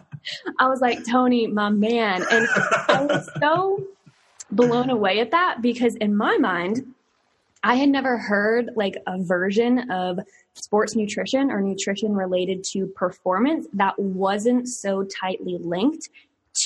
I 0.60 0.68
was 0.68 0.82
like, 0.82 1.06
Tony, 1.06 1.48
my 1.48 1.70
man. 1.70 2.24
And 2.32 2.48
I 2.88 3.06
was 3.10 3.30
so 3.40 3.84
blown 4.52 4.90
away 4.90 5.20
at 5.20 5.32
that 5.32 5.62
because 5.62 5.96
in 5.96 6.16
my 6.16 6.38
mind, 6.38 6.94
I 7.64 7.76
had 7.76 7.90
never 7.90 8.18
heard 8.18 8.72
like 8.76 8.96
a 9.08 9.22
version 9.22 9.90
of 9.92 10.20
sports 10.54 10.96
nutrition 10.96 11.50
or 11.50 11.62
nutrition 11.62 12.14
related 12.14 12.64
to 12.66 12.88
performance 12.88 13.68
that 13.74 13.98
wasn't 13.98 14.68
so 14.68 15.04
tightly 15.04 15.58
linked 15.60 16.10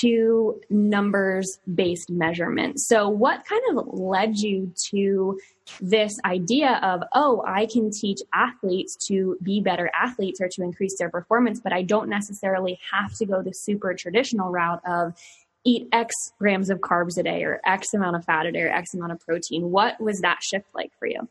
to 0.00 0.60
numbers 0.70 1.58
based 1.74 2.10
measurement. 2.10 2.80
So, 2.80 3.08
what 3.08 3.44
kind 3.46 3.62
of 3.70 3.88
led 3.88 4.36
you 4.36 4.72
to 4.90 5.38
this 5.80 6.18
idea 6.24 6.80
of, 6.82 7.02
oh, 7.12 7.42
I 7.46 7.66
can 7.66 7.90
teach 7.90 8.20
athletes 8.32 8.96
to 9.08 9.36
be 9.42 9.60
better 9.60 9.90
athletes 9.94 10.40
or 10.40 10.48
to 10.48 10.62
increase 10.62 10.96
their 10.98 11.10
performance, 11.10 11.60
but 11.60 11.72
I 11.72 11.82
don't 11.82 12.08
necessarily 12.08 12.78
have 12.92 13.14
to 13.18 13.26
go 13.26 13.42
the 13.42 13.52
super 13.52 13.94
traditional 13.94 14.50
route 14.50 14.80
of 14.86 15.14
eat 15.64 15.88
X 15.92 16.14
grams 16.38 16.70
of 16.70 16.78
carbs 16.78 17.18
a 17.18 17.22
day 17.22 17.44
or 17.44 17.60
X 17.66 17.92
amount 17.94 18.16
of 18.16 18.24
fat 18.24 18.46
a 18.46 18.52
day 18.52 18.62
or 18.62 18.70
X 18.70 18.94
amount 18.94 19.12
of 19.12 19.20
protein? 19.20 19.70
What 19.70 20.00
was 20.00 20.20
that 20.20 20.42
shift 20.42 20.66
like 20.74 20.92
for 20.98 21.06
you? 21.06 21.28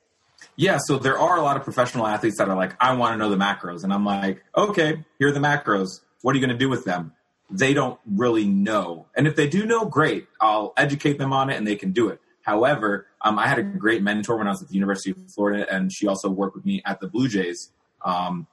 Yeah, 0.56 0.78
so 0.86 0.98
there 1.00 1.18
are 1.18 1.38
a 1.38 1.42
lot 1.42 1.58
of 1.58 1.64
professional 1.64 2.06
athletes 2.06 2.38
that 2.38 2.48
are 2.48 2.56
like, 2.56 2.76
I 2.80 2.94
want 2.94 3.14
to 3.14 3.18
know 3.18 3.30
the 3.30 3.38
macros. 3.38 3.84
And 3.84 3.92
I'm 3.92 4.06
like, 4.06 4.44
okay, 4.56 5.04
here 5.18 5.30
are 5.30 5.32
the 5.32 5.40
macros. 5.40 6.02
What 6.22 6.36
are 6.36 6.40
you 6.40 6.46
going 6.46 6.58
to 6.58 6.64
do 6.64 6.70
with 6.70 6.86
them? 6.86 7.14
They 7.50 7.74
don't 7.74 8.00
really 8.06 8.46
know. 8.46 9.08
And 9.16 9.28
if 9.28 9.36
they 9.36 9.48
do 9.48 9.66
know, 9.66 9.86
great. 9.86 10.28
I'll 10.42 10.74
educate 10.78 11.18
them 11.18 11.32
on 11.32 11.50
it 11.50 11.58
and 11.58 11.66
they 11.66 11.76
can 11.76 11.92
do 11.92 12.10
it. 12.10 12.20
However, 12.42 13.08
um, 13.22 13.40
I 13.40 13.48
had 13.48 13.60
a 13.60 13.64
great 13.64 14.02
mentor 14.02 14.38
when 14.38 14.48
I 14.48 14.52
was 14.52 14.62
at 14.62 14.70
the 14.70 14.76
University 14.76 15.12
of 15.12 15.18
Florida, 15.34 15.66
and 15.70 15.92
she 15.92 16.08
also 16.08 16.30
worked 16.30 16.56
with 16.56 16.66
me 16.66 16.82
at 16.86 17.02
the 17.02 17.08
Blue 17.08 17.28
Jays. 17.28 17.72
Um, 18.06 18.48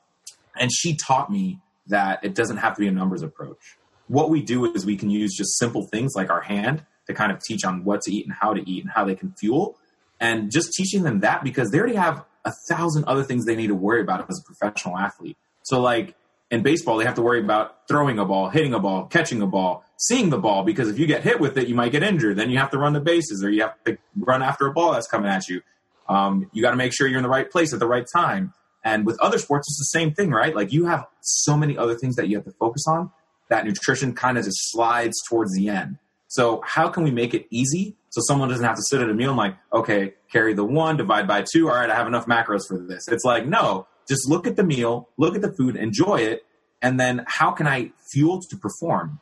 and 0.59 0.71
she 0.73 0.97
taught 0.97 1.31
me 1.31 1.61
that 1.87 2.25
it 2.25 2.35
doesn't 2.35 2.57
have 2.57 2.75
to 2.75 2.81
be 2.81 2.89
a 2.89 2.93
numbers 2.93 3.23
approach. 3.23 3.77
What 4.09 4.31
we 4.31 4.43
do 4.43 4.73
is 4.75 4.85
we 4.85 4.97
can 4.97 5.11
use 5.11 5.35
just 5.35 5.59
simple 5.59 5.87
things 5.87 6.13
like 6.17 6.31
our 6.31 6.41
hand 6.41 6.85
to 7.07 7.15
kind 7.15 7.31
of 7.31 7.41
teach 7.43 7.65
on 7.65 7.85
what 7.85 8.03
to 8.03 8.13
eat 8.13 8.27
and 8.27 8.35
how 8.35 8.55
to 8.55 8.69
eat 8.69 8.83
and 8.83 8.93
how 8.93 9.05
they 9.05 9.15
can 9.15 9.33
fuel 9.33 9.79
and 10.21 10.51
just 10.51 10.73
teaching 10.73 11.03
them 11.03 11.21
that 11.21 11.45
because 11.45 11.71
they 11.71 11.79
already 11.79 11.97
have 11.97 12.25
a 12.45 12.53
thousand 12.69 13.05
other 13.05 13.23
things 13.23 13.45
they 13.45 13.57
need 13.57 13.69
to 13.69 13.75
worry 13.75 14.01
about 14.01 14.29
as 14.29 14.41
a 14.41 14.45
professional 14.45 14.97
athlete. 14.97 15.37
So, 15.63 15.81
like 15.81 16.15
in 16.55 16.63
baseball, 16.63 16.97
they 16.97 17.05
have 17.05 17.17
to 17.17 17.23
worry 17.23 17.41
about 17.41 17.89
throwing 17.89 18.19
a 18.19 18.25
ball, 18.25 18.49
hitting 18.49 18.73
a 18.75 18.79
ball, 18.79 19.07
catching 19.07 19.43
a 19.43 19.47
ball, 19.47 19.85
seeing 19.99 20.31
the 20.31 20.39
ball 20.39 20.65
because 20.65 20.89
if 20.89 20.99
you 20.99 21.07
get 21.07 21.23
hit 21.23 21.41
with 21.41 21.59
it, 21.59 21.69
you 21.69 21.75
might 21.75 21.93
get 21.93 22.03
injured. 22.03 22.37
Then 22.37 22.51
you 22.51 22.59
have 22.59 22.71
to 22.71 22.79
run 22.79 22.93
the 22.93 23.01
bases 23.01 23.43
or 23.45 23.51
you 23.51 23.63
have 23.63 23.83
to 23.85 23.99
run 24.17 24.43
after 24.43 24.67
a 24.67 24.73
ball 24.73 24.93
that's 24.93 25.07
coming 25.07 25.31
at 25.31 25.49
you. 25.49 25.61
Um, 26.09 26.51
you 26.53 26.63
got 26.63 26.71
to 26.71 26.77
make 26.77 26.95
sure 26.95 27.07
you're 27.07 27.19
in 27.19 27.23
the 27.23 27.29
right 27.29 27.51
place 27.51 27.73
at 27.73 27.81
the 27.81 27.87
right 27.87 28.07
time. 28.15 28.53
And 28.85 29.07
with 29.07 29.19
other 29.21 29.39
sports, 29.39 29.69
it's 29.69 29.79
the 29.79 29.99
same 29.99 30.13
thing, 30.13 30.31
right? 30.31 30.55
Like 30.55 30.73
you 30.73 30.87
have 30.87 31.07
so 31.21 31.57
many 31.57 31.77
other 31.77 31.95
things 31.95 32.17
that 32.17 32.29
you 32.29 32.37
have 32.37 32.45
to 32.45 32.53
focus 32.53 32.85
on 32.87 33.11
that 33.49 33.65
nutrition 33.65 34.15
kind 34.15 34.39
of 34.39 34.45
just 34.45 34.71
slides 34.71 35.17
towards 35.29 35.55
the 35.55 35.69
end. 35.69 35.99
So 36.29 36.63
how 36.65 36.89
can 36.89 37.05
we 37.05 37.11
make 37.11 37.35
it 37.35 37.47
easy 37.51 37.97
so 38.11 38.21
someone 38.27 38.49
doesn't 38.49 38.65
have 38.65 38.77
to 38.77 38.83
sit 38.83 39.01
at 39.01 39.11
a 39.11 39.15
meal 39.15 39.31
and 39.31 39.39
like, 39.39 39.57
okay, 39.73 40.15
carry 40.31 40.55
the 40.55 40.65
one, 40.65 40.97
divide 40.97 41.27
by 41.27 41.45
two. 41.53 41.69
All 41.69 41.75
right, 41.75 41.91
I 41.91 41.95
have 41.95 42.07
enough 42.07 42.27
macros 42.27 42.67
for 42.69 42.79
this. 42.79 43.09
It's 43.09 43.25
like, 43.25 43.47
no, 43.47 43.87
just 44.09 44.29
look 44.29 44.47
at 44.47 44.57
the 44.57 44.65
meal, 44.65 45.09
look 45.17 45.35
at 45.35 45.43
the 45.43 45.53
food, 45.53 45.77
enjoy 45.77 46.17
it, 46.17 46.45
and 46.83 47.01
then 47.01 47.25
how 47.27 47.51
can 47.51 47.67
I 47.67 47.93
fuel 48.11 48.41
to 48.51 48.57
perform? 48.57 49.21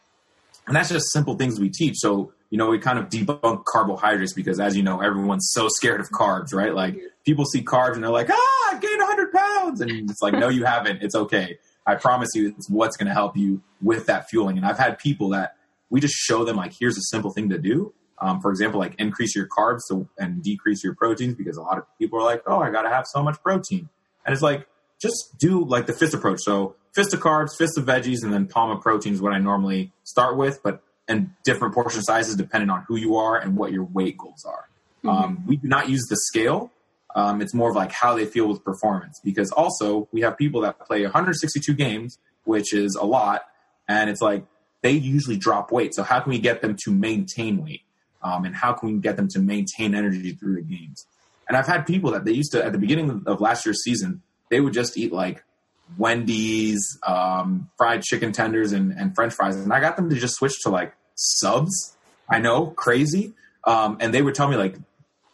And 0.66 0.77
that's 0.77 0.88
just 0.88 1.12
simple 1.12 1.37
things 1.37 1.59
we 1.59 1.71
teach. 1.71 1.97
So, 1.99 2.33
you 2.51 2.59
know, 2.59 2.68
we 2.68 2.79
kind 2.79 2.99
of 2.99 3.09
debunk 3.09 3.64
carbohydrates 3.64 4.33
because 4.33 4.61
as 4.61 4.77
you 4.77 4.83
know, 4.83 5.01
everyone's 5.01 5.51
so 5.53 5.68
scared 5.68 6.01
of 6.01 6.11
carbs, 6.11 6.53
right? 6.53 6.75
Like 6.75 6.99
people 7.25 7.45
see 7.45 7.62
carbs 7.62 7.95
and 7.95 8.03
they're 8.03 8.11
like, 8.11 8.31
ah, 8.31 8.68
I 8.71 8.79
gained 8.81 8.99
100 8.99 9.33
pounds. 9.33 9.81
And 9.81 10.11
it's 10.11 10.23
like, 10.23 10.35
no, 10.35 10.49
you 10.49 10.64
haven't. 10.64 11.03
It's 11.03 11.14
okay. 11.14 11.59
I 11.87 11.97
promise 11.97 12.31
you, 12.35 12.49
it's 12.57 12.71
what's 12.71 12.97
going 12.97 13.09
to 13.09 13.12
help 13.12 13.37
you 13.37 13.62
with 13.81 14.07
that 14.07 14.29
fueling. 14.29 14.57
And 14.57 14.66
I've 14.66 14.79
had 14.79 14.99
people 14.99 15.31
that 15.31 15.57
we 15.90 16.01
just 16.01 16.14
show 16.14 16.45
them 16.45 16.57
like, 16.57 16.73
here's 16.79 16.97
a 16.97 17.03
simple 17.03 17.33
thing 17.33 17.49
to 17.51 17.59
do. 17.59 17.92
Um, 18.18 18.40
for 18.40 18.51
example, 18.51 18.79
like 18.79 18.95
increase 18.99 19.35
your 19.35 19.49
carbs 19.49 19.81
so, 19.87 20.09
and 20.16 20.42
decrease 20.42 20.85
your 20.85 20.95
proteins 20.95 21.35
because 21.35 21.57
a 21.57 21.62
lot 21.62 21.79
of 21.79 21.85
people 21.99 22.21
are 22.21 22.25
like, 22.25 22.42
oh, 22.47 22.61
I 22.61 22.71
got 22.71 22.83
to 22.83 22.88
have 22.88 23.07
so 23.07 23.23
much 23.23 23.42
protein. 23.42 23.88
And 24.25 24.33
it's 24.33 24.42
like, 24.42 24.66
just 25.03 25.37
do 25.38 25.65
like 25.65 25.87
the 25.87 25.93
fist 25.93 26.15
approach. 26.15 26.41
So 26.43 26.77
fist 26.95 27.12
of 27.12 27.21
carbs, 27.21 27.51
fist 27.59 27.77
of 27.77 27.85
veggies, 27.85 28.23
and 28.23 28.33
then 28.33 28.47
palm 28.47 28.71
of 28.71 28.81
protein 28.81 29.12
is 29.12 29.21
what 29.21 29.33
I 29.33 29.38
normally 29.38 29.91
start 30.05 30.37
with, 30.37 30.62
but 30.62 30.83
and 31.09 31.31
different 31.45 31.75
portion 31.75 32.01
sizes 32.01 32.37
depending 32.37 32.71
on 32.71 32.85
who 32.87 32.97
you 32.97 33.17
are 33.17 33.37
and 33.37 33.57
what 33.57 33.73
your 33.73 33.83
weight 33.85 34.17
goals 34.17 34.45
are. 34.45 34.69
Um, 35.05 35.45
we 35.47 35.57
do 35.57 35.67
not 35.67 35.88
use 35.88 36.07
the 36.09 36.17
scale. 36.17 36.71
Um, 37.17 37.43
it's 37.43 37.53
more 37.53 37.69
of 37.69 37.77
like 37.77 37.91
how 37.91 38.15
they 38.15 38.25
feel 38.25 38.47
with 38.47 38.65
performance 38.65 39.21
because 39.25 39.51
also 39.51 40.09
we 40.12 40.21
have 40.21 40.38
people 40.38 40.61
that 40.61 40.79
play 40.79 41.03
162 41.03 41.75
games, 41.75 42.19
which 42.45 42.73
is 42.73 42.95
a 42.95 43.05
lot, 43.05 43.43
and 43.88 44.09
it's 44.09 44.23
like 44.23 44.45
they 44.83 44.93
usually 44.93 45.37
drop 45.37 45.73
weight. 45.73 45.93
So 45.95 46.05
how 46.05 46.21
can 46.21 46.31
we 46.31 46.38
get 46.38 46.62
them 46.62 46.77
to 46.85 46.93
maintain 46.93 47.62
weight? 47.62 47.83
Um, 48.23 48.45
and 48.45 48.55
how 48.55 48.73
can 48.73 48.95
we 48.95 49.01
get 49.01 49.17
them 49.17 49.29
to 49.29 49.41
maintain 49.41 49.95
energy 49.95 50.33
through 50.33 50.55
the 50.55 50.62
games? 50.62 51.05
And 51.49 51.57
I've 51.57 51.67
had 51.67 51.85
people 51.85 52.12
that 52.12 52.25
they 52.25 52.33
used 52.33 52.53
to 52.53 52.65
at 52.65 52.73
the 52.73 52.79
beginning 52.79 53.25
of 53.27 53.41
last 53.41 53.67
year's 53.67 53.83
season, 53.83 54.23
they 54.53 54.61
would 54.61 54.75
just 54.75 54.99
eat 54.99 55.12
like 55.12 55.43
Wendy's, 55.97 56.99
um, 57.07 57.71
fried 57.79 58.03
chicken 58.03 58.33
tenders, 58.33 58.73
and, 58.73 58.93
and 58.93 59.15
French 59.15 59.33
fries, 59.33 59.57
and 59.57 59.73
I 59.73 59.81
got 59.81 59.97
them 59.97 60.11
to 60.11 60.17
just 60.17 60.35
switch 60.35 60.61
to 60.65 60.69
like 60.69 60.95
subs. 61.17 61.97
I 62.29 62.38
know, 62.38 62.67
crazy, 62.67 63.33
um, 63.65 63.97
and 63.99 64.12
they 64.12 64.21
would 64.21 64.35
tell 64.35 64.49
me 64.49 64.57
like, 64.57 64.77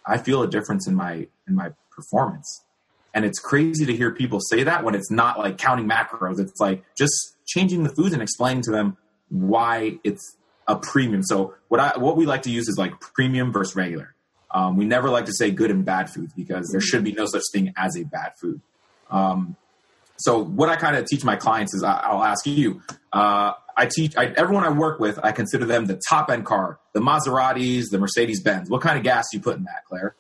I 0.07 0.19
feel 0.19 0.43
a 0.43 0.49
difference 0.49 0.87
in 0.87 0.95
my 0.95 1.27
in 1.49 1.55
my 1.57 1.73
performance, 1.91 2.65
and 3.13 3.25
it's 3.25 3.41
crazy 3.41 3.85
to 3.87 3.95
hear 3.95 4.13
people 4.13 4.39
say 4.41 4.63
that 4.63 4.85
when 4.85 4.95
it's 4.95 5.11
not 5.11 5.37
like 5.39 5.59
counting 5.59 5.89
macros. 5.89 6.39
It's 6.39 6.61
like 6.61 6.85
just 6.97 7.37
changing 7.45 7.83
the 7.83 7.91
foods 7.91 8.13
and 8.13 8.23
explaining 8.23 8.63
to 8.63 8.71
them 8.71 8.97
why 9.31 9.99
it's 10.05 10.37
a 10.69 10.77
premium. 10.77 11.25
So 11.25 11.55
what 11.67 11.81
I 11.81 11.99
what 11.99 12.17
we 12.17 12.25
like 12.25 12.43
to 12.43 12.51
use 12.51 12.69
is 12.69 12.79
like 12.79 13.01
premium 13.01 13.53
versus 13.53 13.75
regular. 13.75 14.15
Um, 14.53 14.77
we 14.77 14.85
never 14.85 15.11
like 15.11 15.27
to 15.27 15.33
say 15.33 15.51
good 15.51 15.71
and 15.73 15.85
bad 15.85 16.09
foods 16.09 16.33
because 16.35 16.69
there 16.71 16.81
should 16.81 17.03
be 17.03 17.13
no 17.13 17.27
such 17.27 17.43
thing 17.53 17.75
as 17.77 17.97
a 17.97 18.05
bad 18.05 18.33
food. 18.41 18.61
Um, 19.11 19.57
so 20.19 20.43
what 20.43 20.69
I 20.69 20.77
kind 20.77 20.97
of 20.97 21.07
teach 21.07 21.25
my 21.25 21.37
clients 21.37 21.75
is 21.75 21.83
I, 21.85 22.13
will 22.13 22.25
ask 22.25 22.47
you. 22.47 22.83
Uh, 23.13 23.53
I 23.77 23.87
teach 23.87 24.17
I, 24.17 24.27
everyone 24.37 24.65
I 24.65 24.71
work 24.71 24.99
with. 24.99 25.19
I 25.23 25.31
consider 25.31 25.65
them 25.65 25.87
the 25.87 26.01
top 26.09 26.31
end 26.31 26.45
car, 26.45 26.81
the 26.93 27.01
Maseratis, 27.01 27.91
the 27.91 27.99
Mercedes 27.99 28.43
Benz. 28.43 28.69
What 28.69 28.83
kind 28.83 28.99
of 28.99 29.05
gas 29.05 29.27
do 29.31 29.39
you 29.39 29.43
put 29.43 29.57
in 29.57 29.65
that, 29.65 29.85
Claire? 29.89 30.17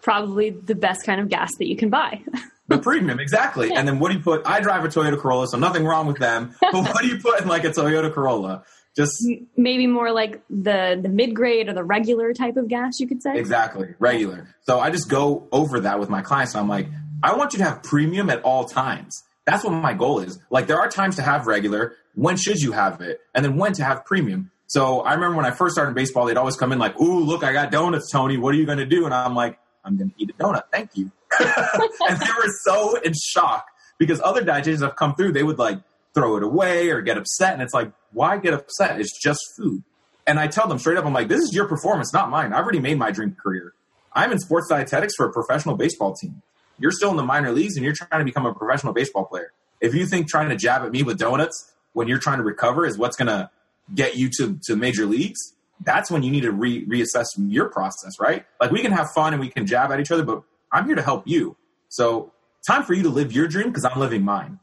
Probably 0.00 0.48
the 0.48 0.74
best 0.74 1.04
kind 1.04 1.20
of 1.20 1.28
gas 1.28 1.50
that 1.58 1.66
you 1.66 1.76
can 1.76 1.90
buy. 1.90 2.22
the 2.68 2.78
premium, 2.78 3.20
exactly. 3.20 3.68
Yeah. 3.68 3.78
And 3.78 3.86
then 3.86 3.98
what 3.98 4.10
do 4.10 4.16
you 4.16 4.24
put? 4.24 4.42
I 4.46 4.60
drive 4.60 4.82
a 4.84 4.88
Toyota 4.88 5.18
Corolla, 5.18 5.46
so 5.48 5.58
nothing 5.58 5.84
wrong 5.84 6.06
with 6.06 6.18
them. 6.18 6.54
But 6.60 6.72
what 6.72 7.02
do 7.02 7.08
you 7.08 7.18
put 7.18 7.42
in 7.42 7.48
like 7.48 7.64
a 7.64 7.70
Toyota 7.70 8.12
Corolla? 8.12 8.64
Just 8.96 9.12
maybe 9.56 9.86
more 9.86 10.10
like 10.10 10.42
the 10.48 10.98
the 11.00 11.08
mid 11.08 11.34
grade 11.34 11.68
or 11.68 11.74
the 11.74 11.84
regular 11.84 12.32
type 12.32 12.56
of 12.56 12.68
gas, 12.68 12.98
you 12.98 13.06
could 13.06 13.22
say. 13.22 13.36
Exactly, 13.36 13.94
regular. 13.98 14.48
So 14.62 14.80
I 14.80 14.90
just 14.90 15.08
go 15.08 15.46
over 15.52 15.80
that 15.80 16.00
with 16.00 16.08
my 16.08 16.22
clients, 16.22 16.54
and 16.54 16.62
I'm 16.62 16.68
like, 16.68 16.88
I 17.22 17.36
want 17.36 17.52
you 17.52 17.58
to 17.58 17.64
have 17.64 17.82
premium 17.82 18.30
at 18.30 18.42
all 18.42 18.64
times. 18.64 19.22
That's 19.44 19.64
what 19.64 19.72
my 19.72 19.94
goal 19.94 20.20
is. 20.20 20.38
Like 20.50 20.66
there 20.66 20.78
are 20.78 20.88
times 20.88 21.16
to 21.16 21.22
have 21.22 21.46
regular. 21.46 21.96
When 22.14 22.36
should 22.36 22.60
you 22.60 22.72
have 22.72 23.00
it? 23.00 23.20
And 23.34 23.44
then 23.44 23.56
when 23.56 23.72
to 23.74 23.84
have 23.84 24.04
premium. 24.04 24.50
So 24.66 25.00
I 25.00 25.14
remember 25.14 25.36
when 25.36 25.46
I 25.46 25.50
first 25.50 25.74
started 25.74 25.94
baseball, 25.94 26.26
they'd 26.26 26.36
always 26.36 26.56
come 26.56 26.72
in 26.72 26.78
like, 26.78 26.98
"Ooh, 27.00 27.20
look, 27.20 27.42
I 27.42 27.52
got 27.52 27.72
donuts, 27.72 28.10
Tony. 28.10 28.36
What 28.36 28.54
are 28.54 28.58
you 28.58 28.66
going 28.66 28.78
to 28.78 28.86
do?" 28.86 29.04
And 29.04 29.12
I'm 29.12 29.34
like, 29.34 29.58
"I'm 29.84 29.96
going 29.96 30.10
to 30.10 30.16
eat 30.22 30.30
a 30.30 30.32
donut. 30.34 30.62
Thank 30.70 30.96
you." 30.96 31.10
and 31.40 32.20
they 32.20 32.26
were 32.36 32.52
so 32.64 32.96
in 33.00 33.12
shock 33.14 33.66
because 33.98 34.20
other 34.22 34.42
dietitians 34.42 34.82
have 34.82 34.94
come 34.94 35.14
through. 35.14 35.32
They 35.32 35.42
would 35.42 35.58
like 35.58 35.80
throw 36.14 36.36
it 36.36 36.42
away 36.42 36.90
or 36.90 37.00
get 37.02 37.18
upset, 37.18 37.52
and 37.52 37.62
it's 37.62 37.74
like, 37.74 37.92
why 38.12 38.36
get 38.38 38.54
upset? 38.54 39.00
It's 39.00 39.18
just 39.20 39.40
food. 39.56 39.82
And 40.26 40.38
I 40.38 40.46
tell 40.46 40.68
them 40.68 40.78
straight 40.78 40.98
up, 40.98 41.04
I'm 41.04 41.12
like, 41.12 41.28
this 41.28 41.40
is 41.40 41.52
your 41.54 41.66
performance, 41.66 42.12
not 42.12 42.30
mine. 42.30 42.52
I've 42.52 42.62
already 42.62 42.80
made 42.80 42.98
my 42.98 43.10
dream 43.10 43.36
career. 43.40 43.74
I'm 44.12 44.32
in 44.32 44.38
sports 44.38 44.68
dietetics 44.68 45.14
for 45.16 45.26
a 45.26 45.32
professional 45.32 45.76
baseball 45.76 46.14
team. 46.14 46.42
You're 46.80 46.92
still 46.92 47.10
in 47.10 47.16
the 47.16 47.22
minor 47.22 47.52
leagues 47.52 47.76
and 47.76 47.84
you're 47.84 47.94
trying 47.94 48.20
to 48.20 48.24
become 48.24 48.46
a 48.46 48.54
professional 48.54 48.92
baseball 48.92 49.26
player. 49.26 49.52
If 49.80 49.94
you 49.94 50.06
think 50.06 50.28
trying 50.28 50.48
to 50.48 50.56
jab 50.56 50.82
at 50.82 50.90
me 50.90 51.02
with 51.02 51.18
donuts 51.18 51.72
when 51.92 52.08
you're 52.08 52.18
trying 52.18 52.38
to 52.38 52.44
recover 52.44 52.86
is 52.86 52.96
what's 52.96 53.16
going 53.16 53.28
to 53.28 53.50
get 53.94 54.16
you 54.16 54.30
to, 54.38 54.58
to 54.64 54.76
major 54.76 55.04
leagues, 55.04 55.54
that's 55.84 56.10
when 56.10 56.22
you 56.22 56.30
need 56.30 56.42
to 56.42 56.52
re- 56.52 56.86
reassess 56.86 57.26
your 57.36 57.68
process, 57.68 58.18
right? 58.18 58.44
Like 58.60 58.70
we 58.70 58.80
can 58.82 58.92
have 58.92 59.10
fun 59.10 59.34
and 59.34 59.40
we 59.40 59.48
can 59.48 59.66
jab 59.66 59.92
at 59.92 60.00
each 60.00 60.10
other, 60.10 60.24
but 60.24 60.42
I'm 60.72 60.86
here 60.86 60.94
to 60.94 61.02
help 61.02 61.26
you. 61.26 61.56
So 61.88 62.32
time 62.66 62.82
for 62.82 62.94
you 62.94 63.02
to 63.04 63.08
live 63.08 63.32
your 63.32 63.46
dream 63.46 63.68
because 63.68 63.84
I'm 63.84 63.98
living 63.98 64.22
mine. 64.22 64.58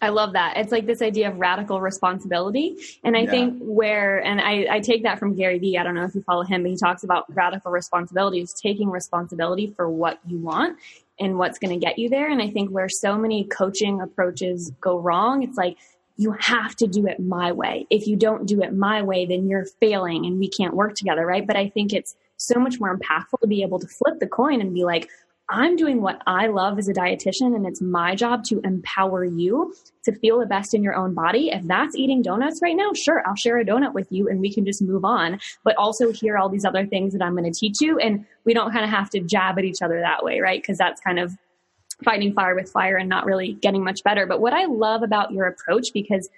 I 0.00 0.10
love 0.10 0.34
that. 0.34 0.56
It's 0.56 0.70
like 0.70 0.86
this 0.86 1.02
idea 1.02 1.28
of 1.28 1.38
radical 1.38 1.80
responsibility. 1.80 2.76
And 3.02 3.16
I 3.16 3.22
yeah. 3.22 3.30
think 3.30 3.58
where, 3.60 4.22
and 4.22 4.40
I, 4.40 4.66
I, 4.70 4.80
take 4.80 5.02
that 5.02 5.18
from 5.18 5.34
Gary 5.34 5.58
Vee. 5.58 5.76
I 5.76 5.82
don't 5.82 5.96
know 5.96 6.04
if 6.04 6.14
you 6.14 6.22
follow 6.22 6.44
him, 6.44 6.62
but 6.62 6.70
he 6.70 6.76
talks 6.76 7.02
about 7.02 7.24
radical 7.34 7.72
responsibility 7.72 8.40
is 8.40 8.52
taking 8.52 8.90
responsibility 8.90 9.66
for 9.76 9.90
what 9.90 10.20
you 10.24 10.38
want 10.38 10.78
and 11.20 11.38
what's 11.38 11.58
going 11.58 11.78
to 11.78 11.84
get 11.84 11.98
you 11.98 12.08
there. 12.08 12.30
And 12.30 12.40
I 12.40 12.50
think 12.50 12.70
where 12.70 12.88
so 12.88 13.16
many 13.16 13.44
coaching 13.44 14.00
approaches 14.00 14.72
go 14.80 14.98
wrong, 14.98 15.42
it's 15.42 15.56
like, 15.56 15.76
you 16.16 16.32
have 16.40 16.74
to 16.76 16.88
do 16.88 17.06
it 17.06 17.20
my 17.20 17.52
way. 17.52 17.86
If 17.90 18.08
you 18.08 18.16
don't 18.16 18.44
do 18.44 18.60
it 18.60 18.74
my 18.74 19.02
way, 19.02 19.24
then 19.24 19.46
you're 19.46 19.64
failing 19.64 20.26
and 20.26 20.38
we 20.40 20.48
can't 20.48 20.74
work 20.74 20.96
together, 20.96 21.24
right? 21.24 21.46
But 21.46 21.56
I 21.56 21.68
think 21.68 21.92
it's 21.92 22.16
so 22.36 22.58
much 22.58 22.80
more 22.80 22.96
impactful 22.96 23.40
to 23.40 23.46
be 23.46 23.62
able 23.62 23.78
to 23.78 23.86
flip 23.86 24.18
the 24.18 24.26
coin 24.26 24.60
and 24.60 24.74
be 24.74 24.84
like, 24.84 25.08
I'm 25.50 25.76
doing 25.76 26.02
what 26.02 26.20
I 26.26 26.48
love 26.48 26.78
as 26.78 26.88
a 26.88 26.92
dietitian, 26.92 27.56
and 27.56 27.66
it's 27.66 27.80
my 27.80 28.14
job 28.14 28.44
to 28.44 28.60
empower 28.64 29.24
you 29.24 29.74
to 30.04 30.12
feel 30.12 30.38
the 30.38 30.46
best 30.46 30.74
in 30.74 30.82
your 30.82 30.94
own 30.94 31.14
body. 31.14 31.48
If 31.50 31.66
that's 31.66 31.96
eating 31.96 32.20
donuts 32.20 32.60
right 32.62 32.76
now, 32.76 32.90
sure, 32.94 33.22
I'll 33.26 33.36
share 33.36 33.58
a 33.58 33.64
donut 33.64 33.94
with 33.94 34.08
you 34.10 34.28
and 34.28 34.40
we 34.40 34.52
can 34.52 34.66
just 34.66 34.82
move 34.82 35.04
on. 35.04 35.38
But 35.64 35.76
also 35.76 36.12
hear 36.12 36.36
all 36.36 36.48
these 36.48 36.64
other 36.64 36.86
things 36.86 37.14
that 37.14 37.22
I'm 37.22 37.32
going 37.32 37.50
to 37.50 37.58
teach 37.58 37.80
you. 37.80 37.98
And 37.98 38.26
we 38.44 38.52
don't 38.52 38.72
kind 38.72 38.84
of 38.84 38.90
have 38.90 39.10
to 39.10 39.20
jab 39.20 39.58
at 39.58 39.64
each 39.64 39.82
other 39.82 40.00
that 40.00 40.24
way, 40.24 40.40
right? 40.40 40.60
Because 40.60 40.78
that's 40.78 41.00
kind 41.00 41.18
of 41.18 41.36
fighting 42.04 42.32
fire 42.32 42.54
with 42.54 42.70
fire 42.70 42.96
and 42.96 43.08
not 43.08 43.24
really 43.24 43.54
getting 43.54 43.82
much 43.82 44.02
better. 44.04 44.26
But 44.26 44.40
what 44.40 44.52
I 44.52 44.66
love 44.66 45.02
about 45.02 45.32
your 45.32 45.46
approach, 45.46 45.88
because 45.92 46.28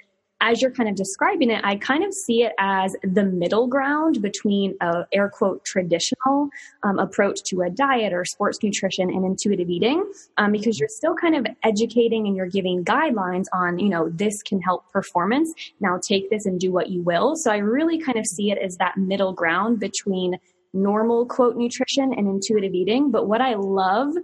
as 0.40 0.62
you're 0.62 0.70
kind 0.70 0.88
of 0.88 0.94
describing 0.94 1.50
it, 1.50 1.60
I 1.64 1.76
kind 1.76 2.04
of 2.04 2.14
see 2.14 2.42
it 2.42 2.52
as 2.58 2.96
the 3.02 3.24
middle 3.24 3.66
ground 3.66 4.22
between 4.22 4.74
a 4.80 5.06
air 5.12 5.28
quote 5.28 5.64
traditional 5.64 6.48
um, 6.82 6.98
approach 6.98 7.42
to 7.44 7.62
a 7.62 7.70
diet 7.70 8.12
or 8.12 8.24
sports 8.24 8.62
nutrition 8.62 9.10
and 9.10 9.24
intuitive 9.24 9.68
eating, 9.68 10.10
um, 10.38 10.52
because 10.52 10.78
you're 10.78 10.88
still 10.88 11.14
kind 11.14 11.34
of 11.36 11.46
educating 11.62 12.26
and 12.26 12.36
you're 12.36 12.46
giving 12.46 12.84
guidelines 12.84 13.46
on, 13.52 13.78
you 13.78 13.88
know, 13.88 14.08
this 14.10 14.42
can 14.42 14.60
help 14.60 14.90
performance. 14.90 15.52
Now 15.80 15.98
take 16.02 16.30
this 16.30 16.46
and 16.46 16.58
do 16.58 16.72
what 16.72 16.88
you 16.88 17.02
will. 17.02 17.36
So 17.36 17.50
I 17.50 17.58
really 17.58 17.98
kind 17.98 18.18
of 18.18 18.26
see 18.26 18.50
it 18.50 18.58
as 18.58 18.76
that 18.78 18.96
middle 18.96 19.32
ground 19.32 19.80
between 19.80 20.36
normal 20.72 21.26
quote 21.26 21.56
nutrition 21.56 22.14
and 22.14 22.26
intuitive 22.28 22.74
eating. 22.74 23.10
But 23.10 23.26
what 23.26 23.40
I 23.40 23.54
love 23.54 24.14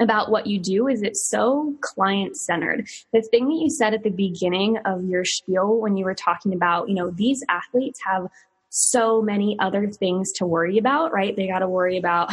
about 0.00 0.30
what 0.30 0.46
you 0.46 0.58
do 0.58 0.86
is 0.88 1.02
it's 1.02 1.28
so 1.28 1.74
client 1.80 2.36
centered. 2.36 2.86
The 3.12 3.22
thing 3.22 3.48
that 3.48 3.54
you 3.54 3.70
said 3.70 3.94
at 3.94 4.02
the 4.02 4.10
beginning 4.10 4.76
of 4.84 5.04
your 5.04 5.24
spiel 5.24 5.80
when 5.80 5.96
you 5.96 6.04
were 6.04 6.14
talking 6.14 6.52
about, 6.52 6.88
you 6.88 6.94
know, 6.94 7.10
these 7.10 7.42
athletes 7.48 8.00
have 8.04 8.28
so 8.68 9.22
many 9.22 9.56
other 9.58 9.90
things 9.90 10.32
to 10.32 10.46
worry 10.46 10.76
about, 10.78 11.12
right? 11.12 11.34
They 11.34 11.46
got 11.46 11.60
to 11.60 11.68
worry 11.68 11.96
about 11.96 12.32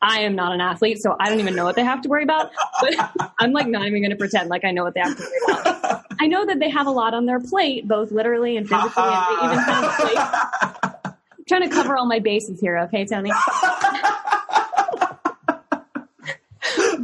I 0.00 0.20
am 0.20 0.36
not 0.36 0.52
an 0.52 0.60
athlete, 0.60 1.02
so 1.02 1.16
I 1.18 1.28
don't 1.28 1.40
even 1.40 1.56
know 1.56 1.64
what 1.64 1.74
they 1.74 1.82
have 1.82 2.02
to 2.02 2.08
worry 2.08 2.22
about. 2.22 2.52
But 2.80 2.94
I'm 3.40 3.52
like 3.52 3.66
not 3.66 3.86
even 3.86 4.00
going 4.00 4.10
to 4.10 4.16
pretend 4.16 4.48
like 4.48 4.64
I 4.64 4.70
know 4.70 4.84
what 4.84 4.94
they 4.94 5.00
have 5.00 5.16
to 5.16 5.22
worry 5.22 5.60
about. 5.60 6.04
I 6.20 6.26
know 6.26 6.46
that 6.46 6.60
they 6.60 6.70
have 6.70 6.86
a 6.86 6.90
lot 6.90 7.14
on 7.14 7.26
their 7.26 7.40
plate, 7.40 7.88
both 7.88 8.12
literally 8.12 8.56
and 8.56 8.68
physically, 8.68 9.02
and 9.02 9.26
they 9.26 9.46
even 9.46 9.58
have 9.58 9.98
like, 10.00 11.14
trying 11.48 11.62
to 11.62 11.68
cover 11.68 11.96
all 11.96 12.06
my 12.06 12.18
bases 12.18 12.60
here, 12.60 12.78
okay, 12.78 13.04
Tony? 13.04 13.30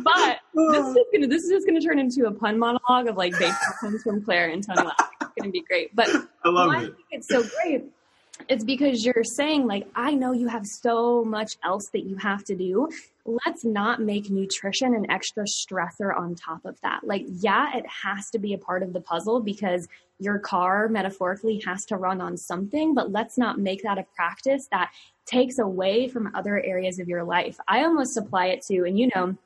but 0.03 0.39
oh. 0.57 0.73
this 0.73 0.97
is 0.97 1.05
gonna 1.13 1.27
this 1.27 1.45
is 1.45 1.51
just 1.51 1.67
gonna 1.67 1.81
turn 1.81 1.99
into 1.99 2.27
a 2.27 2.33
pun 2.33 2.59
monologue 2.59 3.07
of 3.09 3.17
like 3.17 3.33
baseball 3.39 3.75
puns 3.81 4.03
from 4.03 4.23
Claire 4.23 4.51
and 4.51 4.67
Tony 4.67 4.83
Lack. 4.83 5.11
It's 5.21 5.31
gonna 5.39 5.51
be 5.51 5.63
great. 5.63 5.95
But 5.95 6.09
I 6.45 6.49
love 6.49 6.69
why 6.69 6.77
it. 6.77 6.79
I 6.79 6.81
think 6.81 6.97
it's 7.11 7.29
so 7.29 7.43
great 7.63 7.85
it's 8.49 8.65
because 8.65 9.05
you're 9.05 9.25
saying 9.25 9.67
like 9.67 9.87
i 9.95 10.13
know 10.13 10.33
you 10.33 10.49
have 10.49 10.67
so 10.67 11.25
much 11.25 11.57
else 11.63 11.89
that 11.93 12.05
you 12.05 12.17
have 12.17 12.45
to 12.45 12.55
do 12.55 12.89
let's 13.25 13.65
not 13.65 14.01
make 14.01 14.29
nutrition 14.29 14.95
an 14.95 15.11
extra 15.11 15.45
stressor 15.45 16.17
on 16.17 16.35
top 16.35 16.65
of 16.65 16.79
that 16.81 17.01
like 17.05 17.25
yeah 17.29 17.77
it 17.77 17.85
has 17.87 18.31
to 18.31 18.39
be 18.39 18.53
a 18.55 18.59
part 18.59 18.83
of 18.83 18.93
the 18.93 19.01
puzzle 19.01 19.41
because 19.41 19.89
your 20.19 20.39
car 20.39 20.89
metaphorically 20.89 21.63
has 21.65 21.85
to 21.85 21.97
run 21.97 22.21
on 22.21 22.37
something 22.37 22.95
but 22.95 23.13
let's 23.13 23.39
not 23.39 23.59
make 23.59 23.83
that 23.83 23.99
a 23.99 24.07
practice 24.15 24.67
that 24.71 24.91
takes 25.27 25.59
away 25.59 26.09
from 26.09 26.31
other 26.35 26.61
areas 26.63 26.99
of 26.99 27.09
your 27.09 27.25
life 27.25 27.59
i 27.69 27.85
almost 27.85 28.17
apply 28.17 28.47
it 28.47 28.63
to 28.63 28.85
and 28.85 28.99
you 28.99 29.09
know 29.15 29.37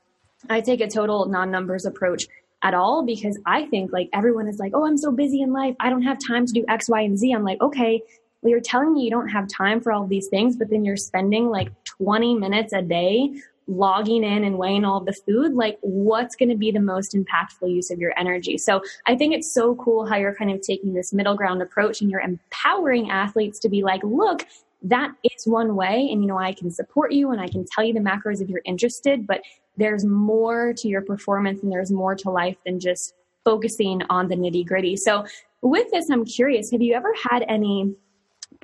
I 0.48 0.60
take 0.60 0.80
a 0.80 0.88
total 0.88 1.26
non 1.26 1.50
numbers 1.50 1.84
approach 1.84 2.26
at 2.62 2.74
all 2.74 3.04
because 3.04 3.38
I 3.46 3.66
think 3.66 3.92
like 3.92 4.08
everyone 4.12 4.48
is 4.48 4.58
like, 4.58 4.72
oh, 4.74 4.86
I'm 4.86 4.98
so 4.98 5.12
busy 5.12 5.42
in 5.42 5.52
life. 5.52 5.76
I 5.80 5.90
don't 5.90 6.02
have 6.02 6.18
time 6.26 6.46
to 6.46 6.52
do 6.52 6.64
X, 6.68 6.88
Y, 6.88 7.00
and 7.02 7.18
Z. 7.18 7.32
I'm 7.32 7.44
like, 7.44 7.60
okay, 7.60 8.02
well, 8.42 8.50
you're 8.50 8.60
telling 8.60 8.94
me 8.94 9.02
you 9.02 9.10
don't 9.10 9.28
have 9.28 9.48
time 9.48 9.80
for 9.80 9.92
all 9.92 10.06
these 10.06 10.28
things, 10.28 10.56
but 10.56 10.70
then 10.70 10.84
you're 10.84 10.96
spending 10.96 11.48
like 11.48 11.70
20 11.84 12.36
minutes 12.36 12.72
a 12.72 12.82
day 12.82 13.32
logging 13.66 14.24
in 14.24 14.44
and 14.44 14.56
weighing 14.56 14.84
all 14.84 15.00
the 15.00 15.12
food. 15.12 15.52
Like, 15.52 15.78
what's 15.82 16.36
going 16.36 16.48
to 16.48 16.56
be 16.56 16.70
the 16.70 16.80
most 16.80 17.14
impactful 17.14 17.70
use 17.70 17.90
of 17.90 17.98
your 17.98 18.18
energy? 18.18 18.56
So 18.58 18.82
I 19.06 19.16
think 19.16 19.34
it's 19.34 19.52
so 19.52 19.74
cool 19.74 20.06
how 20.06 20.16
you're 20.16 20.34
kind 20.34 20.50
of 20.50 20.62
taking 20.62 20.94
this 20.94 21.12
middle 21.12 21.36
ground 21.36 21.60
approach 21.60 22.00
and 22.00 22.10
you're 22.10 22.20
empowering 22.20 23.10
athletes 23.10 23.58
to 23.60 23.68
be 23.68 23.82
like, 23.82 24.02
look, 24.02 24.46
that 24.82 25.12
is 25.24 25.46
one 25.46 25.74
way. 25.74 26.08
And, 26.10 26.22
you 26.22 26.28
know, 26.28 26.38
I 26.38 26.52
can 26.52 26.70
support 26.70 27.12
you 27.12 27.30
and 27.30 27.40
I 27.40 27.48
can 27.48 27.64
tell 27.72 27.84
you 27.84 27.92
the 27.92 28.00
macros 28.00 28.40
if 28.40 28.48
you're 28.48 28.62
interested, 28.64 29.26
but 29.26 29.42
there's 29.76 30.04
more 30.04 30.72
to 30.76 30.88
your 30.88 31.02
performance 31.02 31.62
and 31.62 31.70
there's 31.70 31.90
more 31.90 32.14
to 32.16 32.30
life 32.30 32.56
than 32.64 32.80
just 32.80 33.14
focusing 33.44 34.02
on 34.10 34.28
the 34.28 34.36
nitty 34.36 34.66
gritty. 34.66 34.96
So, 34.96 35.24
with 35.60 35.90
this, 35.90 36.08
I'm 36.10 36.24
curious 36.24 36.70
have 36.70 36.82
you 36.82 36.94
ever 36.94 37.12
had 37.30 37.44
any 37.48 37.96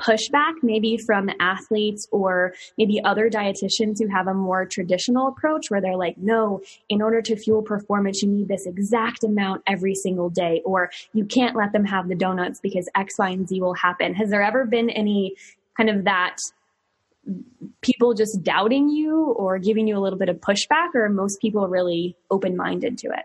pushback, 0.01 0.55
maybe 0.63 0.97
from 0.97 1.31
athletes 1.41 2.07
or 2.11 2.55
maybe 2.79 3.01
other 3.05 3.31
dietitians 3.31 3.99
who 3.99 4.09
have 4.09 4.27
a 4.27 4.35
more 4.35 4.67
traditional 4.67 5.29
approach 5.29 5.71
where 5.71 5.81
they're 5.81 5.97
like, 5.97 6.19
no, 6.19 6.61
in 6.89 7.01
order 7.01 7.23
to 7.23 7.37
fuel 7.37 7.63
performance, 7.63 8.23
you 8.23 8.29
need 8.29 8.49
this 8.49 8.67
exact 8.67 9.25
amount 9.25 9.63
every 9.67 9.95
single 9.95 10.31
day, 10.31 10.63
or 10.65 10.91
you 11.13 11.25
can't 11.25 11.57
let 11.57 11.73
them 11.73 11.85
have 11.85 12.09
the 12.09 12.15
donuts 12.15 12.61
because 12.61 12.89
X, 12.95 13.19
Y, 13.19 13.31
and 13.31 13.49
Z 13.49 13.61
will 13.61 13.75
happen. 13.75 14.15
Has 14.15 14.31
there 14.31 14.43
ever 14.43 14.65
been 14.65 14.91
any 14.91 15.35
kind 15.77 15.91
of 15.91 16.05
that 16.05 16.37
people 17.81 18.15
just 18.15 18.43
doubting 18.43 18.89
you 18.89 19.25
or 19.37 19.59
giving 19.59 19.87
you 19.89 19.97
a 19.97 20.01
little 20.01 20.19
bit 20.19 20.29
of 20.29 20.37
pushback, 20.37 20.95
or 20.95 21.09
most 21.09 21.41
people 21.41 21.69
really 21.69 22.17
open 22.31 22.57
minded 22.57 22.99
to 22.99 23.09
it? 23.09 23.25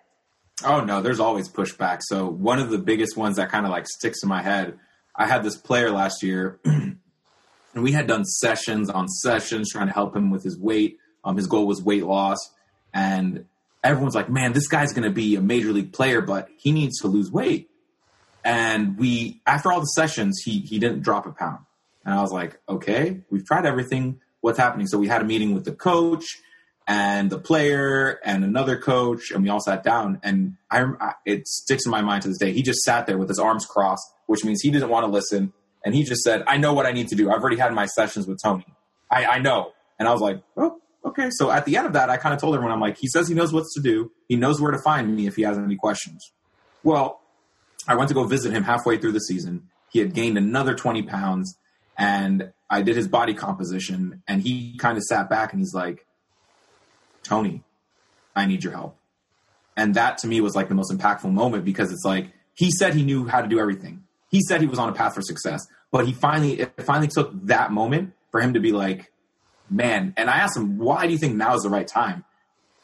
Oh 0.64 0.82
no, 0.82 1.02
there's 1.02 1.20
always 1.20 1.50
pushback. 1.50 2.00
So 2.02 2.28
one 2.28 2.60
of 2.60 2.70
the 2.70 2.78
biggest 2.78 3.16
ones 3.16 3.38
that 3.38 3.50
kind 3.50 3.66
of 3.66 3.72
like 3.72 3.88
sticks 3.88 4.24
in 4.24 4.30
my 4.30 4.41
head, 4.41 4.78
I 5.16 5.26
had 5.26 5.43
this 5.43 5.56
player 5.56 5.89
last 5.91 6.22
year, 6.24 6.60
and 6.66 7.00
we 7.76 7.91
had 7.91 8.08
done 8.08 8.26
sessions 8.26 8.89
on 8.89 9.08
sessions 9.08 9.72
trying 9.72 9.88
to 9.88 9.93
help 9.93 10.16
him 10.16 10.32
with 10.32 10.43
his 10.43 10.58
weight. 10.58 10.97
Um, 11.24 11.38
his 11.38 11.47
goal 11.47 11.68
was 11.68 11.82
weight 11.82 12.06
loss, 12.06 12.38
and 12.93 13.45
everyone's 13.84 14.16
like, 14.16 14.30
"Man, 14.30 14.54
this 14.54 14.68
guy's 14.68 14.93
going 14.93 15.04
to 15.04 15.12
be 15.12 15.36
a 15.36 15.41
major 15.41 15.72
league 15.72 15.93
player, 15.93 16.22
but 16.22 16.50
he 16.58 16.72
needs 16.72 17.00
to 17.02 17.08
lose 17.08 17.32
weight." 17.32 17.70
And 18.43 18.97
we, 18.97 19.41
after 19.45 19.72
all 19.72 19.82
the 19.82 19.86
sessions, 19.86 20.41
he 20.43 20.60
he 20.60 20.80
didn't 20.80 21.02
drop 21.02 21.26
a 21.26 21.32
pound. 21.32 21.60
And 22.06 22.14
I 22.14 22.22
was 22.22 22.32
like, 22.32 22.60
okay, 22.68 23.22
we've 23.30 23.45
tried 23.45 23.66
everything. 23.66 24.20
what's 24.41 24.58
happening. 24.58 24.88
So 24.88 24.97
we 24.97 25.08
had 25.08 25.22
a 25.22 25.26
meeting 25.26 25.54
with 25.54 25.66
the 25.66 25.74
coach 25.74 26.26
and 26.88 27.30
the 27.30 27.38
player 27.38 28.20
and 28.24 28.43
another 28.43 28.78
coach, 28.78 29.32
and 29.32 29.43
we 29.43 29.50
all 29.50 29.60
sat 29.60 29.84
down. 29.84 30.20
And 30.24 30.56
I, 30.72 31.14
it 31.26 31.47
sticks 31.47 31.86
in 31.86 31.91
my 31.91 32.02
mind 32.02 32.24
to 32.24 32.30
this 32.30 32.39
day. 32.39 32.52
He 32.52 32.64
just 32.64 32.80
sat 32.80 33.06
there 33.06 33.18
with 33.18 33.30
his 33.30 33.38
arms 33.38 33.66
crossed, 33.66 34.12
which 34.26 34.43
means 34.43 34.62
he 34.62 34.72
didn't 34.72 34.89
want 34.89 35.06
to 35.06 35.12
listen. 35.12 35.54
And 35.86 35.93
he 35.93 36.04
just 36.04 36.24
said, 36.24 36.43
"I 36.47 36.58
know 36.58 36.74
what 36.74 36.86
I 36.86 36.91
need 36.91 37.08
to 37.10 37.16
do. 37.16 37.30
I've 37.30 37.41
already 37.41 37.58
had 37.58 37.74
my 37.74 37.86
sessions 37.86 38.28
with 38.28 38.39
Tony. 38.43 38.66
I, 39.12 39.26
I 39.26 39.39
know." 39.39 39.72
And 40.00 40.08
I 40.08 40.12
was 40.12 40.20
like, 40.22 40.41
"Oh, 40.58 40.82
okay." 41.06 41.30
So 41.32 41.52
at 41.52 41.66
the 41.66 41.78
end 41.78 41.86
of 41.86 41.93
that, 41.93 42.10
I 42.10 42.18
kind 42.18 42.34
of 42.34 42.41
told 42.41 42.56
everyone, 42.56 42.74
"I'm 42.74 42.82
like, 42.82 42.97
he 42.97 43.08
says 43.08 43.28
he 43.28 43.36
knows 43.36 43.54
what 43.54 43.66
to 43.76 43.82
do. 43.82 44.12
He 44.28 44.36
knows 44.36 44.60
where 44.60 44.72
to 44.72 44.80
find 44.80 45.16
me 45.16 45.28
if 45.28 45.36
he 45.36 45.43
has 45.43 45.58
any 45.58 45.76
questions." 45.76 46.32
Well, 46.84 47.22
I 47.88 47.95
went 47.95 48.08
to 48.10 48.14
go 48.16 48.24
visit 48.24 48.52
him 48.52 48.64
halfway 48.64 48.97
through 48.97 49.12
the 49.12 49.20
season. 49.20 49.70
He 49.91 50.00
had 50.00 50.14
gained 50.14 50.38
another 50.38 50.76
20 50.76 51.04
pounds, 51.04 51.58
and 52.00 52.54
I 52.70 52.82
did 52.82 52.95
his 52.95 53.10
body 53.10 53.34
composition, 53.34 54.24
and 54.28 54.41
he 54.41 54.78
kind 54.78 54.97
of 54.97 55.04
sat 55.04 55.30
back 55.30 55.52
and 55.52 55.60
he's 55.60 55.74
like, 55.74 56.08
Tony, 57.24 57.62
I 58.36 58.45
need 58.45 58.64
your 58.64 58.74
help. 58.74 58.97
And 59.76 59.93
that 59.95 60.18
to 60.20 60.28
me 60.28 60.39
was 60.39 60.56
like 60.56 60.70
the 60.70 60.76
most 60.76 60.91
impactful 60.91 61.32
moment 61.32 61.66
because 61.66 61.91
it's 61.91 62.06
like 62.06 62.32
he 62.56 62.72
said 62.72 62.93
he 62.93 63.04
knew 63.04 63.28
how 63.28 63.41
to 63.41 63.47
do 63.47 63.60
everything. 63.60 64.04
He 64.30 64.41
said 64.47 64.62
he 64.62 64.68
was 64.68 64.80
on 64.80 64.89
a 64.89 64.93
path 64.93 65.16
for 65.16 65.22
success, 65.22 65.68
but 65.91 66.06
he 66.06 66.14
finally 66.14 66.62
it 66.62 66.82
finally 66.84 67.08
took 67.08 67.32
that 67.47 67.72
moment 67.72 68.14
for 68.32 68.39
him 68.39 68.54
to 68.54 68.60
be 68.60 68.72
like, 68.72 69.12
man. 69.70 70.14
And 70.16 70.30
I 70.30 70.38
asked 70.38 70.56
him, 70.56 70.78
why 70.78 71.06
do 71.06 71.12
you 71.12 71.18
think 71.18 71.36
now 71.36 71.56
is 71.56 71.64
the 71.64 71.70
right 71.70 71.88
time? 71.88 72.24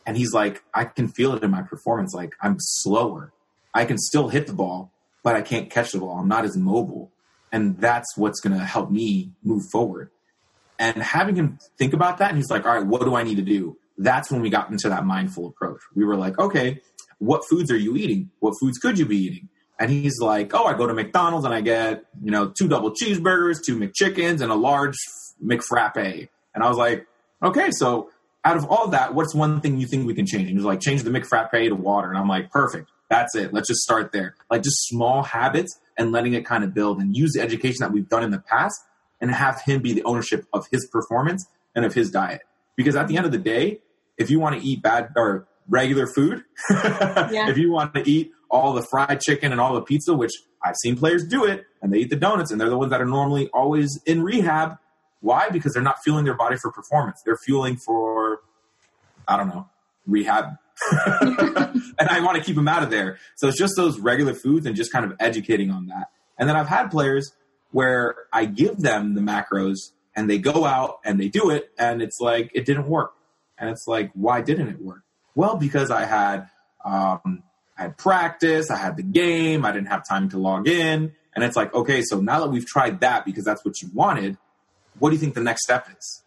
And 0.05 0.17
he's 0.17 0.33
like, 0.33 0.61
I 0.73 0.83
can 0.85 1.07
feel 1.07 1.33
it 1.35 1.43
in 1.43 1.51
my 1.51 1.61
performance. 1.61 2.13
Like 2.13 2.33
I'm 2.41 2.57
slower. 2.59 3.31
I 3.73 3.85
can 3.85 3.97
still 3.97 4.27
hit 4.27 4.47
the 4.47 4.53
ball, 4.53 4.91
but 5.23 5.35
I 5.35 5.41
can't 5.41 5.69
catch 5.69 5.91
the 5.91 5.99
ball. 5.99 6.17
I'm 6.17 6.27
not 6.27 6.43
as 6.45 6.57
mobile. 6.57 7.11
And 7.51 7.79
that's 7.79 8.17
what's 8.17 8.39
going 8.41 8.57
to 8.57 8.63
help 8.63 8.91
me 8.91 9.31
move 9.43 9.63
forward. 9.71 10.09
And 10.77 11.01
having 11.01 11.35
him 11.35 11.59
think 11.77 11.93
about 11.93 12.17
that, 12.17 12.29
and 12.29 12.37
he's 12.37 12.49
like, 12.49 12.65
all 12.65 12.75
right, 12.75 12.85
what 12.85 13.01
do 13.01 13.15
I 13.15 13.23
need 13.23 13.35
to 13.35 13.43
do? 13.43 13.77
That's 13.97 14.29
when 14.29 14.41
we 14.41 14.49
got 14.49 14.69
into 14.69 14.89
that 14.89 15.05
mindful 15.05 15.47
approach. 15.47 15.79
We 15.95 16.03
were 16.03 16.17
like, 16.17 16.37
okay, 16.37 16.81
what 17.19 17.43
foods 17.47 17.71
are 17.71 17.77
you 17.77 17.95
eating? 17.95 18.31
What 18.39 18.55
foods 18.59 18.77
could 18.77 18.99
you 18.99 19.05
be 19.05 19.17
eating? 19.17 19.49
And 19.79 19.89
he's 19.89 20.19
like, 20.19 20.53
oh, 20.53 20.65
I 20.65 20.73
go 20.73 20.87
to 20.87 20.93
McDonald's 20.93 21.45
and 21.45 21.53
I 21.53 21.61
get, 21.61 22.05
you 22.21 22.31
know, 22.31 22.49
two 22.49 22.67
double 22.67 22.91
cheeseburgers, 22.91 23.63
two 23.65 23.77
McChickens, 23.77 24.41
and 24.41 24.51
a 24.51 24.55
large 24.55 24.95
McFrappe. 25.43 26.29
And 26.53 26.63
I 26.63 26.69
was 26.69 26.77
like, 26.77 27.07
okay, 27.43 27.71
so 27.71 28.09
out 28.43 28.57
of 28.57 28.65
all 28.65 28.89
that, 28.89 29.13
what's 29.13 29.33
one 29.33 29.59
thing 29.59 29.77
you 29.77 29.87
think 29.87 30.05
we 30.05 30.13
can 30.13 30.25
change? 30.25 30.43
And 30.43 30.51
he 30.51 30.55
was 30.55 30.65
like, 30.65 30.79
change 30.79 31.03
the 31.03 31.09
McFrappe 31.09 31.67
to 31.67 31.75
water. 31.75 32.09
And 32.09 32.17
I'm 32.17 32.27
like, 32.27 32.51
perfect. 32.51 32.89
That's 33.09 33.35
it. 33.35 33.53
Let's 33.53 33.67
just 33.67 33.81
start 33.81 34.11
there. 34.11 34.35
Like 34.49 34.63
just 34.63 34.87
small 34.87 35.23
habits 35.23 35.79
and 35.97 36.11
letting 36.11 36.33
it 36.33 36.45
kind 36.45 36.63
of 36.63 36.73
build 36.73 36.99
and 36.99 37.15
use 37.15 37.33
the 37.33 37.41
education 37.41 37.77
that 37.81 37.91
we've 37.91 38.09
done 38.09 38.23
in 38.23 38.31
the 38.31 38.39
past 38.39 38.79
and 39.21 39.31
have 39.31 39.61
him 39.61 39.81
be 39.81 39.93
the 39.93 40.03
ownership 40.03 40.45
of 40.53 40.67
his 40.71 40.87
performance 40.87 41.47
and 41.75 41.85
of 41.85 41.93
his 41.93 42.09
diet. 42.09 42.41
Because 42.75 42.95
at 42.95 43.07
the 43.07 43.17
end 43.17 43.25
of 43.25 43.31
the 43.31 43.37
day, 43.37 43.79
if 44.17 44.29
you 44.29 44.39
want 44.39 44.59
to 44.59 44.65
eat 44.67 44.81
bad 44.81 45.09
or 45.15 45.47
regular 45.69 46.07
food, 46.07 46.43
yeah. 46.69 47.49
if 47.49 47.57
you 47.57 47.71
want 47.71 47.93
to 47.95 48.09
eat 48.09 48.31
all 48.49 48.73
the 48.73 48.85
fried 48.89 49.21
chicken 49.21 49.51
and 49.51 49.61
all 49.61 49.73
the 49.73 49.81
pizza, 49.81 50.13
which 50.13 50.31
I've 50.63 50.75
seen 50.81 50.97
players 50.97 51.25
do 51.25 51.45
it, 51.45 51.65
and 51.81 51.93
they 51.93 51.99
eat 51.99 52.09
the 52.09 52.15
donuts, 52.15 52.51
and 52.51 52.59
they're 52.59 52.69
the 52.69 52.77
ones 52.77 52.91
that 52.91 53.01
are 53.01 53.05
normally 53.05 53.49
always 53.53 53.99
in 54.05 54.23
rehab. 54.23 54.77
Why? 55.21 55.49
Because 55.49 55.73
they're 55.73 55.83
not 55.83 55.97
fueling 56.03 56.25
their 56.25 56.35
body 56.35 56.57
for 56.57 56.71
performance. 56.71 57.21
They're 57.25 57.37
fueling 57.37 57.77
for, 57.77 58.41
I 59.27 59.37
don't 59.37 59.47
know, 59.47 59.69
rehab 60.05 60.57
and 61.05 62.09
I 62.09 62.19
want 62.21 62.37
to 62.37 62.43
keep 62.43 62.55
them 62.55 62.67
out 62.67 62.83
of 62.83 62.89
there. 62.89 63.17
So 63.35 63.47
it's 63.47 63.57
just 63.57 63.73
those 63.75 63.99
regular 63.99 64.33
foods 64.33 64.65
and 64.65 64.75
just 64.75 64.91
kind 64.91 65.05
of 65.05 65.13
educating 65.19 65.71
on 65.71 65.87
that. 65.87 66.09
And 66.37 66.49
then 66.49 66.55
I've 66.55 66.67
had 66.67 66.89
players 66.89 67.31
where 67.71 68.15
I 68.31 68.45
give 68.45 68.77
them 68.77 69.15
the 69.15 69.21
macros 69.21 69.77
and 70.15 70.29
they 70.29 70.37
go 70.37 70.65
out 70.65 70.99
and 71.03 71.19
they 71.19 71.27
do 71.27 71.49
it 71.49 71.71
and 71.77 72.01
it's 72.01 72.19
like 72.19 72.51
it 72.53 72.65
didn't 72.65 72.87
work. 72.87 73.13
And 73.57 73.69
it's 73.69 73.85
like, 73.87 74.11
why 74.13 74.41
didn't 74.41 74.67
it 74.67 74.81
work? 74.81 75.03
Well, 75.33 75.55
because 75.55 75.91
I 75.91 76.05
had 76.05 76.49
um, 76.83 77.43
I 77.77 77.83
had 77.83 77.97
practice, 77.97 78.69
I 78.69 78.77
had 78.77 78.95
the 78.95 79.03
game, 79.03 79.65
I 79.65 79.71
didn't 79.71 79.87
have 79.87 80.07
time 80.07 80.29
to 80.29 80.37
log 80.37 80.67
in. 80.67 81.13
And 81.33 81.43
it's 81.43 81.55
like, 81.55 81.73
okay, 81.73 82.01
so 82.01 82.21
now 82.21 82.39
that 82.39 82.49
we've 82.49 82.65
tried 82.65 83.01
that 83.01 83.25
because 83.25 83.43
that's 83.43 83.65
what 83.65 83.81
you 83.81 83.89
wanted, 83.93 84.37
what 84.99 85.09
do 85.09 85.15
you 85.15 85.19
think 85.19 85.33
the 85.33 85.41
next 85.41 85.63
step 85.63 85.87
is? 85.89 86.23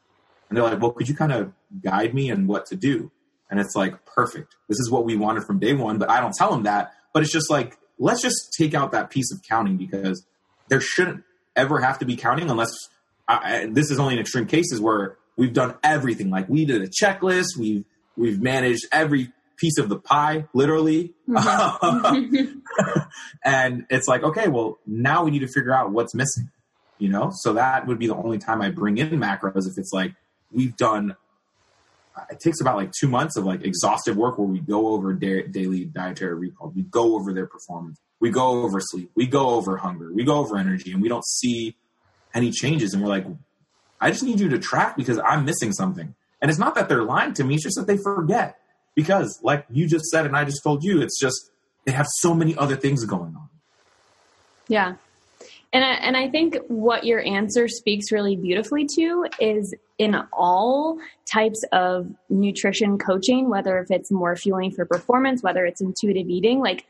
And 0.49 0.57
they're 0.57 0.64
like, 0.64 0.80
well, 0.80 0.92
could 0.92 1.09
you 1.09 1.14
kind 1.14 1.32
of 1.32 1.53
guide 1.82 2.14
me 2.14 2.30
and 2.30 2.46
what 2.46 2.66
to 2.66 2.76
do? 2.76 3.11
And 3.51 3.61
it's 3.61 3.74
like, 3.74 4.05
perfect. 4.05 4.55
This 4.68 4.78
is 4.78 4.90
what 4.90 5.05
we 5.05 5.16
wanted 5.16 5.44
from 5.44 5.59
day 5.59 5.72
one, 5.72 5.99
but 5.99 6.11
I 6.11 6.20
don't 6.20 6.34
tell 6.34 6.51
them 6.51 6.64
that. 6.64 6.92
But 7.12 7.22
it's 7.22 7.32
just 7.32 7.51
like, 7.51 7.78
let's 7.99 8.22
just 8.22 8.53
take 8.57 8.74
out 8.74 8.92
that 8.92 9.11
piece 9.11 9.32
of 9.32 9.42
counting 9.42 9.76
because 9.76 10.24
there 10.68 10.80
shouldn't 10.80 11.24
ever 11.57 11.80
have 11.80 11.99
to 11.99 12.05
be 12.05 12.16
counting 12.16 12.51
unless 12.51 12.70
I, 13.26 13.68
this 13.70 13.90
is 13.90 13.99
only 13.99 14.14
in 14.14 14.20
extreme 14.20 14.46
cases 14.46 14.80
where 14.80 15.16
we've 15.36 15.53
done 15.53 15.76
everything. 15.82 16.30
Like 16.30 16.49
we 16.49 16.64
did 16.64 16.82
a 16.82 16.88
checklist. 16.88 17.57
We've, 17.59 17.84
we've 18.16 18.40
managed 18.40 18.86
every 18.92 19.32
piece 19.57 19.78
of 19.78 19.88
the 19.88 19.99
pie, 19.99 20.46
literally. 20.55 21.14
Mm-hmm. 21.28 22.59
and 23.44 23.86
it's 23.90 24.07
like, 24.09 24.22
okay, 24.22 24.49
well, 24.49 24.78
now 24.86 25.24
we 25.24 25.30
need 25.30 25.40
to 25.40 25.49
figure 25.49 25.72
out 25.72 25.90
what's 25.90 26.14
missing, 26.14 26.51
you 26.99 27.09
know? 27.09 27.30
So 27.34 27.55
that 27.55 27.86
would 27.86 27.99
be 27.99 28.07
the 28.07 28.14
only 28.14 28.38
time 28.38 28.62
I 28.62 28.70
bring 28.70 28.99
in 28.99 29.11
macros 29.11 29.68
if 29.68 29.76
it's 29.76 29.92
like, 29.92 30.14
we've 30.53 30.76
done 30.76 31.16
it 32.30 32.40
takes 32.40 32.60
about 32.60 32.76
like 32.76 32.92
two 32.92 33.08
months 33.08 33.36
of 33.36 33.44
like 33.44 33.64
exhaustive 33.64 34.16
work 34.16 34.38
where 34.38 34.46
we 34.46 34.60
go 34.60 34.88
over 34.88 35.12
da- 35.12 35.46
daily 35.46 35.84
dietary 35.84 36.34
recall. 36.34 36.72
We 36.74 36.82
go 36.82 37.14
over 37.16 37.32
their 37.32 37.46
performance. 37.46 37.98
We 38.20 38.30
go 38.30 38.62
over 38.62 38.80
sleep. 38.80 39.10
We 39.14 39.26
go 39.26 39.50
over 39.50 39.76
hunger. 39.76 40.12
We 40.12 40.24
go 40.24 40.36
over 40.36 40.56
energy, 40.56 40.92
and 40.92 41.00
we 41.00 41.08
don't 41.08 41.24
see 41.24 41.76
any 42.34 42.50
changes. 42.50 42.92
And 42.94 43.02
we're 43.02 43.08
like, 43.08 43.26
I 44.00 44.10
just 44.10 44.22
need 44.22 44.40
you 44.40 44.48
to 44.50 44.58
track 44.58 44.96
because 44.96 45.18
I'm 45.18 45.44
missing 45.44 45.72
something. 45.72 46.14
And 46.40 46.50
it's 46.50 46.58
not 46.58 46.74
that 46.74 46.88
they're 46.88 47.04
lying 47.04 47.34
to 47.34 47.44
me; 47.44 47.54
it's 47.54 47.64
just 47.64 47.76
that 47.76 47.86
they 47.86 47.96
forget. 47.96 48.58
Because, 48.94 49.38
like 49.42 49.64
you 49.70 49.86
just 49.86 50.06
said, 50.06 50.26
and 50.26 50.36
I 50.36 50.44
just 50.44 50.62
told 50.64 50.82
you, 50.82 51.00
it's 51.00 51.20
just 51.20 51.50
they 51.84 51.92
have 51.92 52.06
so 52.18 52.34
many 52.34 52.56
other 52.56 52.76
things 52.76 53.04
going 53.04 53.36
on. 53.36 53.48
Yeah, 54.66 54.94
and 55.72 55.84
I, 55.84 55.92
and 55.94 56.16
I 56.16 56.28
think 56.28 56.56
what 56.68 57.04
your 57.04 57.20
answer 57.20 57.68
speaks 57.68 58.10
really 58.10 58.36
beautifully 58.36 58.86
to 58.96 59.26
is 59.38 59.74
in 59.99 60.16
all 60.32 60.99
types 61.26 61.64
of 61.72 62.09
nutrition 62.30 62.99
coaching, 62.99 63.51
whether 63.51 63.78
if 63.78 63.90
it's 63.90 64.11
more 64.11 64.36
fueling 64.36 64.70
for 64.70 64.86
performance, 64.86 65.42
whether 65.42 65.66
it's 65.66 65.80
intuitive 65.80 66.28
eating, 66.28 66.61
like 66.61 66.86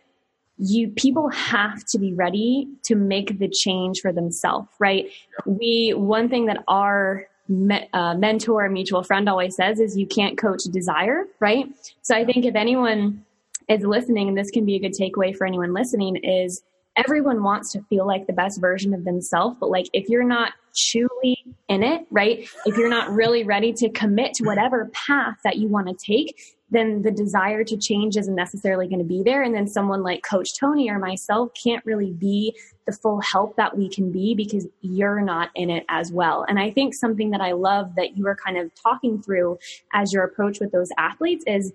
you 0.59 0.89
people 0.89 1.29
have 1.31 1.85
to 1.87 1.99
be 1.99 2.13
ready 2.13 2.69
to 2.85 2.95
make 2.95 3.39
the 3.39 3.49
change 3.49 4.01
for 4.01 4.13
themselves, 4.13 4.69
right? 4.79 5.09
We 5.47 5.95
one 5.97 6.29
thing 6.29 6.47
that 6.47 6.65
our 6.69 7.27
me, 7.49 7.89
uh, 7.93 8.15
mentor, 8.15 8.69
mutual 8.69 9.03
friend 9.03 9.29
always 9.29 9.57
says 9.57 9.81
is 9.81 9.97
you 9.97 10.07
can't 10.07 10.37
coach 10.37 10.65
desire, 10.65 11.25
right? 11.41 11.67
So 12.03 12.15
I 12.15 12.25
think 12.25 12.45
if 12.45 12.55
anyone 12.55 13.25
is 13.69 13.85
listening, 13.85 14.29
and 14.29 14.37
this 14.37 14.51
can 14.51 14.67
be 14.67 14.77
a 14.77 14.81
good 14.81 14.93
takeaway 14.93 15.35
for 15.35 15.47
anyone 15.47 15.73
listening, 15.73 16.17
is 16.17 16.63
everyone 16.97 17.43
wants 17.43 17.73
to 17.73 17.83
feel 17.83 18.07
like 18.07 18.27
the 18.27 18.33
best 18.33 18.61
version 18.61 18.93
of 18.93 19.05
themselves, 19.05 19.57
but 19.61 19.71
like 19.71 19.87
if 19.93 20.09
you're 20.09 20.25
not 20.25 20.53
truly 20.79 21.45
in 21.69 21.83
it, 21.83 22.07
right? 22.11 22.49
If 22.65 22.77
you're 22.77 22.89
not 22.89 23.11
really 23.11 23.45
ready 23.45 23.73
to 23.75 23.89
commit 23.91 24.35
to 24.35 24.45
whatever 24.45 24.91
path 24.93 25.37
that 25.45 25.57
you 25.57 25.69
want 25.69 25.89
to 25.89 25.95
take, 25.95 26.41
then 26.71 27.03
the 27.03 27.11
desire 27.11 27.65
to 27.65 27.77
change 27.77 28.17
isn't 28.17 28.35
necessarily 28.35 28.87
going 28.87 28.99
to 28.99 29.05
be 29.05 29.23
there. 29.23 29.43
And 29.43 29.55
then 29.55 29.67
someone 29.67 30.03
like 30.03 30.23
Coach 30.23 30.59
Tony 30.59 30.91
or 30.91 30.99
myself 30.99 31.51
can't 31.55 31.85
really 31.87 32.13
be 32.13 32.55
the 32.87 32.93
full 32.93 33.21
help 33.21 33.57
that 33.57 33.77
we 33.77 33.89
can 33.89 34.13
be 34.13 34.35
because 34.35 34.67
you're 34.83 35.21
not 35.21 35.51
in 35.55 35.71
it 35.71 35.85
as 35.89 36.13
well. 36.13 36.45
And 36.47 36.59
I 36.59 36.71
think 36.71 36.95
something 36.95 37.31
that 37.31 37.41
I 37.41 37.53
love 37.53 37.95
that 37.97 38.17
you 38.17 38.25
were 38.25 38.37
kind 38.37 38.59
of 38.59 38.71
talking 38.75 39.23
through 39.23 39.59
as 39.95 40.13
your 40.13 40.25
approach 40.25 40.61
with 40.61 40.73
those 40.73 40.91
athletes 40.99 41.45
is 41.47 41.73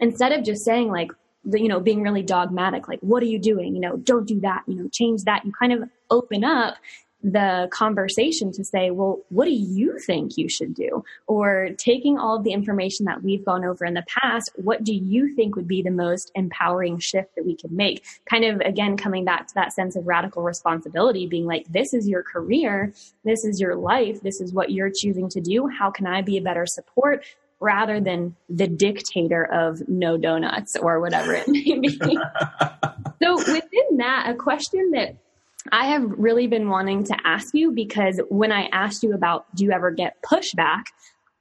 instead 0.00 0.32
of 0.32 0.44
just 0.44 0.64
saying 0.64 0.88
like, 0.88 1.10
you 1.44 1.68
know, 1.68 1.80
being 1.80 2.02
really 2.02 2.22
dogmatic, 2.22 2.88
like, 2.88 3.00
what 3.00 3.22
are 3.22 3.26
you 3.26 3.38
doing? 3.38 3.74
You 3.74 3.80
know, 3.80 3.96
don't 3.96 4.26
do 4.26 4.40
that, 4.40 4.64
you 4.66 4.74
know, 4.74 4.88
change 4.92 5.22
that. 5.24 5.46
You 5.46 5.52
kind 5.58 5.72
of 5.72 5.88
open 6.10 6.44
up 6.44 6.76
the 7.22 7.68
conversation 7.72 8.52
to 8.52 8.64
say, 8.64 8.90
well, 8.90 9.20
what 9.28 9.46
do 9.46 9.52
you 9.52 9.98
think 9.98 10.36
you 10.36 10.48
should 10.48 10.74
do? 10.74 11.04
Or 11.26 11.70
taking 11.76 12.16
all 12.18 12.36
of 12.36 12.44
the 12.44 12.52
information 12.52 13.06
that 13.06 13.22
we've 13.22 13.44
gone 13.44 13.64
over 13.64 13.84
in 13.84 13.94
the 13.94 14.04
past, 14.06 14.50
what 14.54 14.84
do 14.84 14.94
you 14.94 15.34
think 15.34 15.56
would 15.56 15.66
be 15.66 15.82
the 15.82 15.90
most 15.90 16.30
empowering 16.34 16.98
shift 16.98 17.34
that 17.34 17.44
we 17.44 17.56
could 17.56 17.72
make? 17.72 18.04
Kind 18.30 18.44
of 18.44 18.60
again, 18.60 18.96
coming 18.96 19.24
back 19.24 19.48
to 19.48 19.54
that 19.54 19.72
sense 19.72 19.96
of 19.96 20.06
radical 20.06 20.42
responsibility, 20.42 21.26
being 21.26 21.46
like, 21.46 21.66
this 21.72 21.92
is 21.92 22.08
your 22.08 22.22
career, 22.22 22.92
this 23.24 23.44
is 23.44 23.60
your 23.60 23.74
life, 23.74 24.20
this 24.22 24.40
is 24.40 24.52
what 24.52 24.70
you're 24.70 24.92
choosing 24.94 25.28
to 25.30 25.40
do. 25.40 25.66
How 25.66 25.90
can 25.90 26.06
I 26.06 26.22
be 26.22 26.38
a 26.38 26.42
better 26.42 26.66
support? 26.66 27.24
rather 27.60 28.00
than 28.00 28.36
the 28.48 28.68
dictator 28.68 29.44
of 29.44 29.88
no 29.88 30.16
donuts 30.16 30.76
or 30.76 31.00
whatever 31.00 31.34
it 31.34 31.48
may 31.48 31.76
be. 31.76 31.88
so 33.22 33.36
within 33.36 33.96
that, 33.96 34.26
a 34.28 34.34
question 34.34 34.92
that 34.92 35.16
I 35.72 35.86
have 35.86 36.02
really 36.16 36.46
been 36.46 36.68
wanting 36.68 37.04
to 37.04 37.16
ask 37.24 37.54
you 37.54 37.72
because 37.72 38.20
when 38.28 38.52
I 38.52 38.66
asked 38.72 39.02
you 39.02 39.14
about 39.14 39.46
do 39.54 39.64
you 39.64 39.72
ever 39.72 39.90
get 39.90 40.22
pushback, 40.22 40.84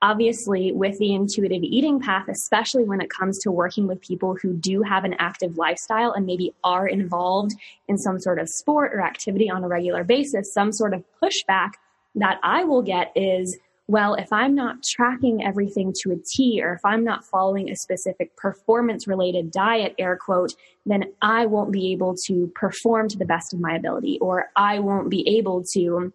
obviously 0.01 0.71
with 0.71 0.97
the 0.99 1.13
intuitive 1.13 1.63
eating 1.63 1.99
path, 1.99 2.27
especially 2.27 2.83
when 2.83 3.01
it 3.01 3.09
comes 3.09 3.39
to 3.39 3.51
working 3.51 3.87
with 3.87 4.01
people 4.01 4.35
who 4.41 4.53
do 4.53 4.83
have 4.83 5.03
an 5.03 5.15
active 5.19 5.57
lifestyle 5.57 6.11
and 6.11 6.25
maybe 6.25 6.53
are 6.63 6.87
involved 6.87 7.55
in 7.87 7.97
some 7.97 8.19
sort 8.19 8.39
of 8.39 8.47
sport 8.49 8.91
or 8.93 9.01
activity 9.01 9.49
on 9.49 9.63
a 9.63 9.67
regular 9.67 10.03
basis, 10.03 10.53
some 10.53 10.71
sort 10.71 10.93
of 10.93 11.03
pushback 11.21 11.71
that 12.15 12.39
I 12.43 12.63
will 12.63 12.81
get 12.81 13.11
is, 13.15 13.57
well, 13.87 14.15
if 14.15 14.33
I'm 14.33 14.53
not 14.53 14.83
tracking 14.83 15.45
everything 15.45 15.93
to 16.01 16.11
a 16.11 16.17
T 16.17 16.61
or 16.61 16.73
if 16.73 16.81
I'm 16.83 17.05
not 17.05 17.23
following 17.23 17.69
a 17.69 17.75
specific 17.75 18.35
performance 18.35 19.07
related 19.07 19.49
diet, 19.49 19.95
air 19.97 20.17
quote, 20.17 20.53
then 20.85 21.05
I 21.21 21.45
won't 21.45 21.71
be 21.71 21.93
able 21.93 22.15
to 22.25 22.51
perform 22.53 23.07
to 23.09 23.17
the 23.17 23.25
best 23.25 23.53
of 23.53 23.61
my 23.61 23.75
ability 23.75 24.19
or 24.19 24.51
I 24.57 24.79
won't 24.79 25.09
be 25.09 25.37
able 25.37 25.63
to 25.73 26.11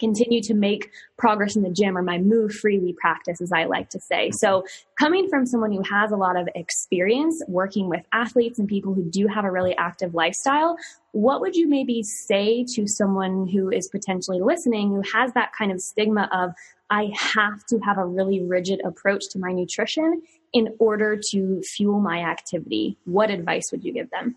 continue 0.00 0.42
to 0.42 0.54
make 0.54 0.90
progress 1.16 1.56
in 1.56 1.62
the 1.62 1.70
gym 1.70 1.96
or 1.96 2.02
my 2.02 2.18
move 2.18 2.52
freely 2.52 2.94
practice, 3.00 3.40
as 3.40 3.52
I 3.52 3.64
like 3.64 3.88
to 3.90 4.00
say. 4.00 4.30
So, 4.32 4.64
coming 4.98 5.28
from 5.28 5.46
someone 5.46 5.72
who 5.72 5.82
has 5.82 6.12
a 6.12 6.16
lot 6.16 6.36
of 6.36 6.48
experience 6.54 7.42
working 7.48 7.88
with 7.88 8.02
athletes 8.12 8.58
and 8.58 8.68
people 8.68 8.92
who 8.92 9.04
do 9.04 9.28
have 9.28 9.44
a 9.44 9.50
really 9.50 9.74
active 9.76 10.14
lifestyle, 10.14 10.76
what 11.12 11.40
would 11.40 11.54
you 11.54 11.68
maybe 11.68 12.02
say 12.02 12.64
to 12.74 12.86
someone 12.86 13.46
who 13.46 13.70
is 13.70 13.88
potentially 13.88 14.40
listening 14.40 14.90
who 14.90 15.02
has 15.12 15.32
that 15.34 15.52
kind 15.56 15.70
of 15.70 15.80
stigma 15.80 16.28
of, 16.32 16.50
I 16.90 17.10
have 17.14 17.64
to 17.70 17.78
have 17.80 17.98
a 17.98 18.04
really 18.04 18.42
rigid 18.42 18.80
approach 18.84 19.22
to 19.32 19.38
my 19.38 19.52
nutrition 19.52 20.22
in 20.52 20.74
order 20.78 21.18
to 21.32 21.62
fuel 21.76 22.00
my 22.00 22.20
activity? 22.20 22.96
What 23.04 23.30
advice 23.30 23.64
would 23.72 23.84
you 23.84 23.92
give 23.92 24.10
them? 24.10 24.36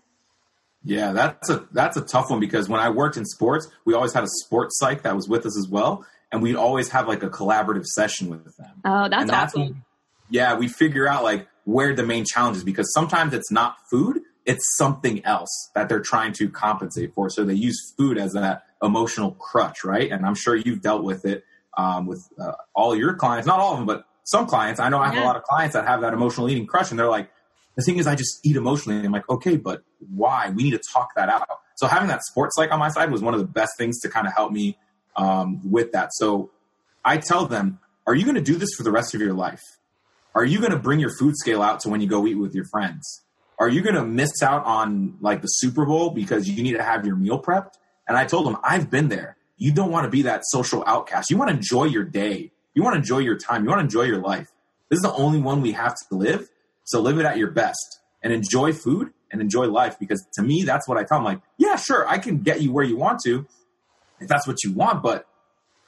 Yeah, 0.84 1.12
that's 1.12 1.50
a 1.50 1.66
that's 1.72 1.96
a 1.96 2.00
tough 2.00 2.30
one 2.30 2.40
because 2.40 2.68
when 2.68 2.80
I 2.80 2.90
worked 2.90 3.16
in 3.16 3.24
sports, 3.24 3.68
we 3.84 3.94
always 3.94 4.12
had 4.12 4.24
a 4.24 4.28
sports 4.44 4.78
psych 4.78 5.02
that 5.02 5.14
was 5.14 5.28
with 5.28 5.44
us 5.44 5.58
as 5.58 5.68
well, 5.68 6.06
and 6.32 6.42
we'd 6.42 6.56
always 6.56 6.90
have 6.90 7.08
like 7.08 7.22
a 7.22 7.28
collaborative 7.28 7.84
session 7.84 8.28
with 8.28 8.56
them. 8.56 8.80
Oh, 8.84 9.08
that's, 9.08 9.30
that's 9.30 9.54
awesome. 9.54 9.62
When, 9.62 9.84
yeah, 10.30 10.56
we 10.56 10.68
figure 10.68 11.08
out 11.08 11.24
like 11.24 11.48
where 11.64 11.94
the 11.94 12.04
main 12.04 12.24
challenge 12.24 12.58
is 12.58 12.64
because 12.64 12.92
sometimes 12.92 13.34
it's 13.34 13.50
not 13.50 13.76
food, 13.90 14.20
it's 14.46 14.64
something 14.76 15.24
else 15.24 15.70
that 15.74 15.88
they're 15.88 16.00
trying 16.00 16.32
to 16.34 16.48
compensate 16.48 17.12
for. 17.12 17.28
So 17.28 17.44
they 17.44 17.54
use 17.54 17.92
food 17.96 18.16
as 18.16 18.32
that 18.32 18.62
emotional 18.82 19.32
crutch, 19.32 19.84
right? 19.84 20.10
And 20.10 20.24
I'm 20.24 20.34
sure 20.34 20.54
you've 20.56 20.80
dealt 20.80 21.02
with 21.02 21.24
it 21.24 21.44
um, 21.78 22.06
with 22.06 22.28
uh, 22.38 22.52
all 22.74 22.94
your 22.94 23.14
clients, 23.14 23.46
not 23.46 23.58
all 23.60 23.72
of 23.72 23.78
them, 23.78 23.86
but 23.86 24.04
some 24.24 24.46
clients. 24.46 24.78
I 24.80 24.90
know 24.90 24.98
I 24.98 25.06
have 25.06 25.14
yeah. 25.14 25.24
a 25.24 25.26
lot 25.26 25.36
of 25.36 25.44
clients 25.44 25.74
that 25.74 25.86
have 25.86 26.02
that 26.02 26.12
emotional 26.12 26.50
eating 26.50 26.66
crush, 26.66 26.90
and 26.90 26.98
they're 26.98 27.08
like, 27.08 27.30
the 27.76 27.82
thing 27.82 27.96
is, 27.96 28.06
I 28.06 28.16
just 28.16 28.44
eat 28.44 28.56
emotionally. 28.56 28.98
And 28.98 29.06
I'm 29.06 29.12
like, 29.12 29.28
okay, 29.30 29.56
but 29.56 29.82
why? 30.12 30.50
We 30.50 30.64
need 30.64 30.72
to 30.72 30.80
talk 30.92 31.14
that 31.14 31.28
out. 31.28 31.48
So 31.76 31.86
having 31.86 32.08
that 32.08 32.24
sports 32.24 32.56
psych 32.56 32.72
on 32.72 32.80
my 32.80 32.88
side 32.88 33.10
was 33.12 33.22
one 33.22 33.34
of 33.34 33.40
the 33.40 33.46
best 33.46 33.78
things 33.78 34.00
to 34.00 34.08
kind 34.08 34.26
of 34.26 34.34
help 34.34 34.50
me 34.50 34.76
um, 35.14 35.60
with 35.70 35.92
that. 35.92 36.10
So 36.12 36.50
I 37.04 37.18
tell 37.18 37.46
them, 37.46 37.78
are 38.06 38.16
you 38.16 38.24
going 38.24 38.34
to 38.34 38.42
do 38.42 38.56
this 38.56 38.70
for 38.76 38.82
the 38.82 38.90
rest 38.90 39.14
of 39.14 39.20
your 39.20 39.32
life? 39.32 39.62
Are 40.34 40.44
you 40.44 40.58
going 40.58 40.72
to 40.72 40.78
bring 40.78 40.98
your 40.98 41.16
food 41.16 41.36
scale 41.36 41.62
out 41.62 41.80
to 41.80 41.88
when 41.88 42.00
you 42.00 42.08
go 42.08 42.26
eat 42.26 42.34
with 42.34 42.54
your 42.54 42.64
friends? 42.64 43.22
Are 43.60 43.68
you 43.68 43.80
going 43.80 43.94
to 43.94 44.04
miss 44.04 44.42
out 44.42 44.64
on 44.66 45.16
like 45.20 45.40
the 45.40 45.48
Super 45.48 45.86
Bowl 45.86 46.10
because 46.10 46.48
you 46.48 46.62
need 46.62 46.74
to 46.74 46.82
have 46.82 47.06
your 47.06 47.16
meal 47.16 47.40
prepped? 47.40 47.74
And 48.08 48.16
I 48.16 48.24
told 48.24 48.46
them, 48.46 48.56
I've 48.62 48.90
been 48.90 49.08
there. 49.08 49.36
You 49.58 49.72
don't 49.72 49.90
want 49.90 50.04
to 50.04 50.10
be 50.10 50.22
that 50.22 50.42
social 50.44 50.82
outcast. 50.86 51.30
You 51.30 51.36
want 51.36 51.50
to 51.50 51.56
enjoy 51.56 51.84
your 51.84 52.04
day. 52.04 52.52
You 52.74 52.82
want 52.82 52.94
to 52.94 52.98
enjoy 52.98 53.18
your 53.18 53.36
time. 53.36 53.64
You 53.64 53.70
want 53.70 53.80
to 53.80 53.84
enjoy 53.84 54.04
your 54.04 54.20
life. 54.20 54.48
This 54.88 54.98
is 54.98 55.02
the 55.02 55.12
only 55.12 55.40
one 55.40 55.60
we 55.60 55.72
have 55.72 55.94
to 56.08 56.14
live. 56.14 56.48
So 56.84 57.00
live 57.00 57.18
it 57.18 57.26
at 57.26 57.36
your 57.36 57.50
best 57.50 58.00
and 58.22 58.32
enjoy 58.32 58.72
food 58.72 59.12
and 59.30 59.42
enjoy 59.42 59.66
life 59.66 59.98
because 59.98 60.24
to 60.34 60.42
me, 60.42 60.62
that's 60.62 60.88
what 60.88 60.96
I 60.96 61.04
tell 61.04 61.18
them. 61.18 61.24
Like, 61.24 61.40
yeah, 61.58 61.76
sure, 61.76 62.08
I 62.08 62.18
can 62.18 62.38
get 62.38 62.62
you 62.62 62.72
where 62.72 62.84
you 62.84 62.96
want 62.96 63.20
to 63.24 63.46
if 64.20 64.28
that's 64.28 64.46
what 64.46 64.62
you 64.64 64.72
want, 64.72 65.02
but 65.02 65.26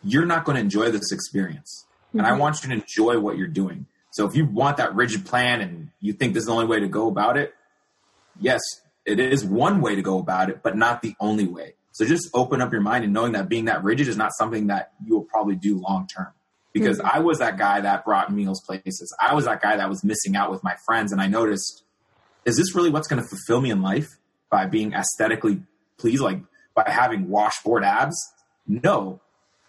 you're 0.02 0.26
not 0.26 0.44
going 0.44 0.56
to 0.56 0.60
enjoy 0.60 0.90
this 0.90 1.12
experience. 1.12 1.86
Mm-hmm. 2.08 2.18
And 2.18 2.26
I 2.26 2.30
mm-hmm. 2.30 2.40
want 2.40 2.62
you 2.62 2.68
to 2.68 2.74
enjoy 2.74 3.18
what 3.18 3.36
you're 3.36 3.48
doing. 3.48 3.86
So 4.12 4.26
if 4.26 4.34
you 4.34 4.44
want 4.44 4.78
that 4.78 4.94
rigid 4.94 5.24
plan 5.24 5.60
and 5.60 5.90
you 6.00 6.12
think 6.12 6.34
this 6.34 6.42
is 6.42 6.46
the 6.46 6.52
only 6.52 6.66
way 6.66 6.80
to 6.80 6.88
go 6.88 7.08
about 7.08 7.36
it, 7.36 7.54
yes, 8.38 8.60
it 9.04 9.20
is 9.20 9.44
one 9.44 9.80
way 9.80 9.94
to 9.94 10.02
go 10.02 10.18
about 10.18 10.50
it, 10.50 10.62
but 10.62 10.76
not 10.76 11.02
the 11.02 11.14
only 11.20 11.46
way. 11.46 11.74
So 12.00 12.06
just 12.06 12.30
open 12.32 12.62
up 12.62 12.72
your 12.72 12.80
mind 12.80 13.04
and 13.04 13.12
knowing 13.12 13.32
that 13.32 13.50
being 13.50 13.66
that 13.66 13.84
rigid 13.84 14.08
is 14.08 14.16
not 14.16 14.32
something 14.32 14.68
that 14.68 14.92
you 15.04 15.12
will 15.12 15.24
probably 15.24 15.54
do 15.54 15.76
long 15.76 16.06
term 16.06 16.28
because 16.72 16.96
mm-hmm. 16.96 17.14
I 17.14 17.18
was 17.20 17.40
that 17.40 17.58
guy 17.58 17.82
that 17.82 18.06
brought 18.06 18.32
meals 18.32 18.62
places. 18.62 19.14
I 19.20 19.34
was 19.34 19.44
that 19.44 19.60
guy 19.60 19.76
that 19.76 19.86
was 19.90 20.02
missing 20.02 20.34
out 20.34 20.50
with 20.50 20.64
my 20.64 20.76
friends. 20.86 21.12
And 21.12 21.20
I 21.20 21.26
noticed, 21.26 21.82
is 22.46 22.56
this 22.56 22.74
really 22.74 22.88
what's 22.88 23.06
going 23.06 23.22
to 23.22 23.28
fulfill 23.28 23.60
me 23.60 23.70
in 23.70 23.82
life 23.82 24.08
by 24.50 24.64
being 24.64 24.94
aesthetically 24.94 25.60
pleased, 25.98 26.22
like 26.22 26.40
by 26.74 26.88
having 26.88 27.28
washboard 27.28 27.84
abs? 27.84 28.16
No. 28.66 29.20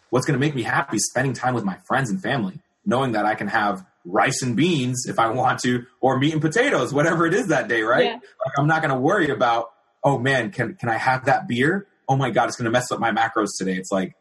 What's 0.09 0.25
going 0.25 0.39
to 0.39 0.39
make 0.39 0.55
me 0.55 0.63
happy 0.63 0.95
is 0.95 1.09
spending 1.09 1.33
time 1.33 1.53
with 1.53 1.65
my 1.65 1.79
friends 1.85 2.09
and 2.09 2.23
family, 2.23 2.61
knowing 2.85 3.11
that 3.11 3.25
I 3.25 3.35
can 3.35 3.49
have 3.49 3.85
rice 4.05 4.41
and 4.41 4.55
beans 4.55 5.05
if 5.05 5.19
I 5.19 5.31
want 5.31 5.59
to, 5.63 5.85
or 5.99 6.17
meat 6.17 6.31
and 6.31 6.41
potatoes, 6.41 6.93
whatever 6.93 7.25
it 7.25 7.33
is 7.33 7.47
that 7.47 7.67
day, 7.67 7.81
right? 7.81 8.05
Yeah. 8.05 8.13
Like 8.13 8.57
I'm 8.57 8.67
not 8.67 8.81
going 8.81 8.93
to 8.93 9.01
worry 9.01 9.29
about, 9.31 9.73
oh 10.01 10.17
man, 10.17 10.51
can, 10.51 10.75
can 10.75 10.87
I 10.87 10.95
have 10.95 11.25
that 11.25 11.49
beer? 11.49 11.87
Oh 12.07 12.15
my 12.15 12.29
God, 12.29 12.47
it's 12.47 12.57
going 12.57 12.65
to 12.65 12.71
mess 12.71 12.91
up 12.91 12.99
my 12.99 13.11
macros 13.11 13.49
today. 13.57 13.75
It's 13.75 13.91
like, 13.91 14.15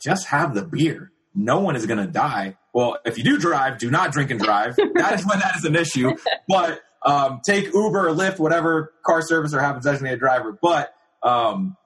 just 0.00 0.26
have 0.26 0.54
the 0.54 0.64
beer 0.64 1.12
no 1.34 1.60
one 1.60 1.76
is 1.76 1.86
going 1.86 1.98
to 1.98 2.10
die. 2.10 2.56
Well, 2.72 2.98
if 3.04 3.18
you 3.18 3.24
do 3.24 3.38
drive, 3.38 3.78
do 3.78 3.90
not 3.90 4.12
drink 4.12 4.30
and 4.30 4.40
drive. 4.40 4.76
that 4.94 5.18
is 5.18 5.26
when 5.26 5.38
that 5.40 5.56
is 5.56 5.64
an 5.64 5.76
issue. 5.76 6.16
But 6.48 6.80
um, 7.04 7.40
take 7.44 7.66
Uber 7.66 8.08
or 8.08 8.14
Lyft, 8.14 8.38
whatever 8.38 8.92
car 9.04 9.22
service 9.22 9.54
or 9.54 9.60
have 9.60 9.78
a 9.78 9.80
designated 9.80 10.18
driver. 10.18 10.56
But 10.60 10.94
um, 11.22 11.76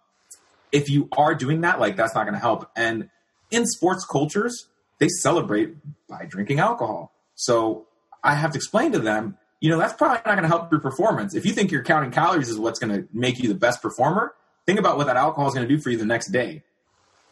if 0.73 0.89
you 0.91 1.09
are 1.17 1.35
doing 1.35 1.63
that, 1.63 1.81
like 1.81 1.97
that's 1.97 2.15
not 2.15 2.25
going 2.25 2.35
to 2.35 2.41
help. 2.41 2.71
And 2.77 3.09
in 3.51 3.67
sports 3.67 4.05
cultures, 4.05 4.67
they 4.99 5.09
celebrate 5.09 5.75
by 6.09 6.27
drinking 6.27 6.59
alcohol. 6.59 7.13
So 7.35 7.87
I 8.23 8.35
have 8.35 8.53
to 8.53 8.57
explain 8.57 8.93
to 8.93 8.99
them, 8.99 9.37
you 9.61 9.71
know, 9.71 9.79
that's 9.79 9.95
probably 9.95 10.17
not 10.19 10.37
going 10.37 10.43
to 10.43 10.49
help 10.49 10.71
your 10.71 10.81
performance. 10.81 11.35
If 11.35 11.47
you 11.47 11.53
think 11.53 11.71
you're 11.71 11.83
counting 11.83 12.11
calories 12.11 12.49
is 12.49 12.59
what's 12.59 12.79
going 12.79 12.95
to 12.95 13.09
make 13.13 13.39
you 13.39 13.49
the 13.49 13.55
best 13.55 13.81
performer, 13.83 14.35
think 14.67 14.79
about 14.79 14.97
what 14.97 15.07
that 15.07 15.17
alcohol 15.17 15.49
is 15.49 15.55
going 15.55 15.67
to 15.67 15.75
do 15.75 15.81
for 15.81 15.91
you 15.91 15.97
the 15.97 16.05
next 16.05 16.31
day. 16.31 16.63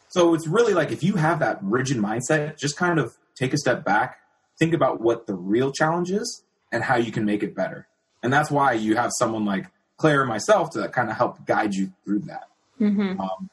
So 0.09 0.35
it's 0.35 0.47
really 0.47 0.75
like 0.75 0.93
if 0.93 1.03
you 1.03 1.17
have 1.17 1.41
that 1.41 1.59
rigid 1.63 1.97
mindset, 1.97 2.57
just 2.57 2.77
kind 2.77 2.99
of 2.99 3.17
take 3.35 3.53
a 3.53 3.59
step 3.59 3.85
back, 3.85 4.19
think 4.59 4.73
about 4.73 5.01
what 5.01 5.27
the 5.27 5.35
real 5.35 5.73
challenge 5.73 6.11
is 6.11 6.43
and 6.71 6.85
how 6.85 6.97
you 6.97 7.11
can 7.11 7.25
make 7.25 7.43
it 7.43 7.55
better. 7.55 7.89
And 8.23 8.33
that's 8.33 8.51
why 8.51 8.73
you 8.73 8.97
have 8.97 9.11
someone 9.19 9.45
like 9.45 9.67
Claire 9.97 10.21
and 10.21 10.29
myself 10.29 10.71
to 10.71 10.89
kind 10.89 11.11
of 11.11 11.17
help 11.17 11.45
guide 11.45 11.75
you 11.75 11.93
through 12.05 12.21
that. 12.21 12.49
Mm-hmm. 12.81 13.21
Um, 13.21 13.51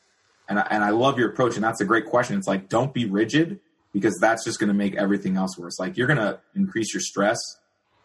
and, 0.47 0.59
I, 0.59 0.67
and 0.69 0.83
I 0.83 0.89
love 0.91 1.17
your 1.17 1.29
approach. 1.29 1.55
And 1.55 1.63
that's 1.63 1.81
a 1.81 1.85
great 1.85 2.05
question. 2.05 2.37
It's 2.37 2.47
like, 2.47 2.69
don't 2.69 2.93
be 2.93 3.05
rigid 3.05 3.59
because 3.93 4.17
that's 4.21 4.45
just 4.45 4.59
going 4.59 4.69
to 4.69 4.73
make 4.73 4.95
everything 4.95 5.37
else 5.37 5.57
worse. 5.57 5.79
Like 5.79 5.97
you're 5.97 6.07
going 6.07 6.19
to 6.19 6.39
increase 6.55 6.93
your 6.93 7.01
stress, 7.01 7.37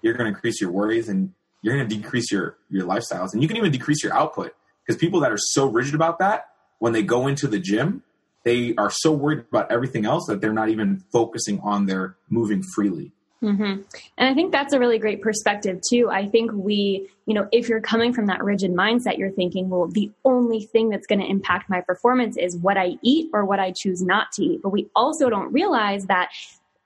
you're 0.03 0.15
going 0.15 0.31
to 0.31 0.35
increase 0.35 0.61
your 0.61 0.71
worries, 0.71 1.09
and 1.09 1.33
you're 1.63 1.77
going 1.77 1.89
to 1.89 1.97
decrease 1.97 2.31
your, 2.33 2.57
your 2.71 2.87
lifestyles. 2.87 3.33
And 3.33 3.43
you 3.43 3.49
can 3.49 3.57
even 3.57 3.71
decrease 3.71 4.03
your 4.03 4.15
output 4.15 4.55
because 4.87 4.99
people 4.99 5.21
that 5.21 5.33
are 5.33 5.39
so 5.39 5.67
rigid 5.67 5.95
about 5.95 6.19
that, 6.21 6.49
when 6.79 6.93
they 6.93 7.03
go 7.03 7.27
into 7.27 7.49
the 7.49 7.59
gym, 7.59 8.03
they 8.45 8.75
are 8.79 8.91
so 8.91 9.11
worried 9.11 9.41
about 9.51 9.73
everything 9.73 10.07
else 10.07 10.27
that 10.29 10.41
they're 10.41 10.53
not 10.53 10.69
even 10.69 11.03
focusing 11.13 11.61
on 11.61 11.87
their 11.87 12.17
moving 12.31 12.63
freely. 12.63 13.13
Mm-hmm. 13.43 13.83
And 14.19 14.29
I 14.29 14.35
think 14.35 14.51
that's 14.51 14.73
a 14.73 14.79
really 14.79 14.99
great 14.99 15.21
perspective 15.21 15.81
too. 15.87 16.09
I 16.11 16.27
think 16.27 16.53
we, 16.55 17.09
you 17.27 17.35
know, 17.35 17.49
if 17.53 17.69
you're 17.69 17.81
coming 17.81 18.13
from 18.13 18.27
that 18.27 18.43
rigid 18.43 18.73
mindset, 18.73 19.19
you're 19.19 19.31
thinking, 19.31 19.69
well, 19.69 19.89
the 19.89 20.11
only 20.25 20.61
thing 20.61 20.89
that's 20.89 21.07
going 21.07 21.21
to 21.21 21.27
impact 21.27 21.69
my 21.69 21.81
performance 21.81 22.37
is 22.39 22.57
what 22.57 22.79
I 22.79 22.97
eat 23.03 23.31
or 23.35 23.45
what 23.45 23.61
I 23.61 23.73
choose 23.77 24.01
not 24.01 24.33
to 24.33 24.45
eat. 24.45 24.63
But 24.63 24.71
we 24.71 24.89
also 24.97 25.29
don't 25.29 25.53
realize 25.53 26.07
that 26.07 26.31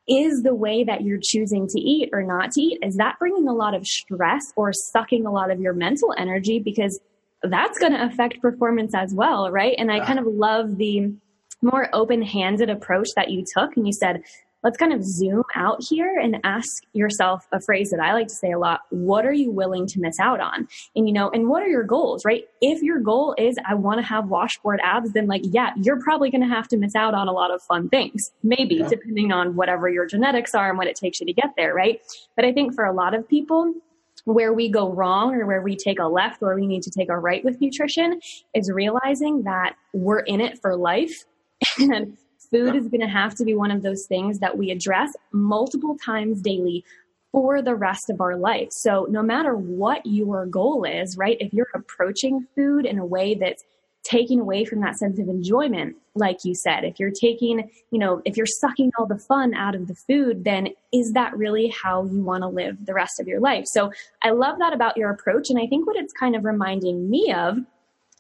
is 0.09 0.43
the 0.43 0.55
way 0.55 0.83
that 0.83 1.03
you're 1.03 1.21
choosing 1.23 1.69
to 1.69 1.81
eat 1.81 2.11
or 2.13 2.23
not 2.23 2.51
to 2.53 2.61
eat, 2.61 2.79
is 2.83 2.97
that 2.97 3.19
bringing 3.19 3.47
a 3.47 3.55
lot 3.55 3.75
of 3.75 3.87
stress 3.87 4.43
or 4.57 4.73
sucking 4.73 5.25
a 5.25 5.31
lot 5.31 5.53
of 5.53 5.61
your 5.61 5.73
mental 5.73 6.13
energy? 6.19 6.59
Because 6.59 6.99
that's 7.43 7.79
going 7.79 7.93
to 7.93 8.05
affect 8.05 8.41
performance 8.41 8.95
as 8.95 9.15
well, 9.15 9.51
right? 9.51 9.75
And 9.79 9.91
I 9.91 10.05
kind 10.05 10.19
of 10.19 10.27
love 10.27 10.77
the, 10.77 11.13
more 11.63 11.89
open 11.93 12.23
handed 12.23 12.71
approach 12.71 13.09
that 13.17 13.31
you 13.31 13.45
took 13.55 13.77
and 13.77 13.87
you 13.87 13.93
said, 13.93 14.23
let's 14.63 14.77
kind 14.77 14.93
of 14.93 15.03
zoom 15.03 15.43
out 15.55 15.83
here 15.89 16.19
and 16.19 16.39
ask 16.45 16.83
yourself 16.93 17.47
a 17.51 17.61
phrase 17.61 17.91
that 17.91 18.01
I 18.01 18.13
like 18.13 18.29
to 18.29 18.35
say 18.35 18.53
a 18.53 18.59
lot. 18.59 18.83
What 18.91 19.25
are 19.25 19.33
you 19.33 19.51
willing 19.51 19.87
to 19.87 20.01
miss 20.01 20.21
out 20.21 20.39
on? 20.41 20.69
And 20.95 21.09
you 21.09 21.15
know, 21.15 21.31
and 21.31 21.49
what 21.49 21.63
are 21.63 21.69
your 21.69 21.83
goals, 21.83 22.27
right? 22.27 22.45
If 22.61 22.83
your 22.83 23.01
goal 23.01 23.35
is 23.39 23.57
I 23.67 23.75
want 23.75 24.01
to 24.01 24.07
have 24.07 24.29
washboard 24.29 24.81
abs, 24.83 25.13
then 25.13 25.27
like, 25.27 25.43
yeah, 25.45 25.71
you're 25.77 26.01
probably 26.01 26.31
going 26.31 26.43
to 26.43 26.55
have 26.55 26.69
to 26.69 26.77
miss 26.77 26.95
out 26.95 27.15
on 27.15 27.27
a 27.27 27.33
lot 27.33 27.51
of 27.51 27.63
fun 27.63 27.89
things, 27.89 28.33
maybe 28.43 28.77
yeah. 28.77 28.89
depending 28.89 29.33
on 29.33 29.57
whatever 29.57 29.89
your 29.89 30.05
genetics 30.05 30.55
are 30.55 30.69
and 30.69 30.77
what 30.77 30.87
it 30.87 30.97
takes 30.97 31.21
you 31.21 31.27
to 31.27 31.33
get 31.33 31.55
there, 31.57 31.75
right? 31.75 32.03
But 32.37 32.45
I 32.45 32.53
think 32.53 32.75
for 32.75 32.85
a 32.85 32.93
lot 32.93 33.15
of 33.15 33.27
people, 33.27 33.75
where 34.25 34.53
we 34.53 34.69
go 34.69 34.93
wrong 34.93 35.35
or 35.35 35.47
where 35.47 35.63
we 35.63 35.77
take 35.77 35.99
a 35.99 36.07
left 36.07 36.43
or 36.43 36.55
we 36.55 36.67
need 36.67 36.83
to 36.83 36.91
take 36.91 37.09
a 37.09 37.19
right 37.19 37.45
with 37.45 37.61
nutrition 37.61 38.21
is 38.55 38.71
realizing 38.71 39.43
that 39.45 39.75
we're 39.93 40.21
in 40.21 40.41
it 40.41 40.59
for 40.61 40.77
life 40.77 41.25
and 41.79 42.17
food 42.51 42.75
is 42.75 42.89
going 42.89 43.01
to 43.01 43.07
have 43.07 43.35
to 43.37 43.45
be 43.45 43.55
one 43.55 43.71
of 43.71 43.83
those 43.83 44.07
things 44.07 44.41
that 44.41 44.57
we 44.59 44.71
address 44.71 45.13
multiple 45.33 45.97
times 46.05 46.41
daily 46.41 46.85
for 47.33 47.63
the 47.63 47.75
rest 47.75 48.11
of 48.11 48.21
our 48.21 48.37
life. 48.37 48.69
So 48.73 49.07
no 49.09 49.23
matter 49.23 49.55
what 49.55 50.05
your 50.05 50.47
goal 50.47 50.85
is, 50.85 51.17
right? 51.17 51.37
If 51.39 51.53
you're 51.55 51.69
approaching 51.75 52.47
food 52.57 52.85
in 52.85 52.99
a 52.99 53.07
way 53.07 53.35
that's 53.35 53.65
taking 54.11 54.41
away 54.41 54.65
from 54.65 54.81
that 54.81 54.97
sense 54.97 55.19
of 55.21 55.29
enjoyment, 55.29 55.97
like 56.15 56.39
you 56.45 56.55
said, 56.55 56.85
if 56.85 56.99
you're 56.99 57.13
taking, 57.13 57.71
you 57.93 57.99
know, 57.99 58.21
if 58.25 58.37
you're 58.37 58.47
sucking 58.47 58.91
all 58.99 59.07
the 59.07 59.19
fun 59.19 59.55
out 59.55 59.77
of 59.77 59.87
the 59.87 59.95
food, 59.95 60.43
then 60.43 60.69
is 60.93 61.13
that 61.13 61.37
really 61.37 61.69
how 61.69 62.05
you 62.05 62.21
want 62.21 62.43
to 62.43 62.49
live 62.49 62.77
the 62.85 62.95
rest 62.95 63.21
of 63.21 63.29
your 63.29 63.41
life? 63.41 63.65
So 63.67 63.93
I 64.23 64.31
love 64.31 64.59
that 64.59 64.73
about 64.73 64.97
your 64.97 65.11
approach. 65.11 65.49
And 65.49 65.61
I 65.61 65.67
think 65.67 65.87
what 65.87 65.97
it's 65.97 66.13
kind 66.13 66.35
of 66.35 66.45
reminding 66.45 67.09
me 67.09 67.33
of 67.33 67.59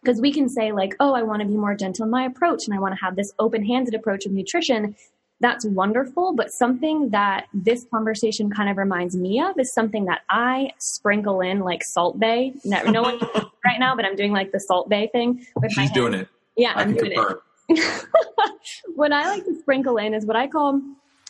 because 0.00 0.20
we 0.20 0.32
can 0.32 0.48
say, 0.48 0.72
like, 0.72 0.94
oh, 1.00 1.12
I 1.12 1.22
want 1.22 1.42
to 1.42 1.48
be 1.48 1.56
more 1.56 1.74
gentle 1.74 2.04
in 2.04 2.10
my 2.10 2.24
approach 2.24 2.60
and 2.66 2.74
I 2.74 2.80
want 2.80 2.94
to 2.94 3.04
have 3.04 3.16
this 3.16 3.32
open 3.38 3.64
handed 3.64 3.94
approach 3.94 4.24
of 4.24 4.32
nutrition. 4.32 4.96
That's 5.40 5.64
wonderful. 5.64 6.34
But 6.34 6.52
something 6.52 7.10
that 7.10 7.46
this 7.54 7.86
conversation 7.90 8.50
kind 8.50 8.68
of 8.68 8.76
reminds 8.76 9.16
me 9.16 9.40
of 9.40 9.58
is 9.58 9.72
something 9.72 10.04
that 10.04 10.20
I 10.28 10.72
sprinkle 10.78 11.40
in 11.40 11.60
like 11.60 11.82
Salt 11.82 12.20
Bae. 12.20 12.52
No, 12.64 12.82
no 12.84 13.02
one 13.02 13.18
right 13.64 13.80
now, 13.80 13.96
but 13.96 14.04
I'm 14.04 14.16
doing 14.16 14.32
like 14.32 14.52
the 14.52 14.60
Salt 14.60 14.88
Bae 14.88 15.08
thing. 15.12 15.46
With 15.56 15.72
She's 15.72 15.90
doing 15.90 16.14
it. 16.14 16.28
Yeah, 16.56 16.72
I 16.76 16.82
am 16.82 16.94
doing 16.94 17.14
confirm. 17.14 17.38
it. 17.68 18.06
what 18.94 19.12
I 19.12 19.28
like 19.28 19.44
to 19.46 19.58
sprinkle 19.60 19.96
in 19.96 20.12
is 20.12 20.26
what 20.26 20.36
I 20.36 20.46
call 20.46 20.80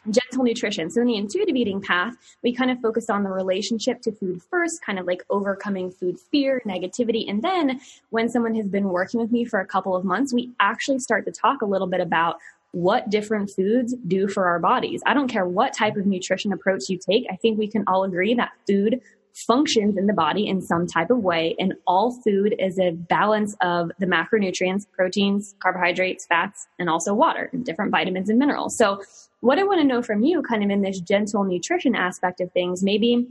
gentle 0.09 0.45
nutrition. 0.45 0.91
So 0.91 1.03
in 1.03 1.07
the 1.07 1.17
intuitive 1.17 1.55
eating 1.55 1.81
path, 1.81 2.15
we 2.43 2.55
kind 2.55 2.71
of 2.71 2.81
focus 2.81 3.11
on 3.11 3.23
the 3.23 3.31
relationship 3.31 4.01
to 4.03 4.13
food 4.13 4.41
first, 4.51 4.83
kind 4.83 4.99
of 4.99 5.07
like 5.07 5.23
overcoming 5.29 5.91
food 5.91 6.19
fear, 6.19 6.63
negativity. 6.67 7.29
And 7.29 7.43
then 7.43 7.81
when 8.09 8.29
someone 8.29 8.55
has 8.55 8.67
been 8.67 8.89
working 8.89 9.21
with 9.21 9.31
me 9.31 9.45
for 9.45 9.61
a 9.61 9.67
couple 9.67 9.95
of 9.95 10.05
months, 10.05 10.33
we 10.33 10.51
actually 10.59 11.01
start 11.01 11.27
to 11.27 11.33
talk 11.33 11.63
a 11.63 11.67
little 11.67 11.87
bit 11.87 12.01
about 12.01 12.39
what 12.73 13.11
different 13.11 13.51
foods 13.51 13.95
do 14.07 14.29
for 14.29 14.47
our 14.47 14.59
bodies. 14.59 15.03
I 15.07 15.15
don't 15.15 15.29
care 15.29 15.47
what 15.47 15.73
type 15.73 15.97
of 15.97 16.07
nutrition 16.07 16.53
approach 16.53 16.83
you 16.89 16.99
take. 16.99 17.27
I 17.31 17.37
think 17.37 17.59
we 17.59 17.69
can 17.69 17.85
all 17.87 18.05
agree 18.05 18.35
that 18.35 18.53
food 18.67 19.01
functions 19.47 19.97
in 19.97 20.07
the 20.07 20.13
body 20.13 20.47
in 20.47 20.61
some 20.61 20.87
type 20.87 21.11
of 21.11 21.19
way. 21.19 21.55
And 21.59 21.75
all 21.87 22.21
food 22.23 22.55
is 22.59 22.79
a 22.79 22.91
balance 22.91 23.57
of 23.61 23.91
the 23.99 24.07
macronutrients, 24.07 24.87
proteins, 24.91 25.55
carbohydrates, 25.61 26.27
fats, 26.27 26.67
and 26.79 26.89
also 26.89 27.15
water, 27.15 27.49
and 27.53 27.65
different 27.65 27.91
vitamins 27.91 28.29
and 28.29 28.39
minerals. 28.39 28.77
So 28.77 29.03
what 29.41 29.59
I 29.59 29.63
want 29.63 29.81
to 29.81 29.87
know 29.87 30.03
from 30.03 30.23
you, 30.23 30.43
kind 30.43 30.63
of 30.63 30.71
in 30.71 30.83
this 30.83 31.01
gentle 31.01 31.45
nutrition 31.45 31.95
aspect 31.95 32.41
of 32.41 32.53
things, 32.53 32.83
maybe 32.83 33.29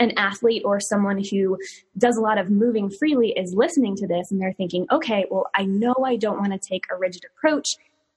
an 0.00 0.12
athlete 0.16 0.62
or 0.64 0.78
someone 0.78 1.22
who 1.30 1.58
does 1.96 2.16
a 2.16 2.20
lot 2.20 2.38
of 2.38 2.50
moving 2.50 2.88
freely 2.88 3.30
is 3.30 3.52
listening 3.54 3.96
to 3.96 4.06
this 4.06 4.30
and 4.30 4.40
they're 4.40 4.52
thinking, 4.52 4.86
okay, 4.92 5.26
well, 5.30 5.46
I 5.54 5.64
know 5.64 5.94
I 6.04 6.16
don't 6.16 6.38
want 6.38 6.52
to 6.52 6.58
take 6.58 6.84
a 6.90 6.96
rigid 6.96 7.24
approach. 7.24 7.66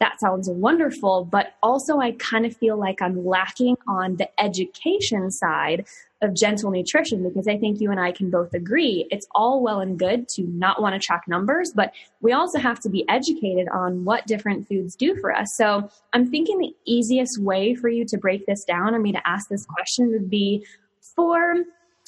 That 0.01 0.19
sounds 0.19 0.49
wonderful, 0.49 1.25
but 1.25 1.53
also 1.61 1.99
I 1.99 2.13
kind 2.13 2.47
of 2.47 2.57
feel 2.57 2.75
like 2.75 3.03
I'm 3.03 3.23
lacking 3.23 3.77
on 3.87 4.15
the 4.15 4.27
education 4.41 5.29
side 5.29 5.85
of 6.23 6.33
gentle 6.33 6.71
nutrition 6.71 7.21
because 7.21 7.47
I 7.47 7.55
think 7.59 7.79
you 7.79 7.91
and 7.91 7.99
I 7.99 8.11
can 8.11 8.31
both 8.31 8.55
agree 8.55 9.05
it's 9.11 9.27
all 9.35 9.61
well 9.61 9.79
and 9.79 9.99
good 9.99 10.27
to 10.29 10.41
not 10.41 10.81
want 10.81 10.99
to 10.99 10.99
track 10.99 11.25
numbers, 11.27 11.71
but 11.75 11.93
we 12.19 12.31
also 12.31 12.57
have 12.57 12.79
to 12.79 12.89
be 12.89 13.07
educated 13.09 13.67
on 13.69 14.03
what 14.03 14.25
different 14.25 14.67
foods 14.67 14.95
do 14.95 15.15
for 15.21 15.31
us. 15.31 15.55
So 15.55 15.87
I'm 16.13 16.31
thinking 16.31 16.57
the 16.57 16.75
easiest 16.85 17.39
way 17.39 17.75
for 17.75 17.87
you 17.87 18.03
to 18.05 18.17
break 18.17 18.47
this 18.47 18.63
down 18.63 18.95
or 18.95 18.99
me 18.99 19.11
to 19.11 19.27
ask 19.27 19.49
this 19.49 19.67
question 19.67 20.09
would 20.13 20.31
be 20.31 20.65
for 21.15 21.57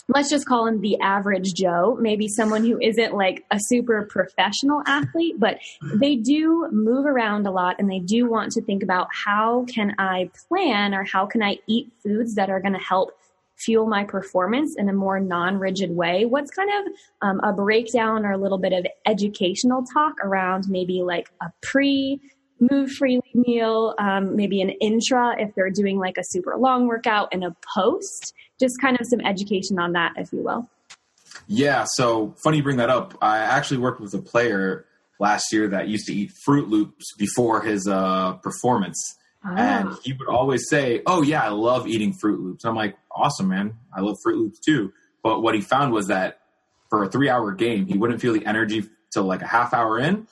let's 0.09 0.29
just 0.29 0.45
call 0.45 0.67
him 0.67 0.81
the 0.81 0.99
average 0.99 1.53
Joe, 1.53 1.97
maybe 1.99 2.27
someone 2.27 2.63
who 2.63 2.79
isn't 2.81 3.13
like 3.13 3.45
a 3.51 3.57
super 3.59 4.07
professional 4.09 4.81
athlete, 4.85 5.39
but 5.39 5.59
they 5.95 6.15
do 6.15 6.67
move 6.71 7.05
around 7.05 7.47
a 7.47 7.51
lot 7.51 7.77
and 7.79 7.89
they 7.89 7.99
do 7.99 8.29
want 8.29 8.51
to 8.53 8.61
think 8.61 8.83
about 8.83 9.07
how 9.11 9.65
can 9.65 9.95
I 9.97 10.29
plan 10.47 10.93
or 10.93 11.03
how 11.03 11.25
can 11.25 11.41
I 11.41 11.57
eat 11.67 11.91
foods 12.03 12.35
that 12.35 12.49
are 12.49 12.59
going 12.59 12.73
to 12.73 12.79
help 12.79 13.11
fuel 13.55 13.87
my 13.87 14.03
performance 14.03 14.75
in 14.77 14.89
a 14.89 14.93
more 14.93 15.19
non-rigid 15.19 15.91
way. 15.91 16.25
What's 16.25 16.51
kind 16.51 16.69
of 16.69 16.93
um, 17.21 17.39
a 17.41 17.53
breakdown 17.53 18.25
or 18.25 18.31
a 18.31 18.37
little 18.37 18.57
bit 18.57 18.73
of 18.73 18.85
educational 19.05 19.85
talk 19.93 20.15
around 20.21 20.65
maybe 20.67 21.01
like 21.01 21.29
a 21.41 21.47
pre 21.61 22.19
move 22.71 22.91
freely 22.91 23.21
meal 23.33 23.95
um, 23.99 24.35
maybe 24.35 24.61
an 24.61 24.69
intra 24.69 25.35
if 25.39 25.53
they're 25.55 25.69
doing 25.69 25.97
like 25.97 26.17
a 26.17 26.23
super 26.23 26.55
long 26.57 26.87
workout 26.87 27.29
and 27.31 27.43
a 27.43 27.55
post 27.75 28.33
just 28.59 28.73
kind 28.81 28.99
of 28.99 29.05
some 29.07 29.21
education 29.21 29.79
on 29.79 29.93
that 29.93 30.13
if 30.17 30.31
you 30.31 30.41
will 30.41 30.67
yeah 31.47 31.85
so 31.95 32.33
funny 32.43 32.57
you 32.57 32.63
bring 32.63 32.77
that 32.77 32.89
up 32.89 33.17
i 33.21 33.37
actually 33.39 33.77
worked 33.77 33.99
with 33.99 34.13
a 34.13 34.21
player 34.21 34.85
last 35.19 35.53
year 35.53 35.67
that 35.67 35.87
used 35.87 36.05
to 36.07 36.13
eat 36.13 36.31
Froot 36.45 36.69
Loops 36.69 37.13
before 37.17 37.61
his 37.61 37.87
uh, 37.87 38.33
performance 38.33 38.97
and 39.43 39.89
ah. 39.89 39.97
he 40.03 40.13
would 40.13 40.27
always 40.27 40.69
say, 40.69 41.01
"Oh 41.05 41.21
yeah, 41.21 41.43
I 41.43 41.49
love 41.49 41.87
eating 41.87 42.13
Froot 42.13 42.41
Loops." 42.41 42.63
I'm 42.63 42.75
like, 42.75 42.95
"Awesome, 43.11 43.49
man! 43.49 43.75
I 43.93 44.01
love 44.01 44.17
Froot 44.25 44.37
Loops 44.37 44.59
too." 44.59 44.93
But 45.21 45.41
what 45.41 45.53
he 45.55 45.61
found 45.61 45.91
was 45.91 46.07
that 46.07 46.39
for 46.89 47.03
a 47.03 47.09
three-hour 47.09 47.51
game, 47.53 47.85
he 47.85 47.97
wouldn't 47.97 48.21
feel 48.21 48.33
the 48.33 48.45
energy 48.45 48.83
till 49.11 49.23
like 49.23 49.41
a 49.41 49.47
half 49.47 49.73
hour 49.73 49.99
in, 49.99 50.27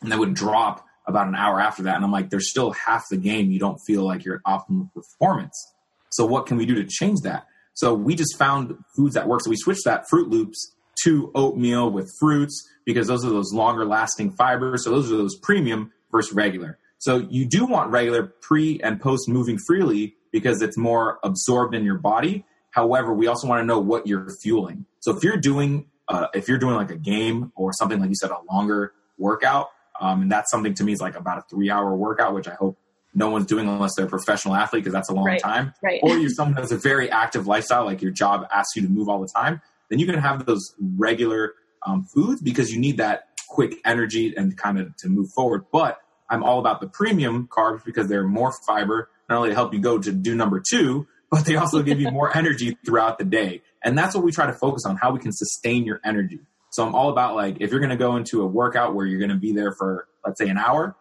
and 0.00 0.10
then 0.10 0.18
would 0.18 0.34
drop 0.34 0.85
about 1.06 1.28
an 1.28 1.34
hour 1.34 1.60
after 1.60 1.82
that. 1.84 1.96
And 1.96 2.04
I'm 2.04 2.12
like, 2.12 2.30
"There's 2.30 2.50
still 2.50 2.72
half 2.72 3.04
the 3.10 3.16
game 3.16 3.50
you 3.50 3.58
don't 3.58 3.78
feel 3.86 4.04
like 4.04 4.24
you're 4.24 4.36
at 4.36 4.42
optimal 4.42 4.92
performance." 4.92 5.72
So 6.10 6.24
what 6.24 6.46
can 6.46 6.56
we 6.56 6.66
do 6.66 6.74
to 6.76 6.84
change 6.84 7.20
that? 7.22 7.46
So 7.74 7.94
we 7.94 8.14
just 8.14 8.38
found 8.38 8.74
foods 8.96 9.14
that 9.14 9.28
work. 9.28 9.42
So 9.42 9.50
we 9.50 9.56
switched 9.56 9.84
that 9.84 10.06
Froot 10.10 10.30
Loops 10.30 10.74
to 11.04 11.30
oatmeal 11.34 11.90
with 11.90 12.10
fruits 12.18 12.66
because 12.84 13.06
those 13.06 13.24
are 13.24 13.30
those 13.30 13.52
longer 13.52 13.84
lasting 13.84 14.32
fibers. 14.32 14.84
So 14.84 14.90
those 14.90 15.12
are 15.12 15.16
those 15.16 15.36
premium 15.36 15.92
versus 16.10 16.34
regular. 16.34 16.78
So 16.98 17.18
you 17.18 17.44
do 17.46 17.66
want 17.66 17.90
regular 17.90 18.32
pre 18.40 18.80
and 18.80 19.00
post 19.00 19.28
moving 19.28 19.58
freely 19.58 20.16
because 20.32 20.62
it's 20.62 20.78
more 20.78 21.18
absorbed 21.22 21.74
in 21.74 21.84
your 21.84 21.98
body. 21.98 22.44
However, 22.70 23.12
we 23.12 23.26
also 23.26 23.46
want 23.46 23.60
to 23.60 23.66
know 23.66 23.78
what 23.78 24.06
you're 24.06 24.28
fueling. 24.42 24.86
So 25.00 25.14
if 25.14 25.22
you're 25.22 25.36
doing 25.36 25.86
uh, 26.08 26.28
if 26.34 26.48
you're 26.48 26.58
doing 26.58 26.76
like 26.76 26.90
a 26.90 26.96
game 26.96 27.52
or 27.56 27.72
something 27.72 28.00
like 28.00 28.08
you 28.08 28.14
said, 28.14 28.30
a 28.30 28.38
longer 28.52 28.92
workout, 29.18 29.70
um, 30.00 30.22
and 30.22 30.32
that's 30.32 30.50
something 30.50 30.74
to 30.74 30.84
me 30.84 30.92
is 30.92 31.00
like 31.00 31.16
about 31.16 31.38
a 31.38 31.42
three 31.50 31.70
hour 31.70 31.94
workout, 31.94 32.34
which 32.34 32.48
I 32.48 32.54
hope 32.54 32.78
no 33.14 33.30
one's 33.30 33.46
doing 33.46 33.66
unless 33.66 33.94
they're 33.96 34.06
a 34.06 34.08
professional 34.08 34.54
athlete 34.54 34.84
because 34.84 34.92
that's 34.92 35.08
a 35.08 35.14
long 35.14 35.24
right, 35.24 35.40
time. 35.40 35.72
Right. 35.82 36.00
Or 36.02 36.16
you're 36.16 36.30
someone 36.30 36.54
that's 36.54 36.72
a 36.72 36.76
very 36.76 37.10
active 37.10 37.46
lifestyle, 37.46 37.84
like 37.86 38.02
your 38.02 38.12
job 38.12 38.46
asks 38.52 38.76
you 38.76 38.82
to 38.82 38.88
move 38.88 39.08
all 39.08 39.20
the 39.20 39.28
time. 39.28 39.62
Then 39.88 39.98
you 39.98 40.06
can 40.06 40.18
have 40.18 40.44
those 40.44 40.74
regular 40.78 41.54
um, 41.86 42.04
foods 42.04 42.42
because 42.42 42.72
you 42.72 42.78
need 42.78 42.98
that 42.98 43.28
quick 43.48 43.76
energy 43.84 44.34
and 44.36 44.56
kind 44.56 44.78
of 44.78 44.94
to 44.98 45.08
move 45.08 45.30
forward. 45.34 45.64
But 45.72 45.98
I'm 46.28 46.42
all 46.42 46.58
about 46.58 46.80
the 46.80 46.88
premium 46.88 47.48
carbs 47.48 47.84
because 47.84 48.08
they're 48.08 48.26
more 48.26 48.52
fiber, 48.66 49.08
not 49.30 49.36
only 49.38 49.50
to 49.50 49.54
help 49.54 49.72
you 49.72 49.80
go 49.80 49.98
to 49.98 50.12
do 50.12 50.34
number 50.34 50.60
two, 50.60 51.06
but 51.30 51.44
they 51.46 51.56
also 51.56 51.82
give 51.82 52.00
you 52.00 52.10
more 52.12 52.36
energy 52.36 52.76
throughout 52.84 53.18
the 53.18 53.24
day. 53.24 53.62
And 53.82 53.96
that's 53.96 54.14
what 54.14 54.24
we 54.24 54.32
try 54.32 54.46
to 54.46 54.52
focus 54.52 54.84
on, 54.84 54.96
how 54.96 55.12
we 55.12 55.20
can 55.20 55.32
sustain 55.32 55.84
your 55.84 56.00
energy. 56.04 56.40
So 56.76 56.86
I'm 56.86 56.94
all 56.94 57.08
about 57.08 57.34
like, 57.34 57.56
if 57.60 57.70
you're 57.70 57.80
going 57.80 57.88
to 57.88 57.96
go 57.96 58.16
into 58.16 58.42
a 58.42 58.46
workout 58.46 58.94
where 58.94 59.06
you're 59.06 59.18
going 59.18 59.30
to 59.30 59.34
be 59.34 59.52
there 59.52 59.72
for, 59.72 60.08
let's 60.26 60.38
say, 60.38 60.50
an 60.50 60.58
hour, 60.58 60.94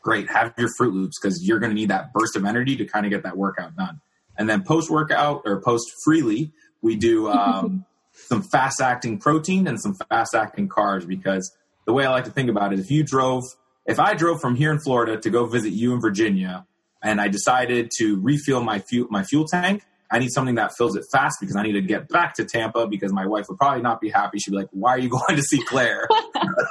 great, 0.00 0.30
have 0.30 0.54
your 0.56 0.70
Froot 0.80 0.94
Loops 0.94 1.18
because 1.20 1.46
you're 1.46 1.58
going 1.58 1.68
to 1.68 1.74
need 1.74 1.90
that 1.90 2.14
burst 2.14 2.34
of 2.34 2.46
energy 2.46 2.76
to 2.76 2.86
kind 2.86 3.04
of 3.04 3.12
get 3.12 3.22
that 3.24 3.36
workout 3.36 3.76
done. 3.76 4.00
And 4.38 4.48
then 4.48 4.62
post 4.62 4.88
workout 4.88 5.42
or 5.44 5.60
post 5.60 5.84
freely, 6.02 6.50
we 6.80 6.96
do 6.96 7.28
um, 7.28 7.84
some 8.12 8.40
fast 8.40 8.80
acting 8.80 9.18
protein 9.18 9.66
and 9.66 9.78
some 9.78 9.94
fast 10.08 10.34
acting 10.34 10.66
carbs 10.66 11.06
because 11.06 11.54
the 11.84 11.92
way 11.92 12.06
I 12.06 12.10
like 12.10 12.24
to 12.24 12.30
think 12.30 12.48
about 12.48 12.72
it, 12.72 12.78
if 12.78 12.90
you 12.90 13.04
drove 13.04 13.42
if 13.84 14.00
I 14.00 14.14
drove 14.14 14.40
from 14.40 14.56
here 14.56 14.72
in 14.72 14.78
Florida 14.78 15.18
to 15.18 15.28
go 15.28 15.44
visit 15.44 15.74
you 15.74 15.92
in 15.92 16.00
Virginia 16.00 16.66
and 17.02 17.20
I 17.20 17.28
decided 17.28 17.90
to 17.98 18.18
refill 18.18 18.62
my 18.62 18.78
fuel 18.78 19.08
my 19.10 19.24
fuel 19.24 19.44
tank, 19.46 19.84
I 20.10 20.18
need 20.18 20.30
something 20.30 20.54
that 20.56 20.76
fills 20.76 20.96
it 20.96 21.04
fast 21.10 21.38
because 21.40 21.56
I 21.56 21.62
need 21.62 21.72
to 21.72 21.82
get 21.82 22.08
back 22.08 22.34
to 22.34 22.44
Tampa 22.44 22.86
because 22.86 23.12
my 23.12 23.26
wife 23.26 23.46
would 23.48 23.58
probably 23.58 23.82
not 23.82 24.00
be 24.00 24.08
happy. 24.08 24.38
She'd 24.38 24.52
be 24.52 24.56
like, 24.56 24.68
"Why 24.70 24.90
are 24.90 24.98
you 24.98 25.08
going 25.26 25.36
to 25.36 25.42
see 25.42 25.62
Claire?" 25.64 26.08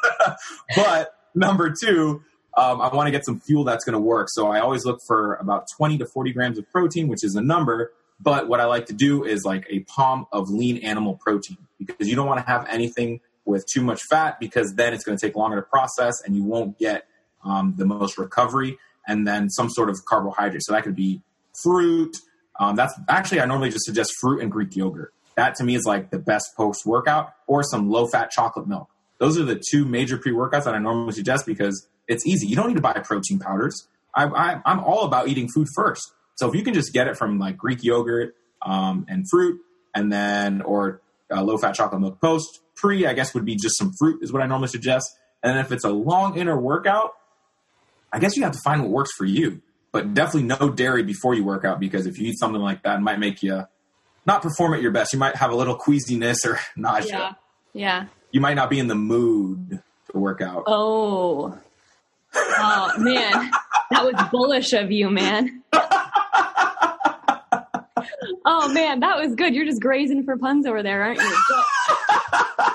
but 0.75 1.15
number 1.33 1.73
two, 1.79 2.23
um, 2.57 2.81
I 2.81 2.93
want 2.93 3.07
to 3.07 3.11
get 3.11 3.25
some 3.25 3.39
fuel 3.39 3.63
that's 3.63 3.83
going 3.83 3.93
to 3.93 3.99
work. 3.99 4.29
So 4.29 4.47
I 4.47 4.59
always 4.59 4.85
look 4.85 5.01
for 5.05 5.35
about 5.35 5.67
20 5.75 5.97
to 5.99 6.05
40 6.05 6.31
grams 6.31 6.57
of 6.57 6.69
protein, 6.71 7.07
which 7.07 7.23
is 7.23 7.35
a 7.35 7.41
number. 7.41 7.91
But 8.19 8.47
what 8.47 8.61
I 8.61 8.65
like 8.65 8.85
to 8.85 8.93
do 8.93 9.25
is 9.25 9.43
like 9.43 9.67
a 9.69 9.79
palm 9.81 10.25
of 10.31 10.49
lean 10.49 10.77
animal 10.77 11.15
protein 11.15 11.57
because 11.77 12.07
you 12.07 12.15
don't 12.15 12.27
want 12.27 12.39
to 12.39 12.45
have 12.49 12.65
anything 12.69 13.19
with 13.43 13.65
too 13.67 13.81
much 13.81 14.01
fat 14.09 14.39
because 14.39 14.75
then 14.75 14.93
it's 14.93 15.03
going 15.03 15.17
to 15.17 15.25
take 15.25 15.35
longer 15.35 15.57
to 15.57 15.61
process 15.61 16.21
and 16.25 16.35
you 16.35 16.43
won't 16.43 16.79
get 16.79 17.07
um, 17.43 17.75
the 17.77 17.85
most 17.85 18.17
recovery. 18.17 18.77
And 19.07 19.27
then 19.27 19.49
some 19.49 19.69
sort 19.69 19.89
of 19.89 20.03
carbohydrate. 20.05 20.63
So 20.63 20.71
that 20.71 20.83
could 20.83 20.95
be 20.95 21.21
fruit. 21.61 22.17
Um, 22.59 22.75
that's 22.75 22.93
actually, 23.09 23.41
I 23.41 23.45
normally 23.45 23.69
just 23.69 23.85
suggest 23.85 24.13
fruit 24.19 24.41
and 24.41 24.51
Greek 24.51 24.75
yogurt. 24.75 25.13
That 25.35 25.55
to 25.55 25.63
me 25.63 25.75
is 25.75 25.85
like 25.85 26.11
the 26.11 26.19
best 26.19 26.55
post 26.55 26.85
workout 26.85 27.33
or 27.47 27.63
some 27.63 27.89
low 27.89 28.07
fat 28.07 28.31
chocolate 28.31 28.67
milk. 28.67 28.89
Those 29.17 29.37
are 29.37 29.43
the 29.43 29.61
two 29.69 29.85
major 29.85 30.17
pre 30.17 30.31
workouts 30.31 30.63
that 30.63 30.75
I 30.75 30.79
normally 30.79 31.13
suggest 31.13 31.45
because 31.45 31.87
it's 32.07 32.25
easy. 32.25 32.47
You 32.47 32.55
don't 32.55 32.67
need 32.67 32.75
to 32.75 32.81
buy 32.81 32.93
protein 32.93 33.39
powders. 33.39 33.87
I, 34.13 34.61
am 34.65 34.79
all 34.79 35.03
about 35.03 35.27
eating 35.27 35.49
food 35.49 35.67
first. 35.75 36.13
So 36.35 36.47
if 36.47 36.55
you 36.55 36.63
can 36.63 36.73
just 36.73 36.93
get 36.93 37.07
it 37.07 37.17
from 37.17 37.37
like 37.37 37.57
Greek 37.57 37.83
yogurt 37.83 38.35
um, 38.61 39.05
and 39.09 39.25
fruit, 39.29 39.59
and 39.93 40.11
then 40.11 40.61
or 40.61 41.01
uh, 41.31 41.41
low 41.41 41.57
fat 41.57 41.73
chocolate 41.73 42.01
milk 42.01 42.21
post, 42.21 42.61
pre, 42.75 43.05
I 43.05 43.13
guess, 43.13 43.33
would 43.33 43.45
be 43.45 43.55
just 43.55 43.77
some 43.77 43.93
fruit, 43.97 44.21
is 44.21 44.31
what 44.31 44.41
I 44.41 44.45
normally 44.45 44.67
suggest. 44.67 45.17
And 45.43 45.55
then 45.55 45.65
if 45.65 45.71
it's 45.71 45.83
a 45.83 45.89
long 45.89 46.37
inner 46.37 46.59
workout, 46.59 47.13
I 48.11 48.19
guess 48.19 48.37
you 48.37 48.43
have 48.43 48.53
to 48.53 48.59
find 48.63 48.81
what 48.81 48.91
works 48.91 49.11
for 49.17 49.25
you. 49.25 49.61
But 49.95 50.13
definitely 50.13 50.49
no 50.49 50.69
dairy 50.71 51.03
before 51.03 51.35
you 51.35 51.45
work 51.45 51.63
out 51.63 51.79
because 51.79 52.05
if 52.05 52.19
you 52.19 52.27
eat 52.27 52.37
something 52.37 52.61
like 52.61 52.83
that, 52.83 52.97
it 52.97 53.01
might 53.01 53.17
make 53.17 53.41
you 53.41 53.63
not 54.25 54.41
perform 54.41 54.73
at 54.73 54.81
your 54.81 54.91
best. 54.91 55.13
You 55.13 55.19
might 55.19 55.37
have 55.37 55.51
a 55.51 55.55
little 55.55 55.75
queasiness 55.75 56.45
or 56.45 56.59
nausea. 56.75 57.11
Yeah. 57.13 57.33
Yeah. 57.71 58.07
You 58.29 58.41
might 58.41 58.55
not 58.55 58.69
be 58.69 58.77
in 58.77 58.87
the 58.87 58.95
mood 58.95 59.81
to 60.11 60.17
work 60.17 60.41
out. 60.41 60.65
Oh. 60.67 61.57
Oh, 62.35 62.91
man. 62.97 63.51
that 63.91 64.03
was 64.03 64.15
bullish 64.33 64.73
of 64.73 64.91
you, 64.91 65.09
man. 65.09 65.63
oh, 68.43 68.67
man. 68.73 68.99
That 68.99 69.17
was 69.17 69.33
good. 69.33 69.55
You're 69.55 69.63
just 69.65 69.81
grazing 69.81 70.25
for 70.25 70.35
puns 70.37 70.65
over 70.65 70.83
there, 70.83 71.03
aren't 71.03 71.21
you? 71.21 71.37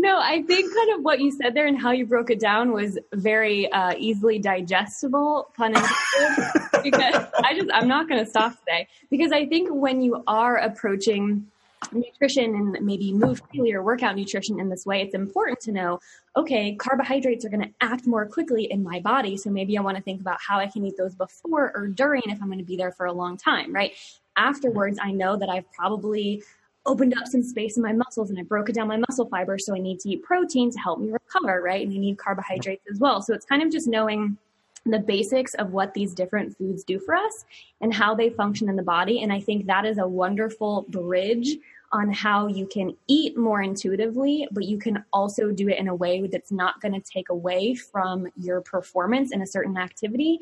no, 0.00 0.18
I 0.18 0.42
think 0.42 0.74
kind 0.74 0.98
of 0.98 1.04
what 1.04 1.20
you 1.20 1.30
said 1.30 1.52
there 1.52 1.66
and 1.66 1.78
how 1.78 1.90
you 1.90 2.06
broke 2.06 2.30
it 2.30 2.40
down 2.40 2.72
was 2.72 2.98
very 3.12 3.70
uh, 3.70 3.92
easily 3.98 4.38
digestible, 4.38 5.50
pun 5.54 5.74
intended. 5.74 6.62
because 6.82 7.26
I 7.44 7.54
just 7.54 7.70
I'm 7.72 7.86
not 7.86 8.08
going 8.08 8.24
to 8.24 8.28
stop 8.28 8.58
today 8.60 8.88
because 9.10 9.30
I 9.30 9.44
think 9.44 9.68
when 9.70 10.00
you 10.00 10.22
are 10.26 10.56
approaching 10.56 11.46
nutrition 11.92 12.54
and 12.54 12.78
maybe 12.80 13.12
move 13.12 13.42
freely 13.50 13.74
or 13.74 13.82
workout 13.82 14.16
nutrition 14.16 14.58
in 14.58 14.70
this 14.70 14.86
way, 14.86 15.02
it's 15.02 15.14
important 15.14 15.60
to 15.60 15.72
know, 15.72 16.00
okay, 16.34 16.74
carbohydrates 16.76 17.44
are 17.44 17.50
going 17.50 17.62
to 17.62 17.70
act 17.82 18.06
more 18.06 18.24
quickly 18.26 18.70
in 18.70 18.82
my 18.82 19.00
body. 19.00 19.36
So 19.36 19.50
maybe 19.50 19.76
I 19.76 19.82
want 19.82 19.98
to 19.98 20.02
think 20.02 20.22
about 20.22 20.38
how 20.40 20.58
I 20.58 20.66
can 20.66 20.86
eat 20.86 20.96
those 20.96 21.14
before 21.14 21.72
or 21.74 21.88
during 21.88 22.22
if 22.26 22.40
I'm 22.40 22.48
going 22.48 22.58
to 22.58 22.64
be 22.64 22.76
there 22.76 22.92
for 22.92 23.06
a 23.06 23.12
long 23.12 23.36
time, 23.36 23.74
right? 23.74 23.92
Afterwards, 24.36 24.98
I 25.02 25.10
know 25.12 25.36
that 25.36 25.50
I've 25.50 25.70
probably 25.72 26.42
opened 26.90 27.16
up 27.16 27.26
some 27.28 27.42
space 27.42 27.76
in 27.76 27.82
my 27.84 27.92
muscles 27.92 28.30
and 28.30 28.38
I 28.38 28.42
broke 28.42 28.72
down 28.72 28.88
my 28.88 28.96
muscle 28.96 29.26
fiber. 29.26 29.58
So 29.58 29.74
I 29.76 29.78
need 29.78 30.00
to 30.00 30.08
eat 30.10 30.24
protein 30.24 30.72
to 30.72 30.78
help 30.78 30.98
me 30.98 31.12
recover, 31.12 31.62
right? 31.62 31.86
And 31.86 31.94
I 31.94 31.98
need 31.98 32.18
carbohydrates 32.18 32.84
as 32.90 32.98
well. 32.98 33.22
So 33.22 33.32
it's 33.32 33.46
kind 33.46 33.62
of 33.62 33.70
just 33.70 33.86
knowing 33.86 34.36
the 34.84 34.98
basics 34.98 35.54
of 35.54 35.72
what 35.72 35.94
these 35.94 36.12
different 36.12 36.56
foods 36.58 36.82
do 36.82 36.98
for 36.98 37.14
us 37.14 37.44
and 37.80 37.94
how 37.94 38.14
they 38.14 38.28
function 38.30 38.68
in 38.68 38.74
the 38.74 38.82
body. 38.82 39.22
And 39.22 39.32
I 39.32 39.38
think 39.38 39.66
that 39.66 39.84
is 39.84 39.98
a 39.98 40.08
wonderful 40.08 40.86
bridge 40.88 41.58
on 41.92 42.12
how 42.12 42.48
you 42.48 42.66
can 42.66 42.96
eat 43.06 43.36
more 43.36 43.62
intuitively, 43.62 44.48
but 44.50 44.64
you 44.64 44.78
can 44.78 45.04
also 45.12 45.52
do 45.52 45.68
it 45.68 45.78
in 45.78 45.86
a 45.86 45.94
way 45.94 46.26
that's 46.26 46.50
not 46.50 46.80
going 46.80 46.94
to 46.94 47.00
take 47.00 47.28
away 47.28 47.74
from 47.74 48.26
your 48.36 48.60
performance 48.62 49.32
in 49.32 49.42
a 49.42 49.46
certain 49.46 49.76
activity. 49.76 50.40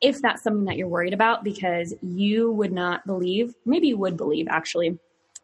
If 0.00 0.22
that's 0.22 0.42
something 0.42 0.64
that 0.66 0.76
you're 0.76 0.86
worried 0.86 1.14
about, 1.14 1.42
because 1.42 1.92
you 2.02 2.52
would 2.52 2.72
not 2.72 3.04
believe, 3.06 3.54
maybe 3.64 3.88
you 3.88 3.96
would 3.96 4.16
believe 4.16 4.46
actually, 4.48 4.98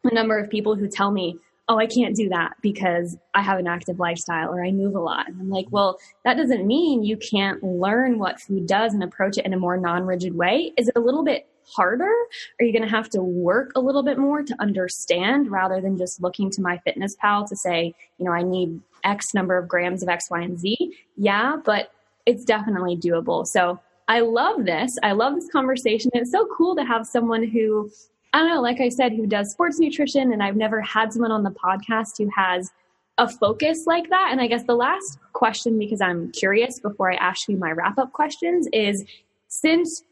the 0.05 0.15
number 0.15 0.39
of 0.39 0.51
people 0.51 0.75
who 0.77 0.89
tell 0.89 1.11
me, 1.11 1.39
oh, 1.69 1.79
I 1.79 1.87
can't 1.87 2.15
do 2.15 2.29
that 2.29 2.55
because 2.61 3.17
I 3.33 3.41
have 3.41 3.59
an 3.59 3.67
active 3.67 3.99
lifestyle 3.99 4.51
or 4.51 4.65
I 4.65 4.71
move 4.71 4.95
a 4.95 5.01
lot. 5.01 5.29
And 5.29 5.41
I'm 5.41 5.51
like, 5.51 5.67
well, 5.71 5.99
that 6.25 6.37
doesn't 6.37 6.67
mean 6.67 7.03
you 7.03 7.17
can't 7.17 7.63
learn 7.63 8.19
what 8.19 8.41
food 8.41 8.67
does 8.67 8.93
and 8.93 9.03
approach 9.03 9.39
it 9.39 9.47
in 9.47 9.55
a 9.55 9.59
more 9.59 9.77
non 9.79 10.05
rigid 10.05 10.35
way. 10.35 10.73
Is 10.77 10.89
it 10.89 10.97
a 10.97 11.01
little 11.01 11.25
bit 11.25 11.49
harder? 11.75 12.13
Are 12.61 12.65
you 12.65 12.73
going 12.73 12.85
to 12.85 12.95
have 12.95 13.09
to 13.11 13.23
work 13.23 13.73
a 13.75 13.81
little 13.81 14.03
bit 14.03 14.19
more 14.19 14.43
to 14.43 14.55
understand 14.61 15.51
rather 15.51 15.81
than 15.81 15.97
just 15.97 16.23
looking 16.23 16.51
to 16.51 16.61
MyFitnessPal 16.61 17.49
to 17.49 17.57
say, 17.57 17.95
you 18.19 18.27
know, 18.27 18.33
I 18.33 18.43
need 18.43 18.81
X 19.03 19.33
number 19.33 19.57
of 19.57 19.67
grams 19.67 20.03
of 20.03 20.11
X, 20.11 20.31
Y, 20.31 20.43
and 20.43 20.59
Z? 20.59 20.95
Yeah, 21.17 21.57
but 21.65 21.91
it's 22.27 22.45
definitely 22.45 22.97
doable. 22.97 23.47
So 23.47 23.81
I 24.07 24.21
love 24.21 24.67
this. 24.67 24.93
I 25.03 25.13
love 25.13 25.35
this 25.35 25.49
conversation. 25.51 26.11
It's 26.13 26.31
so 26.31 26.47
cool 26.55 26.77
to 26.77 26.85
have 26.85 27.07
someone 27.07 27.43
who 27.43 27.91
I 28.35 28.39
don't 28.39 28.49
know, 28.49 28.61
like 28.61 28.81
I 28.81 28.89
said, 28.89 29.13
who 29.13 29.29
does 29.29 29.53
sports 29.53 29.79
nutrition, 29.79 30.33
and 30.33 30.43
I've 30.43 30.57
never 30.57 30.81
had 30.81 31.13
someone 31.13 31.31
on 31.31 31.45
the 31.45 31.53
podcast 31.53 32.19
who 32.19 32.29
has 32.35 32.73
a 33.17 33.29
focus 33.29 33.85
like 33.87 34.11
that. 34.11 34.31
And 34.33 34.41
I 34.41 34.49
guess 34.49 34.65
the 34.65 34.75
last 34.75 35.21
question, 35.35 35.79
because 35.79 36.01
I'm 36.01 36.33
curious 36.33 36.81
before 36.81 37.13
I 37.13 37.15
ask 37.15 37.49
you 37.49 37.57
my 37.57 37.71
wrap 37.71 37.97
up 37.97 38.13
questions, 38.13 38.67
is 38.73 39.05
since 39.47 40.03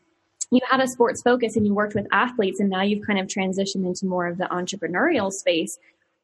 you 0.53 0.61
had 0.71 0.79
a 0.79 0.87
sports 0.87 1.21
focus 1.21 1.57
and 1.57 1.67
you 1.67 1.75
worked 1.75 1.97
with 1.97 2.07
athletes, 2.13 2.61
and 2.61 2.71
now 2.71 2.83
you've 2.83 3.05
kind 3.05 3.19
of 3.19 3.27
transitioned 3.27 3.85
into 3.85 4.07
more 4.07 4.29
of 4.29 4.39
the 4.39 4.45
entrepreneurial 4.45 5.33
space, 5.33 5.81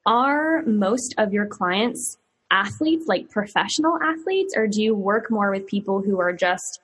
are 0.06 0.62
most 0.66 1.16
of 1.18 1.32
your 1.32 1.46
clients 1.46 2.16
athletes, 2.52 3.08
like 3.08 3.28
professional 3.28 3.98
athletes, 4.00 4.54
or 4.56 4.68
do 4.68 4.80
you 4.80 4.94
work 4.94 5.32
more 5.32 5.50
with 5.50 5.66
people 5.66 6.00
who 6.00 6.20
are 6.20 6.32
just 6.32 6.80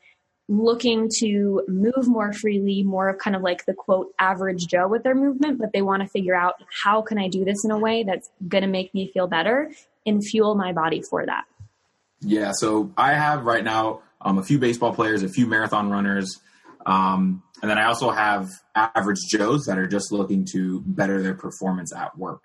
looking 0.48 1.08
to 1.20 1.62
move 1.68 2.06
more 2.06 2.32
freely, 2.32 2.82
more 2.82 3.08
of 3.08 3.18
kind 3.18 3.34
of 3.34 3.42
like 3.42 3.64
the 3.64 3.74
quote 3.74 4.12
average 4.18 4.66
Joe 4.66 4.88
with 4.88 5.02
their 5.02 5.14
movement, 5.14 5.58
but 5.58 5.72
they 5.72 5.82
want 5.82 6.02
to 6.02 6.08
figure 6.08 6.34
out 6.34 6.54
how 6.82 7.00
can 7.00 7.18
I 7.18 7.28
do 7.28 7.44
this 7.44 7.64
in 7.64 7.70
a 7.70 7.78
way 7.78 8.02
that's 8.02 8.28
going 8.46 8.62
to 8.62 8.68
make 8.68 8.92
me 8.94 9.10
feel 9.12 9.26
better 9.26 9.70
and 10.04 10.22
fuel 10.22 10.54
my 10.54 10.72
body 10.72 11.02
for 11.02 11.24
that. 11.24 11.44
Yeah, 12.20 12.52
so 12.54 12.92
I 12.96 13.14
have 13.14 13.44
right 13.44 13.64
now 13.64 14.02
um, 14.20 14.38
a 14.38 14.42
few 14.42 14.58
baseball 14.58 14.94
players, 14.94 15.22
a 15.22 15.28
few 15.28 15.46
marathon 15.46 15.90
runners, 15.90 16.40
um, 16.86 17.42
and 17.62 17.70
then 17.70 17.78
I 17.78 17.84
also 17.84 18.10
have 18.10 18.50
average 18.74 19.20
Joes 19.30 19.64
that 19.64 19.78
are 19.78 19.86
just 19.86 20.12
looking 20.12 20.46
to 20.52 20.82
better 20.82 21.22
their 21.22 21.34
performance 21.34 21.94
at 21.94 22.16
work. 22.18 22.40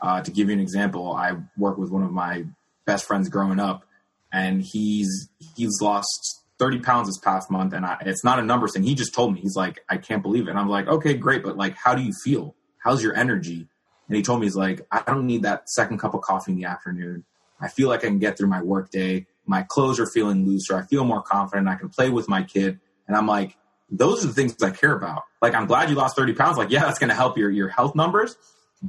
Uh, 0.00 0.22
to 0.22 0.30
give 0.30 0.48
you 0.48 0.54
an 0.54 0.60
example, 0.60 1.12
I 1.12 1.36
work 1.58 1.76
with 1.76 1.90
one 1.90 2.02
of 2.02 2.10
my 2.10 2.44
best 2.86 3.04
friends 3.04 3.28
growing 3.28 3.60
up, 3.60 3.84
and 4.32 4.62
he's 4.62 5.28
he's 5.56 5.80
lost 5.80 6.41
30 6.62 6.78
pounds 6.78 7.08
this 7.08 7.18
past 7.18 7.50
month 7.50 7.72
and 7.72 7.84
I, 7.84 7.96
it's 8.02 8.22
not 8.22 8.38
a 8.38 8.42
number 8.42 8.68
thing. 8.68 8.84
He 8.84 8.94
just 8.94 9.12
told 9.12 9.34
me, 9.34 9.40
he's 9.40 9.56
like, 9.56 9.80
I 9.88 9.96
can't 9.96 10.22
believe 10.22 10.46
it. 10.46 10.50
And 10.50 10.58
I'm 10.60 10.68
like, 10.68 10.86
okay, 10.86 11.14
great. 11.14 11.42
But 11.42 11.56
like, 11.56 11.74
how 11.74 11.92
do 11.92 12.02
you 12.02 12.12
feel? 12.12 12.54
How's 12.78 13.02
your 13.02 13.16
energy? 13.16 13.66
And 14.06 14.16
he 14.16 14.22
told 14.22 14.38
me, 14.38 14.46
he's 14.46 14.54
like, 14.54 14.86
I 14.92 15.02
don't 15.04 15.26
need 15.26 15.42
that 15.42 15.68
second 15.68 15.98
cup 15.98 16.14
of 16.14 16.20
coffee 16.20 16.52
in 16.52 16.58
the 16.58 16.66
afternoon. 16.66 17.24
I 17.60 17.66
feel 17.66 17.88
like 17.88 18.04
I 18.04 18.06
can 18.06 18.20
get 18.20 18.38
through 18.38 18.46
my 18.46 18.62
work 18.62 18.92
day. 18.92 19.26
My 19.44 19.64
clothes 19.64 19.98
are 19.98 20.06
feeling 20.06 20.46
looser. 20.46 20.76
I 20.76 20.82
feel 20.82 21.04
more 21.04 21.20
confident. 21.20 21.66
I 21.66 21.74
can 21.74 21.88
play 21.88 22.10
with 22.10 22.28
my 22.28 22.44
kid. 22.44 22.78
And 23.08 23.16
I'm 23.16 23.26
like, 23.26 23.56
those 23.90 24.22
are 24.24 24.28
the 24.28 24.32
things 24.32 24.54
I 24.62 24.70
care 24.70 24.94
about. 24.94 25.24
Like, 25.40 25.56
I'm 25.56 25.66
glad 25.66 25.90
you 25.90 25.96
lost 25.96 26.14
30 26.14 26.34
pounds. 26.34 26.58
Like, 26.58 26.70
yeah, 26.70 26.84
that's 26.84 27.00
going 27.00 27.10
to 27.10 27.16
help 27.16 27.36
your, 27.36 27.50
your 27.50 27.70
health 27.70 27.96
numbers, 27.96 28.36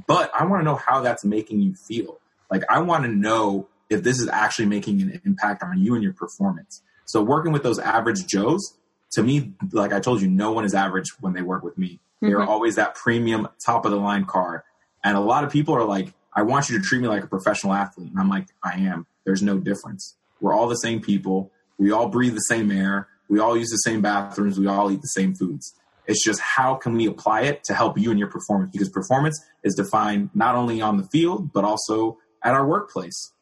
but 0.06 0.30
I 0.32 0.44
want 0.44 0.60
to 0.60 0.64
know 0.64 0.76
how 0.76 1.00
that's 1.00 1.24
making 1.24 1.60
you 1.60 1.74
feel. 1.74 2.20
Like, 2.52 2.62
I 2.70 2.78
want 2.82 3.02
to 3.02 3.10
know 3.10 3.66
if 3.90 4.04
this 4.04 4.20
is 4.20 4.28
actually 4.28 4.66
making 4.66 5.02
an 5.02 5.20
impact 5.24 5.64
on 5.64 5.76
you 5.78 5.94
and 5.94 6.04
your 6.04 6.12
performance. 6.12 6.80
So 7.04 7.22
working 7.22 7.52
with 7.52 7.62
those 7.62 7.78
average 7.78 8.26
Joes, 8.26 8.74
to 9.12 9.22
me, 9.22 9.52
like 9.72 9.92
I 9.92 10.00
told 10.00 10.20
you, 10.20 10.28
no 10.28 10.52
one 10.52 10.64
is 10.64 10.74
average 10.74 11.10
when 11.20 11.32
they 11.32 11.42
work 11.42 11.62
with 11.62 11.78
me. 11.78 12.00
Mm-hmm. 12.22 12.28
They're 12.28 12.42
always 12.42 12.76
that 12.76 12.94
premium 12.94 13.48
top 13.64 13.84
of 13.84 13.90
the 13.90 13.98
line 13.98 14.24
car. 14.24 14.64
And 15.02 15.16
a 15.16 15.20
lot 15.20 15.44
of 15.44 15.50
people 15.50 15.74
are 15.74 15.84
like, 15.84 16.12
I 16.32 16.42
want 16.42 16.68
you 16.68 16.78
to 16.78 16.84
treat 16.84 17.00
me 17.00 17.08
like 17.08 17.22
a 17.22 17.28
professional 17.28 17.74
athlete. 17.74 18.10
And 18.10 18.18
I'm 18.18 18.28
like, 18.28 18.48
I 18.62 18.80
am. 18.80 19.06
There's 19.24 19.42
no 19.42 19.58
difference. 19.58 20.16
We're 20.40 20.54
all 20.54 20.68
the 20.68 20.76
same 20.76 21.00
people. 21.00 21.52
We 21.78 21.92
all 21.92 22.08
breathe 22.08 22.34
the 22.34 22.40
same 22.40 22.70
air. 22.70 23.08
We 23.28 23.38
all 23.38 23.56
use 23.56 23.70
the 23.70 23.76
same 23.76 24.02
bathrooms. 24.02 24.58
We 24.58 24.66
all 24.66 24.90
eat 24.90 25.00
the 25.00 25.08
same 25.08 25.34
foods. 25.34 25.74
It's 26.06 26.22
just 26.22 26.40
how 26.40 26.74
can 26.74 26.94
we 26.94 27.06
apply 27.06 27.42
it 27.42 27.64
to 27.64 27.74
help 27.74 27.98
you 27.98 28.10
in 28.10 28.18
your 28.18 28.28
performance? 28.28 28.70
Because 28.72 28.90
performance 28.90 29.42
is 29.62 29.74
defined 29.74 30.30
not 30.34 30.54
only 30.54 30.80
on 30.82 30.98
the 30.98 31.04
field, 31.04 31.52
but 31.52 31.64
also 31.64 32.18
at 32.42 32.52
our 32.52 32.66
workplace. 32.66 33.32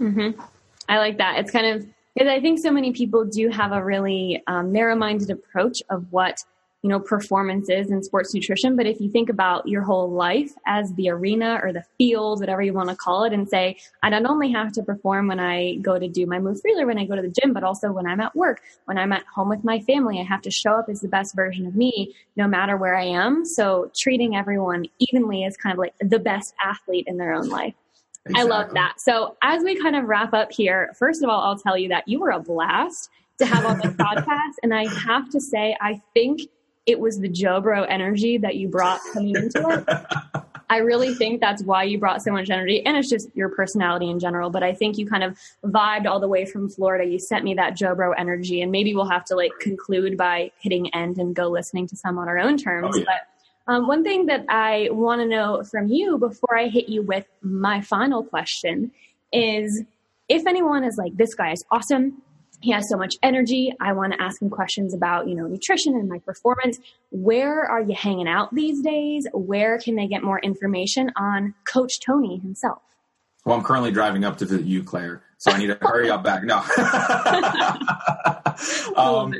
Mm-hmm. 0.00 0.40
I 0.88 0.98
like 0.98 1.18
that. 1.18 1.38
It's 1.38 1.50
kind 1.50 1.66
of 1.66 1.86
because 2.14 2.28
I 2.28 2.40
think 2.40 2.58
so 2.58 2.70
many 2.70 2.92
people 2.92 3.24
do 3.24 3.48
have 3.48 3.72
a 3.72 3.82
really 3.82 4.42
um, 4.46 4.72
narrow-minded 4.72 5.30
approach 5.30 5.82
of 5.90 6.06
what 6.10 6.38
you 6.82 6.88
know 6.88 6.98
performance 6.98 7.68
is 7.70 7.90
in 7.90 8.02
sports 8.02 8.34
nutrition. 8.34 8.76
But 8.76 8.86
if 8.86 9.00
you 9.00 9.08
think 9.08 9.28
about 9.28 9.68
your 9.68 9.82
whole 9.82 10.10
life 10.10 10.50
as 10.66 10.92
the 10.94 11.10
arena 11.10 11.60
or 11.62 11.72
the 11.72 11.84
field, 11.96 12.40
whatever 12.40 12.60
you 12.60 12.72
want 12.72 12.88
to 12.88 12.96
call 12.96 13.24
it, 13.24 13.32
and 13.32 13.48
say, 13.48 13.76
I 14.02 14.10
not 14.10 14.26
only 14.26 14.50
have 14.50 14.72
to 14.72 14.82
perform 14.82 15.28
when 15.28 15.38
I 15.38 15.76
go 15.76 15.98
to 15.98 16.08
do 16.08 16.26
my 16.26 16.40
move 16.40 16.60
freely, 16.60 16.84
when 16.84 16.98
I 16.98 17.06
go 17.06 17.14
to 17.14 17.22
the 17.22 17.28
gym, 17.40 17.52
but 17.52 17.62
also 17.62 17.92
when 17.92 18.06
I'm 18.06 18.20
at 18.20 18.34
work, 18.34 18.62
when 18.86 18.98
I'm 18.98 19.12
at 19.12 19.24
home 19.32 19.48
with 19.48 19.62
my 19.62 19.78
family, 19.80 20.18
I 20.20 20.24
have 20.24 20.42
to 20.42 20.50
show 20.50 20.72
up 20.72 20.88
as 20.88 21.00
the 21.00 21.08
best 21.08 21.36
version 21.36 21.66
of 21.66 21.76
me, 21.76 22.14
no 22.36 22.48
matter 22.48 22.76
where 22.76 22.96
I 22.96 23.04
am. 23.04 23.44
So 23.44 23.90
treating 23.96 24.34
everyone 24.34 24.86
evenly 24.98 25.44
is 25.44 25.56
kind 25.56 25.72
of 25.72 25.78
like 25.78 25.94
the 26.00 26.18
best 26.18 26.52
athlete 26.62 27.04
in 27.06 27.16
their 27.16 27.32
own 27.32 27.48
life. 27.48 27.74
Exactly. 28.26 28.40
I 28.40 28.56
love 28.56 28.74
that. 28.74 29.00
So 29.00 29.36
as 29.42 29.64
we 29.64 29.80
kind 29.80 29.96
of 29.96 30.04
wrap 30.04 30.32
up 30.32 30.52
here, 30.52 30.92
first 30.98 31.22
of 31.22 31.28
all, 31.28 31.40
I'll 31.40 31.58
tell 31.58 31.76
you 31.76 31.88
that 31.88 32.06
you 32.06 32.20
were 32.20 32.30
a 32.30 32.40
blast 32.40 33.10
to 33.38 33.46
have 33.46 33.66
on 33.66 33.78
the 33.78 33.88
podcast. 33.88 34.56
And 34.62 34.72
I 34.72 34.86
have 34.86 35.28
to 35.30 35.40
say, 35.40 35.76
I 35.80 36.00
think 36.14 36.42
it 36.86 37.00
was 37.00 37.18
the 37.18 37.28
Joe 37.28 37.60
Bro 37.60 37.84
energy 37.84 38.38
that 38.38 38.56
you 38.56 38.68
brought 38.68 39.00
coming 39.12 39.36
into 39.36 39.68
it. 39.68 40.42
I 40.70 40.78
really 40.78 41.14
think 41.14 41.40
that's 41.40 41.62
why 41.62 41.82
you 41.82 41.98
brought 41.98 42.22
so 42.22 42.32
much 42.32 42.48
energy. 42.48 42.84
And 42.86 42.96
it's 42.96 43.10
just 43.10 43.28
your 43.34 43.50
personality 43.50 44.08
in 44.08 44.18
general. 44.18 44.48
But 44.48 44.62
I 44.62 44.72
think 44.72 44.96
you 44.96 45.06
kind 45.06 45.22
of 45.22 45.38
vibed 45.66 46.06
all 46.06 46.18
the 46.18 46.28
way 46.28 46.46
from 46.46 46.70
Florida. 46.70 47.04
You 47.04 47.18
sent 47.18 47.44
me 47.44 47.52
that 47.54 47.76
Joe 47.76 47.94
Bro 47.94 48.12
energy. 48.12 48.62
And 48.62 48.72
maybe 48.72 48.94
we'll 48.94 49.08
have 49.10 49.24
to 49.26 49.36
like 49.36 49.52
conclude 49.60 50.16
by 50.16 50.50
hitting 50.60 50.92
end 50.94 51.18
and 51.18 51.34
go 51.34 51.48
listening 51.48 51.88
to 51.88 51.96
some 51.96 52.18
on 52.18 52.26
our 52.26 52.38
own 52.38 52.56
terms. 52.56 52.94
Oh, 52.94 52.98
yeah. 52.98 53.04
But 53.04 53.28
um, 53.72 53.86
one 53.86 54.04
thing 54.04 54.26
that 54.26 54.44
I 54.50 54.88
want 54.90 55.22
to 55.22 55.26
know 55.26 55.62
from 55.62 55.88
you 55.88 56.18
before 56.18 56.58
I 56.58 56.68
hit 56.68 56.90
you 56.90 57.02
with 57.02 57.24
my 57.40 57.80
final 57.80 58.22
question 58.22 58.92
is 59.32 59.82
if 60.28 60.46
anyone 60.46 60.84
is 60.84 60.98
like, 60.98 61.16
this 61.16 61.34
guy 61.34 61.52
is 61.52 61.64
awesome, 61.70 62.20
he 62.60 62.70
has 62.70 62.86
so 62.88 62.98
much 62.98 63.14
energy, 63.22 63.74
I 63.80 63.94
want 63.94 64.12
to 64.12 64.22
ask 64.22 64.42
him 64.42 64.50
questions 64.50 64.94
about, 64.94 65.26
you 65.26 65.34
know, 65.34 65.46
nutrition 65.46 65.94
and 65.94 66.06
my 66.06 66.18
performance. 66.18 66.78
Where 67.10 67.64
are 67.64 67.80
you 67.80 67.94
hanging 67.94 68.28
out 68.28 68.54
these 68.54 68.82
days? 68.82 69.26
Where 69.32 69.78
can 69.78 69.96
they 69.96 70.06
get 70.06 70.22
more 70.22 70.38
information 70.40 71.10
on 71.16 71.54
Coach 71.64 71.98
Tony 72.04 72.38
himself? 72.38 72.82
Well, 73.46 73.56
I'm 73.56 73.64
currently 73.64 73.90
driving 73.90 74.24
up 74.24 74.36
to 74.38 74.44
visit 74.44 74.66
you, 74.66 74.84
Claire, 74.84 75.22
so 75.38 75.50
I 75.50 75.58
need 75.58 75.68
to 75.68 75.78
hurry 75.80 76.10
up 76.10 76.22
back. 76.22 76.44
No. 76.44 76.58
um, 79.02 79.34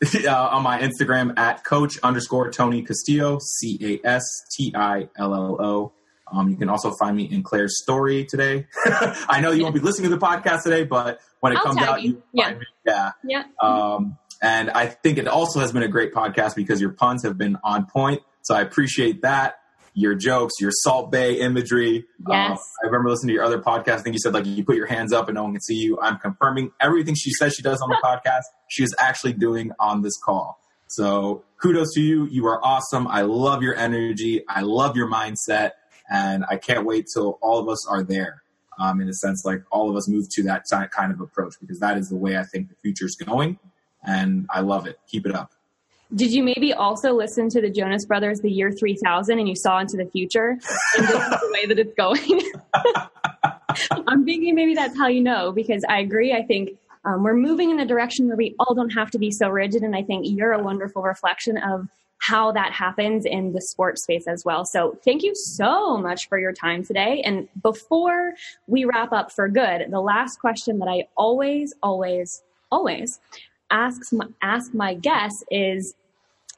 uh, 0.26 0.30
on 0.30 0.62
my 0.62 0.80
Instagram 0.80 1.38
at 1.38 1.64
coach 1.64 1.98
underscore 2.02 2.50
Tony 2.50 2.82
Castillo, 2.82 3.38
C 3.40 4.00
A 4.04 4.06
S 4.06 4.24
T 4.56 4.72
I 4.74 5.08
L 5.16 5.34
L 5.34 5.56
O. 5.60 5.92
Um, 6.30 6.50
you 6.50 6.56
can 6.56 6.68
also 6.68 6.92
find 6.98 7.16
me 7.16 7.24
in 7.24 7.42
Claire's 7.42 7.82
story 7.82 8.24
today. 8.24 8.66
I 9.28 9.40
know 9.40 9.50
you 9.50 9.62
won't 9.62 9.74
be 9.74 9.80
listening 9.80 10.10
to 10.10 10.16
the 10.16 10.24
podcast 10.24 10.62
today, 10.62 10.84
but 10.84 11.20
when 11.40 11.52
it 11.52 11.58
I'll 11.58 11.64
comes 11.64 11.78
out, 11.78 12.02
you, 12.02 12.10
you 12.10 12.22
yeah. 12.32 12.58
Yeah. 12.86 13.10
Yeah. 13.24 13.44
Um, 13.62 14.18
and 14.42 14.70
I 14.70 14.86
think 14.86 15.18
it 15.18 15.26
also 15.26 15.60
has 15.60 15.72
been 15.72 15.82
a 15.82 15.88
great 15.88 16.12
podcast 16.12 16.54
because 16.54 16.80
your 16.80 16.92
puns 16.92 17.24
have 17.24 17.38
been 17.38 17.56
on 17.64 17.86
point. 17.86 18.22
So 18.42 18.54
I 18.54 18.60
appreciate 18.60 19.22
that. 19.22 19.58
Your 19.98 20.14
jokes, 20.14 20.54
your 20.60 20.70
Salt 20.72 21.10
Bae 21.10 21.30
imagery. 21.30 22.06
Yes. 22.28 22.58
Uh, 22.58 22.84
I 22.84 22.86
remember 22.86 23.10
listening 23.10 23.28
to 23.28 23.34
your 23.34 23.42
other 23.42 23.58
podcast. 23.60 23.94
I 23.94 24.02
think 24.02 24.14
you 24.14 24.20
said 24.20 24.32
like 24.32 24.46
you 24.46 24.64
put 24.64 24.76
your 24.76 24.86
hands 24.86 25.12
up 25.12 25.28
and 25.28 25.34
no 25.34 25.42
one 25.42 25.52
can 25.52 25.60
see 25.60 25.74
you. 25.74 25.98
I'm 26.00 26.18
confirming 26.18 26.70
everything 26.80 27.16
she 27.16 27.32
says 27.32 27.54
she 27.54 27.62
does 27.62 27.80
on 27.80 27.88
the 27.88 27.96
podcast. 28.04 28.44
She 28.68 28.84
is 28.84 28.94
actually 29.00 29.32
doing 29.32 29.72
on 29.80 30.02
this 30.02 30.16
call. 30.16 30.60
So 30.86 31.44
kudos 31.60 31.94
to 31.94 32.00
you. 32.00 32.26
You 32.26 32.46
are 32.46 32.64
awesome. 32.64 33.08
I 33.08 33.22
love 33.22 33.62
your 33.62 33.74
energy. 33.74 34.44
I 34.48 34.60
love 34.60 34.96
your 34.96 35.10
mindset, 35.10 35.72
and 36.08 36.44
I 36.48 36.56
can't 36.56 36.86
wait 36.86 37.06
till 37.12 37.38
all 37.42 37.58
of 37.58 37.68
us 37.68 37.86
are 37.88 38.02
there. 38.02 38.42
Um, 38.80 39.00
in 39.00 39.08
a 39.08 39.12
sense, 39.12 39.42
like 39.44 39.64
all 39.72 39.90
of 39.90 39.96
us 39.96 40.08
move 40.08 40.26
to 40.30 40.44
that 40.44 40.62
kind 40.92 41.12
of 41.12 41.20
approach 41.20 41.54
because 41.60 41.80
that 41.80 41.98
is 41.98 42.08
the 42.08 42.16
way 42.16 42.36
I 42.36 42.44
think 42.44 42.68
the 42.68 42.76
future 42.76 43.06
is 43.06 43.16
going, 43.16 43.58
and 44.06 44.46
I 44.50 44.60
love 44.60 44.86
it. 44.86 45.00
Keep 45.08 45.26
it 45.26 45.34
up. 45.34 45.50
Did 46.14 46.32
you 46.32 46.42
maybe 46.42 46.72
also 46.72 47.12
listen 47.12 47.50
to 47.50 47.60
the 47.60 47.68
Jonas 47.68 48.06
Brothers, 48.06 48.40
the 48.40 48.50
year 48.50 48.72
3000, 48.72 49.38
and 49.38 49.48
you 49.48 49.54
saw 49.54 49.78
into 49.78 49.96
the 49.96 50.06
future? 50.06 50.58
And 50.96 51.06
this 51.06 51.10
is 51.10 51.40
the 51.40 51.50
way 51.52 51.66
that 51.66 51.78
it's 51.78 51.94
going. 51.94 52.40
I'm 54.08 54.24
thinking 54.24 54.54
maybe 54.54 54.74
that's 54.74 54.96
how 54.96 55.08
you 55.08 55.20
know, 55.20 55.52
because 55.52 55.84
I 55.88 56.00
agree. 56.00 56.32
I 56.32 56.42
think 56.42 56.70
um, 57.04 57.22
we're 57.22 57.34
moving 57.34 57.70
in 57.70 57.80
a 57.80 57.86
direction 57.86 58.26
where 58.26 58.36
we 58.36 58.54
all 58.58 58.74
don't 58.74 58.90
have 58.90 59.10
to 59.12 59.18
be 59.18 59.30
so 59.30 59.50
rigid. 59.50 59.82
And 59.82 59.94
I 59.94 60.02
think 60.02 60.26
you're 60.26 60.52
a 60.52 60.62
wonderful 60.62 61.02
reflection 61.02 61.58
of 61.58 61.88
how 62.20 62.52
that 62.52 62.72
happens 62.72 63.24
in 63.24 63.52
the 63.52 63.60
sports 63.60 64.02
space 64.02 64.26
as 64.26 64.44
well. 64.44 64.64
So 64.64 64.98
thank 65.04 65.22
you 65.22 65.34
so 65.34 65.96
much 65.96 66.28
for 66.28 66.38
your 66.38 66.52
time 66.52 66.84
today. 66.84 67.22
And 67.24 67.48
before 67.62 68.32
we 68.66 68.84
wrap 68.84 69.12
up 69.12 69.30
for 69.30 69.48
good, 69.48 69.90
the 69.90 70.00
last 70.00 70.40
question 70.40 70.78
that 70.80 70.88
I 70.88 71.06
always, 71.16 71.74
always, 71.82 72.42
always 72.70 73.20
asks 73.70 74.12
my, 74.12 74.26
ask 74.42 74.74
my 74.74 74.94
guests 74.94 75.44
is 75.50 75.94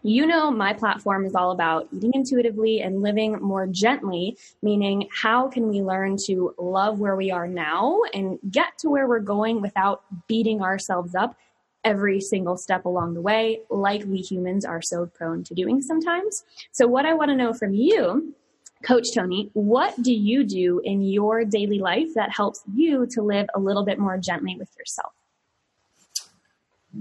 you 0.03 0.27
know, 0.27 0.51
my 0.51 0.73
platform 0.73 1.27
is 1.27 1.35
all 1.35 1.51
about 1.51 1.87
eating 1.93 2.13
intuitively 2.15 2.81
and 2.81 3.03
living 3.03 3.39
more 3.41 3.67
gently, 3.67 4.37
meaning 4.63 5.07
how 5.13 5.49
can 5.49 5.69
we 5.69 5.83
learn 5.83 6.17
to 6.25 6.55
love 6.59 7.01
where 7.01 7.17
we 7.17 7.31
are 7.31 7.47
now 7.47 8.01
and 8.15 8.39
get 8.51 8.79
to 8.79 8.89
where 8.89 9.07
we're 9.07 9.21
going 9.21 9.61
without 9.61 10.03
beating 10.27 10.63
ourselves 10.63 11.15
up 11.15 11.37
every 11.85 12.21
single 12.21 12.57
step 12.57 12.85
along 12.85 13.15
the 13.15 13.21
way, 13.21 13.61
like 13.71 14.05
we 14.05 14.19
humans 14.19 14.65
are 14.65 14.83
so 14.83 15.07
prone 15.07 15.43
to 15.45 15.55
doing 15.55 15.83
sometimes. 15.83 16.45
So, 16.73 16.87
what 16.87 17.07
I 17.07 17.15
want 17.15 17.31
to 17.31 17.37
know 17.37 17.53
from 17.53 17.75
you, 17.75 18.35
Coach 18.83 19.13
Tony, 19.15 19.51
what 19.53 20.01
do 20.03 20.13
you 20.13 20.45
do 20.45 20.81
in 20.85 21.03
your 21.03 21.45
daily 21.45 21.79
life 21.79 22.09
that 22.15 22.31
helps 22.31 22.63
you 22.75 23.07
to 23.11 23.23
live 23.23 23.49
a 23.55 23.61
little 23.61 23.85
bit 23.85 23.99
more 23.99 24.17
gently 24.17 24.57
with 24.59 24.71
yourself? 24.79 25.13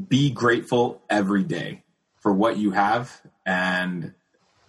Be 0.07 0.29
grateful 0.29 1.01
every 1.09 1.43
day 1.43 1.83
for 2.19 2.31
what 2.31 2.57
you 2.57 2.71
have 2.71 3.21
and 3.45 4.13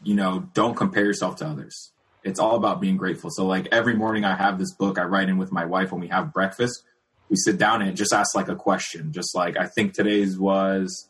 you 0.03 0.15
know 0.15 0.49
don't 0.55 0.75
compare 0.75 1.05
yourself 1.05 1.37
to 1.37 1.47
others. 1.47 1.93
It's 2.23 2.41
all 2.41 2.57
about 2.57 2.81
being 2.81 2.97
grateful. 2.97 3.31
So 3.31 3.47
like 3.47 3.69
every 3.71 3.95
morning 3.95 4.25
i 4.25 4.35
have 4.35 4.59
this 4.59 4.75
book 4.75 4.99
i 4.99 5.03
write 5.03 5.29
in 5.29 5.37
with 5.37 5.53
my 5.53 5.65
wife 5.67 5.93
when 5.93 6.01
we 6.01 6.09
have 6.09 6.33
breakfast. 6.33 6.85
We 7.29 7.37
sit 7.37 7.59
down 7.59 7.83
and 7.83 7.97
just 7.97 8.13
ask 8.13 8.35
like 8.35 8.49
a 8.49 8.57
question. 8.57 9.13
Just 9.13 9.35
like 9.35 9.59
i 9.59 9.67
think 9.67 9.93
today's 9.93 10.39
was 10.39 11.09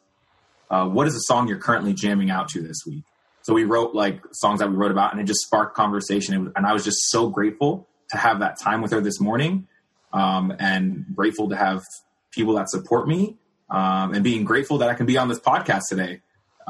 uh, 0.70 0.88
what 0.88 1.06
is 1.06 1.14
the 1.14 1.20
song 1.20 1.46
you're 1.46 1.58
currently 1.58 1.92
jamming 1.92 2.30
out 2.30 2.48
to 2.48 2.62
this 2.62 2.82
week? 2.86 3.04
So 3.42 3.54
we 3.54 3.64
wrote 3.64 3.94
like 3.94 4.22
songs 4.32 4.60
that 4.60 4.70
we 4.70 4.76
wrote 4.76 4.92
about 4.92 5.12
and 5.12 5.20
it 5.20 5.24
just 5.24 5.40
sparked 5.40 5.76
conversation. 5.76 6.52
And 6.56 6.66
i 6.66 6.72
was 6.72 6.84
just 6.84 7.10
so 7.10 7.28
grateful 7.28 7.88
to 8.10 8.16
have 8.16 8.40
that 8.40 8.58
time 8.60 8.82
with 8.82 8.90
her 8.90 9.00
this 9.00 9.20
morning 9.20 9.68
um, 10.12 10.52
and 10.58 11.06
grateful 11.14 11.48
to 11.50 11.56
have 11.56 11.84
people 12.32 12.54
that 12.54 12.68
support 12.68 13.06
me 13.06 13.36
um, 13.70 14.14
and 14.14 14.24
being 14.24 14.44
grateful 14.44 14.78
that 14.78 14.88
i 14.88 14.94
can 14.94 15.06
be 15.06 15.16
on 15.16 15.28
this 15.28 15.40
podcast 15.40 15.82
today 15.88 16.20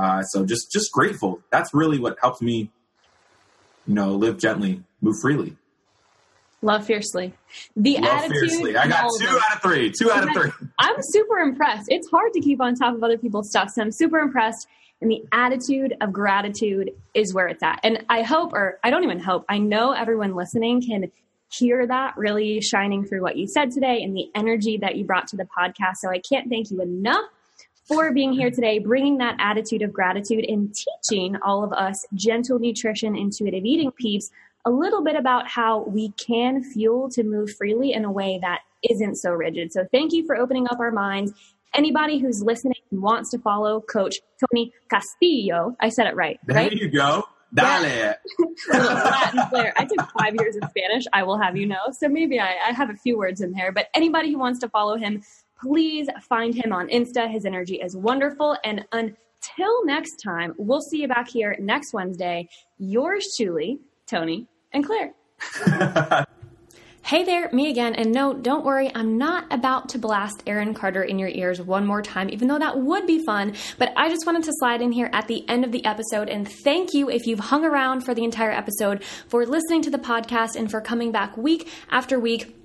uh, 0.01 0.23
so 0.23 0.47
just 0.47 0.73
just 0.73 0.91
grateful. 0.93 1.41
That's 1.51 1.75
really 1.75 1.99
what 1.99 2.17
helps 2.21 2.41
me, 2.41 2.71
you 3.87 3.95
know, 3.95 4.15
live 4.15 4.39
gently, 4.39 4.83
move 5.03 5.17
freely. 5.21 5.57
Love 6.63 6.87
fiercely. 6.87 7.35
The 7.77 7.97
Love 7.99 8.05
attitude. 8.05 8.51
Fiercely. 8.51 8.77
I 8.77 8.89
got 8.89 9.11
two 9.19 9.27
out 9.27 9.57
of 9.57 9.63
three. 9.63 9.91
Two 9.91 10.11
out 10.11 10.25
of 10.25 10.35
three. 10.35 10.51
I'm 10.79 10.97
super 11.01 11.39
impressed. 11.39 11.87
It's 11.89 12.09
hard 12.11 12.33
to 12.33 12.41
keep 12.41 12.63
on 12.63 12.75
top 12.75 12.95
of 12.95 13.03
other 13.03 13.19
people's 13.19 13.51
stuff, 13.51 13.71
so 13.71 13.83
I'm 13.83 13.93
super 13.93 14.19
impressed. 14.19 14.67
And 15.03 15.11
the 15.11 15.23
attitude 15.33 15.97
of 16.01 16.13
gratitude 16.13 16.91
is 17.15 17.33
where 17.33 17.49
it's 17.49 17.63
at. 17.63 17.81
And 17.83 18.05
I 18.11 18.23
hope, 18.23 18.53
or 18.53 18.79
I 18.85 18.91
don't 18.91 19.03
even 19.05 19.19
hope, 19.19 19.47
I 19.49 19.57
know 19.57 19.93
everyone 19.93 20.35
listening 20.35 20.83
can 20.83 21.11
hear 21.51 21.87
that 21.87 22.17
really 22.17 22.61
shining 22.61 23.05
through 23.05 23.23
what 23.23 23.37
you 23.37 23.47
said 23.47 23.71
today 23.71 24.03
and 24.03 24.17
the 24.17 24.31
energy 24.35 24.79
that 24.79 24.97
you 24.97 25.05
brought 25.05 25.27
to 25.29 25.37
the 25.37 25.45
podcast. 25.45 25.97
So 25.97 26.09
I 26.09 26.21
can't 26.21 26.49
thank 26.49 26.71
you 26.71 26.81
enough 26.81 27.25
for 27.85 28.13
being 28.13 28.33
here 28.33 28.51
today, 28.51 28.79
bringing 28.79 29.19
that 29.19 29.37
attitude 29.41 29.83
of 29.83 29.93
gratitude 29.93 30.45
and 30.49 30.73
teaching 30.73 31.37
all 31.43 31.65
of 31.65 31.73
us 31.73 32.07
gentle 32.15 32.61
nutrition, 32.61 33.17
intuitive 33.17 33.65
eating 33.65 33.91
peeps 33.91 34.31
a 34.65 34.71
little 34.71 35.03
bit 35.03 35.17
about 35.17 35.49
how 35.49 35.83
we 35.85 36.13
can 36.13 36.63
fuel 36.63 37.11
to 37.11 37.25
move 37.25 37.51
freely 37.57 37.93
in 37.93 38.05
a 38.05 38.13
way 38.13 38.39
that 38.43 38.61
isn't 38.89 39.17
so 39.17 39.31
rigid. 39.31 39.73
So 39.73 39.87
thank 39.91 40.13
you 40.13 40.25
for 40.27 40.37
opening 40.37 40.69
up 40.69 40.79
our 40.79 40.93
minds. 40.93 41.33
Anybody 41.75 42.19
who's 42.19 42.43
listening 42.43 42.75
and 42.91 43.01
wants 43.01 43.31
to 43.31 43.39
follow 43.39 43.81
Coach 43.81 44.17
Tony 44.39 44.73
Castillo, 44.89 45.77
I 45.81 45.89
said 45.89 46.07
it 46.07 46.17
right. 46.17 46.39
There 46.47 46.57
right? 46.57 46.73
you 46.73 46.89
go. 46.89 47.25
Dale. 47.55 48.15
Latin 48.69 49.47
flair. 49.51 49.73
I 49.79 49.85
took 49.85 50.09
five 50.19 50.35
years 50.39 50.57
of 50.57 50.69
Spanish, 50.71 51.05
I 51.13 51.23
will 51.23 51.39
have 51.39 51.57
you 51.57 51.67
know. 51.67 51.91
So 51.93 52.09
maybe 52.09 52.39
I, 52.39 52.57
I 52.69 52.73
have 52.73 52.91
a 52.91 52.95
few 52.95 53.19
words 53.19 53.41
in 53.41 53.53
there. 53.53 53.73
But 53.73 53.89
anybody 53.95 54.33
who 54.33 54.39
wants 54.39 54.61
to 54.61 54.69
follow 54.69 54.97
him, 54.97 55.23
please 55.61 56.09
find 56.23 56.55
him 56.55 56.73
on 56.73 56.89
Insta. 56.89 57.31
His 57.31 57.45
energy 57.45 57.77
is 57.77 57.97
wonderful. 57.97 58.57
And 58.65 58.85
until 58.93 59.85
next 59.85 60.23
time, 60.23 60.55
we'll 60.59 60.81
see 60.81 61.03
you 61.03 61.09
back 61.09 61.29
here 61.29 61.57
next 61.59 61.93
Wednesday. 61.93 62.49
Yours 62.79 63.35
truly, 63.37 63.81
Tony 64.07 64.47
and 64.73 64.85
Claire. 64.85 65.13
Hey 67.03 67.25
there, 67.25 67.51
me 67.51 67.71
again. 67.71 67.97
And 67.97 68.13
no, 68.13 68.35
don't 68.35 68.65
worry, 68.65 68.93
I'm 68.95 69.19
not 69.19 69.47
about 69.51 69.89
to 69.91 69.99
blast 69.99 70.43
Aaron 70.47 70.75
Carter 70.75 71.03
in 71.03 71.19
your 71.19 71.31
ears 71.31 71.61
one 71.61 71.85
more 71.85 72.03
time, 72.03 72.31
even 72.31 72.47
though 72.47 72.59
that 72.59 72.79
would 72.79 73.07
be 73.07 73.25
fun. 73.25 73.55
But 73.79 73.93
I 73.97 74.09
just 74.09 74.27
wanted 74.27 74.45
to 74.45 74.53
slide 74.61 74.81
in 74.81 74.93
here 74.93 75.11
at 75.13 75.27
the 75.27 75.49
end 75.49 75.65
of 75.65 75.73
the 75.73 75.85
episode 75.85 76.29
and 76.29 76.49
thank 76.49 76.95
you 76.95 77.11
if 77.11 77.27
you've 77.27 77.41
hung 77.41 77.65
around 77.65 78.03
for 78.03 78.15
the 78.15 78.23
entire 78.23 78.53
episode, 78.53 79.03
for 79.27 79.45
listening 79.45 79.83
to 79.83 79.91
the 79.91 79.99
podcast, 79.99 80.55
and 80.55 80.71
for 80.71 80.81
coming 80.81 81.11
back 81.11 81.37
week 81.37 81.69
after 81.91 82.21
week 82.21 82.60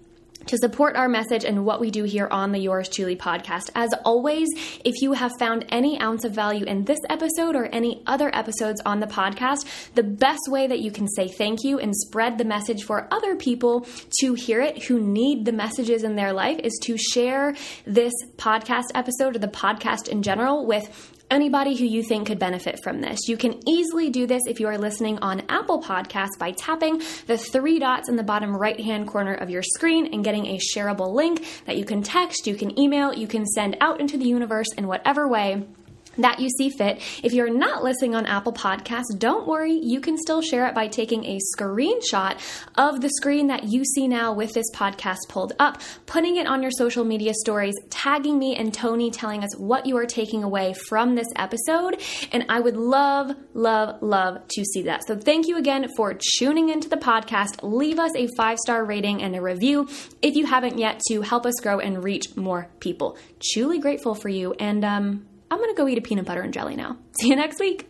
to 0.48 0.58
support 0.58 0.96
our 0.96 1.08
message 1.08 1.44
and 1.44 1.66
what 1.66 1.80
we 1.80 1.92
do 1.92 2.04
here 2.04 2.28
on 2.30 2.52
the 2.52 2.60
Yours 2.60 2.90
Chewly 2.90 3.16
podcast. 3.16 3.70
As 3.76 3.94
always, 4.04 4.50
if 4.84 5.02
you 5.02 5.14
have 5.14 5.32
found 5.40 5.66
any 5.70 6.00
ounce 6.00 6.24
of 6.24 6.32
value 6.32 6.66
in 6.66 6.86
this 6.86 7.00
episode 7.10 7.56
or 7.56 7.66
any 7.66 8.04
other 8.06 8.34
episodes 8.36 8.82
on 8.86 9.00
the 9.00 9.08
podcast, 9.08 9.66
the 9.96 10.04
best 10.04 10.42
way 10.48 10.68
that 10.68 10.80
you 10.80 10.92
can 10.92 11.08
say 11.08 11.28
thank 11.28 11.64
you 11.64 11.80
and 11.80 11.96
spread 11.96 12.38
the 12.38 12.46
message 12.46 12.84
for 12.84 13.08
other 13.12 13.36
people 13.36 13.88
to 14.20 14.34
hear 14.34 14.62
it 14.62 14.84
who 14.84 15.00
need 15.00 15.46
the 15.46 15.52
messages 15.52 16.04
in 16.04 16.16
their 16.16 16.34
life 16.34 16.60
is 16.60 16.78
to 16.84 16.98
share 16.98 17.56
this 17.86 18.14
podcast 18.38 18.86
episode 18.94 19.36
or 19.36 19.40
the 19.40 19.48
podcast 19.48 20.08
in 20.08 20.22
general 20.22 20.66
with 20.66 21.15
anybody 21.30 21.76
who 21.76 21.86
you 21.86 22.04
think 22.04 22.28
could 22.28 22.40
benefit 22.40 22.82
from 22.84 23.02
this. 23.02 23.28
You 23.28 23.38
can 23.38 23.60
easily 23.68 24.10
do 24.10 24.28
this 24.28 24.44
if 24.48 24.60
you 24.60 24.68
are 24.68 24.78
listening 24.78 25.18
on 25.20 25.44
Apple 25.50 25.82
Podcasts 25.82 26.38
by 26.38 26.52
tapping 26.52 27.02
the 27.28 27.38
three 27.38 27.80
dots 27.80 28.10
in 28.10 28.16
the 28.16 28.24
bottom 28.24 28.56
right 28.56 28.80
hand 28.80 29.08
corner 29.08 29.34
of 29.34 29.50
your 29.50 29.64
screen 29.64 30.14
and 30.14 30.24
getting 30.24 30.46
a 30.48 30.60
shareable 30.60 31.14
link 31.14 31.46
that 31.66 31.78
you 31.78 31.86
can 31.86 32.04
text, 32.04 32.48
you 32.48 32.56
can 32.56 32.78
email, 32.80 33.14
you 33.14 33.28
can 33.28 33.46
send 33.46 33.78
out 33.82 34.00
into 34.00 34.18
the 34.18 34.26
universe 34.26 34.68
in 34.78 34.88
whatever 34.88 35.28
way 35.28 35.66
that 36.18 36.40
you 36.40 36.50
see 36.50 36.70
fit. 36.70 37.02
If 37.24 37.34
you're 37.34 37.54
not 37.54 37.84
listening 37.84 38.16
on 38.16 38.26
Apple 38.26 38.54
Podcasts, 38.54 39.18
don't 39.18 39.48
worry, 39.48 39.74
you 39.74 40.00
can 40.00 40.18
still 40.18 40.42
share 40.42 40.68
it 40.68 40.76
by 40.76 40.88
taking 40.88 41.26
a 41.26 41.40
screenshot 41.56 42.40
of 42.76 43.02
the 43.02 43.10
screen 43.10 43.48
that 43.48 43.66
you 43.66 43.84
see 43.86 44.08
now 44.08 44.34
with 44.34 44.54
this 44.54 44.70
podcast 44.74 45.18
pulled 45.30 45.54
up, 45.60 45.82
putting 46.06 46.38
it 46.38 46.48
on 46.48 46.62
your 46.62 46.72
social 46.72 47.04
media 47.04 47.34
stories, 47.34 47.76
tagging 47.90 48.38
me 48.38 48.56
and 48.56 48.74
Tony 48.74 49.12
telling 49.12 49.44
us 49.44 49.56
what 49.58 49.86
you 49.86 49.98
are 49.98 50.06
taking 50.06 50.44
away 50.44 50.74
from 50.88 51.16
this 51.16 51.28
episode. 51.36 52.02
And 52.32 52.46
I 52.50 52.60
would 52.60 52.78
love, 52.78 53.32
love, 53.54 54.02
love 54.02 54.48
to 54.50 54.66
see 54.66 54.84
that. 54.84 55.06
So 55.08 55.18
thank 55.18 55.48
you 55.48 55.58
again 55.58 55.88
for 55.96 56.18
tuning 56.38 56.70
into 56.70 56.90
the 56.90 56.98
podcast. 56.98 57.60
Leave 57.64 58.00
us 58.00 58.16
a 58.16 58.28
five 58.38 58.58
star 58.60 58.86
rating 58.86 59.22
and 59.22 59.36
a 59.36 59.42
review 59.42 59.88
if 60.22 60.36
you 60.36 60.46
haven't 60.46 60.78
yet 60.78 61.02
to 61.08 61.22
help 61.22 61.46
us 61.46 61.56
grow 61.62 61.80
and 61.80 62.04
reach 62.04 62.36
more 62.36 62.68
people. 62.80 63.18
Truly 63.54 63.80
grateful 63.80 64.16
for 64.16 64.30
you. 64.30 64.54
And, 64.54 64.84
um, 64.84 65.26
I'm 65.52 65.58
going 65.58 65.70
to 65.70 65.76
go 65.78 65.88
eat 65.88 65.98
a 65.98 66.02
peanut 66.02 66.26
butter 66.26 66.42
and 66.42 66.54
jelly 66.54 66.76
now. 66.76 66.98
See 67.20 67.30
you 67.30 67.36
next 67.36 67.60
week. 67.60 67.88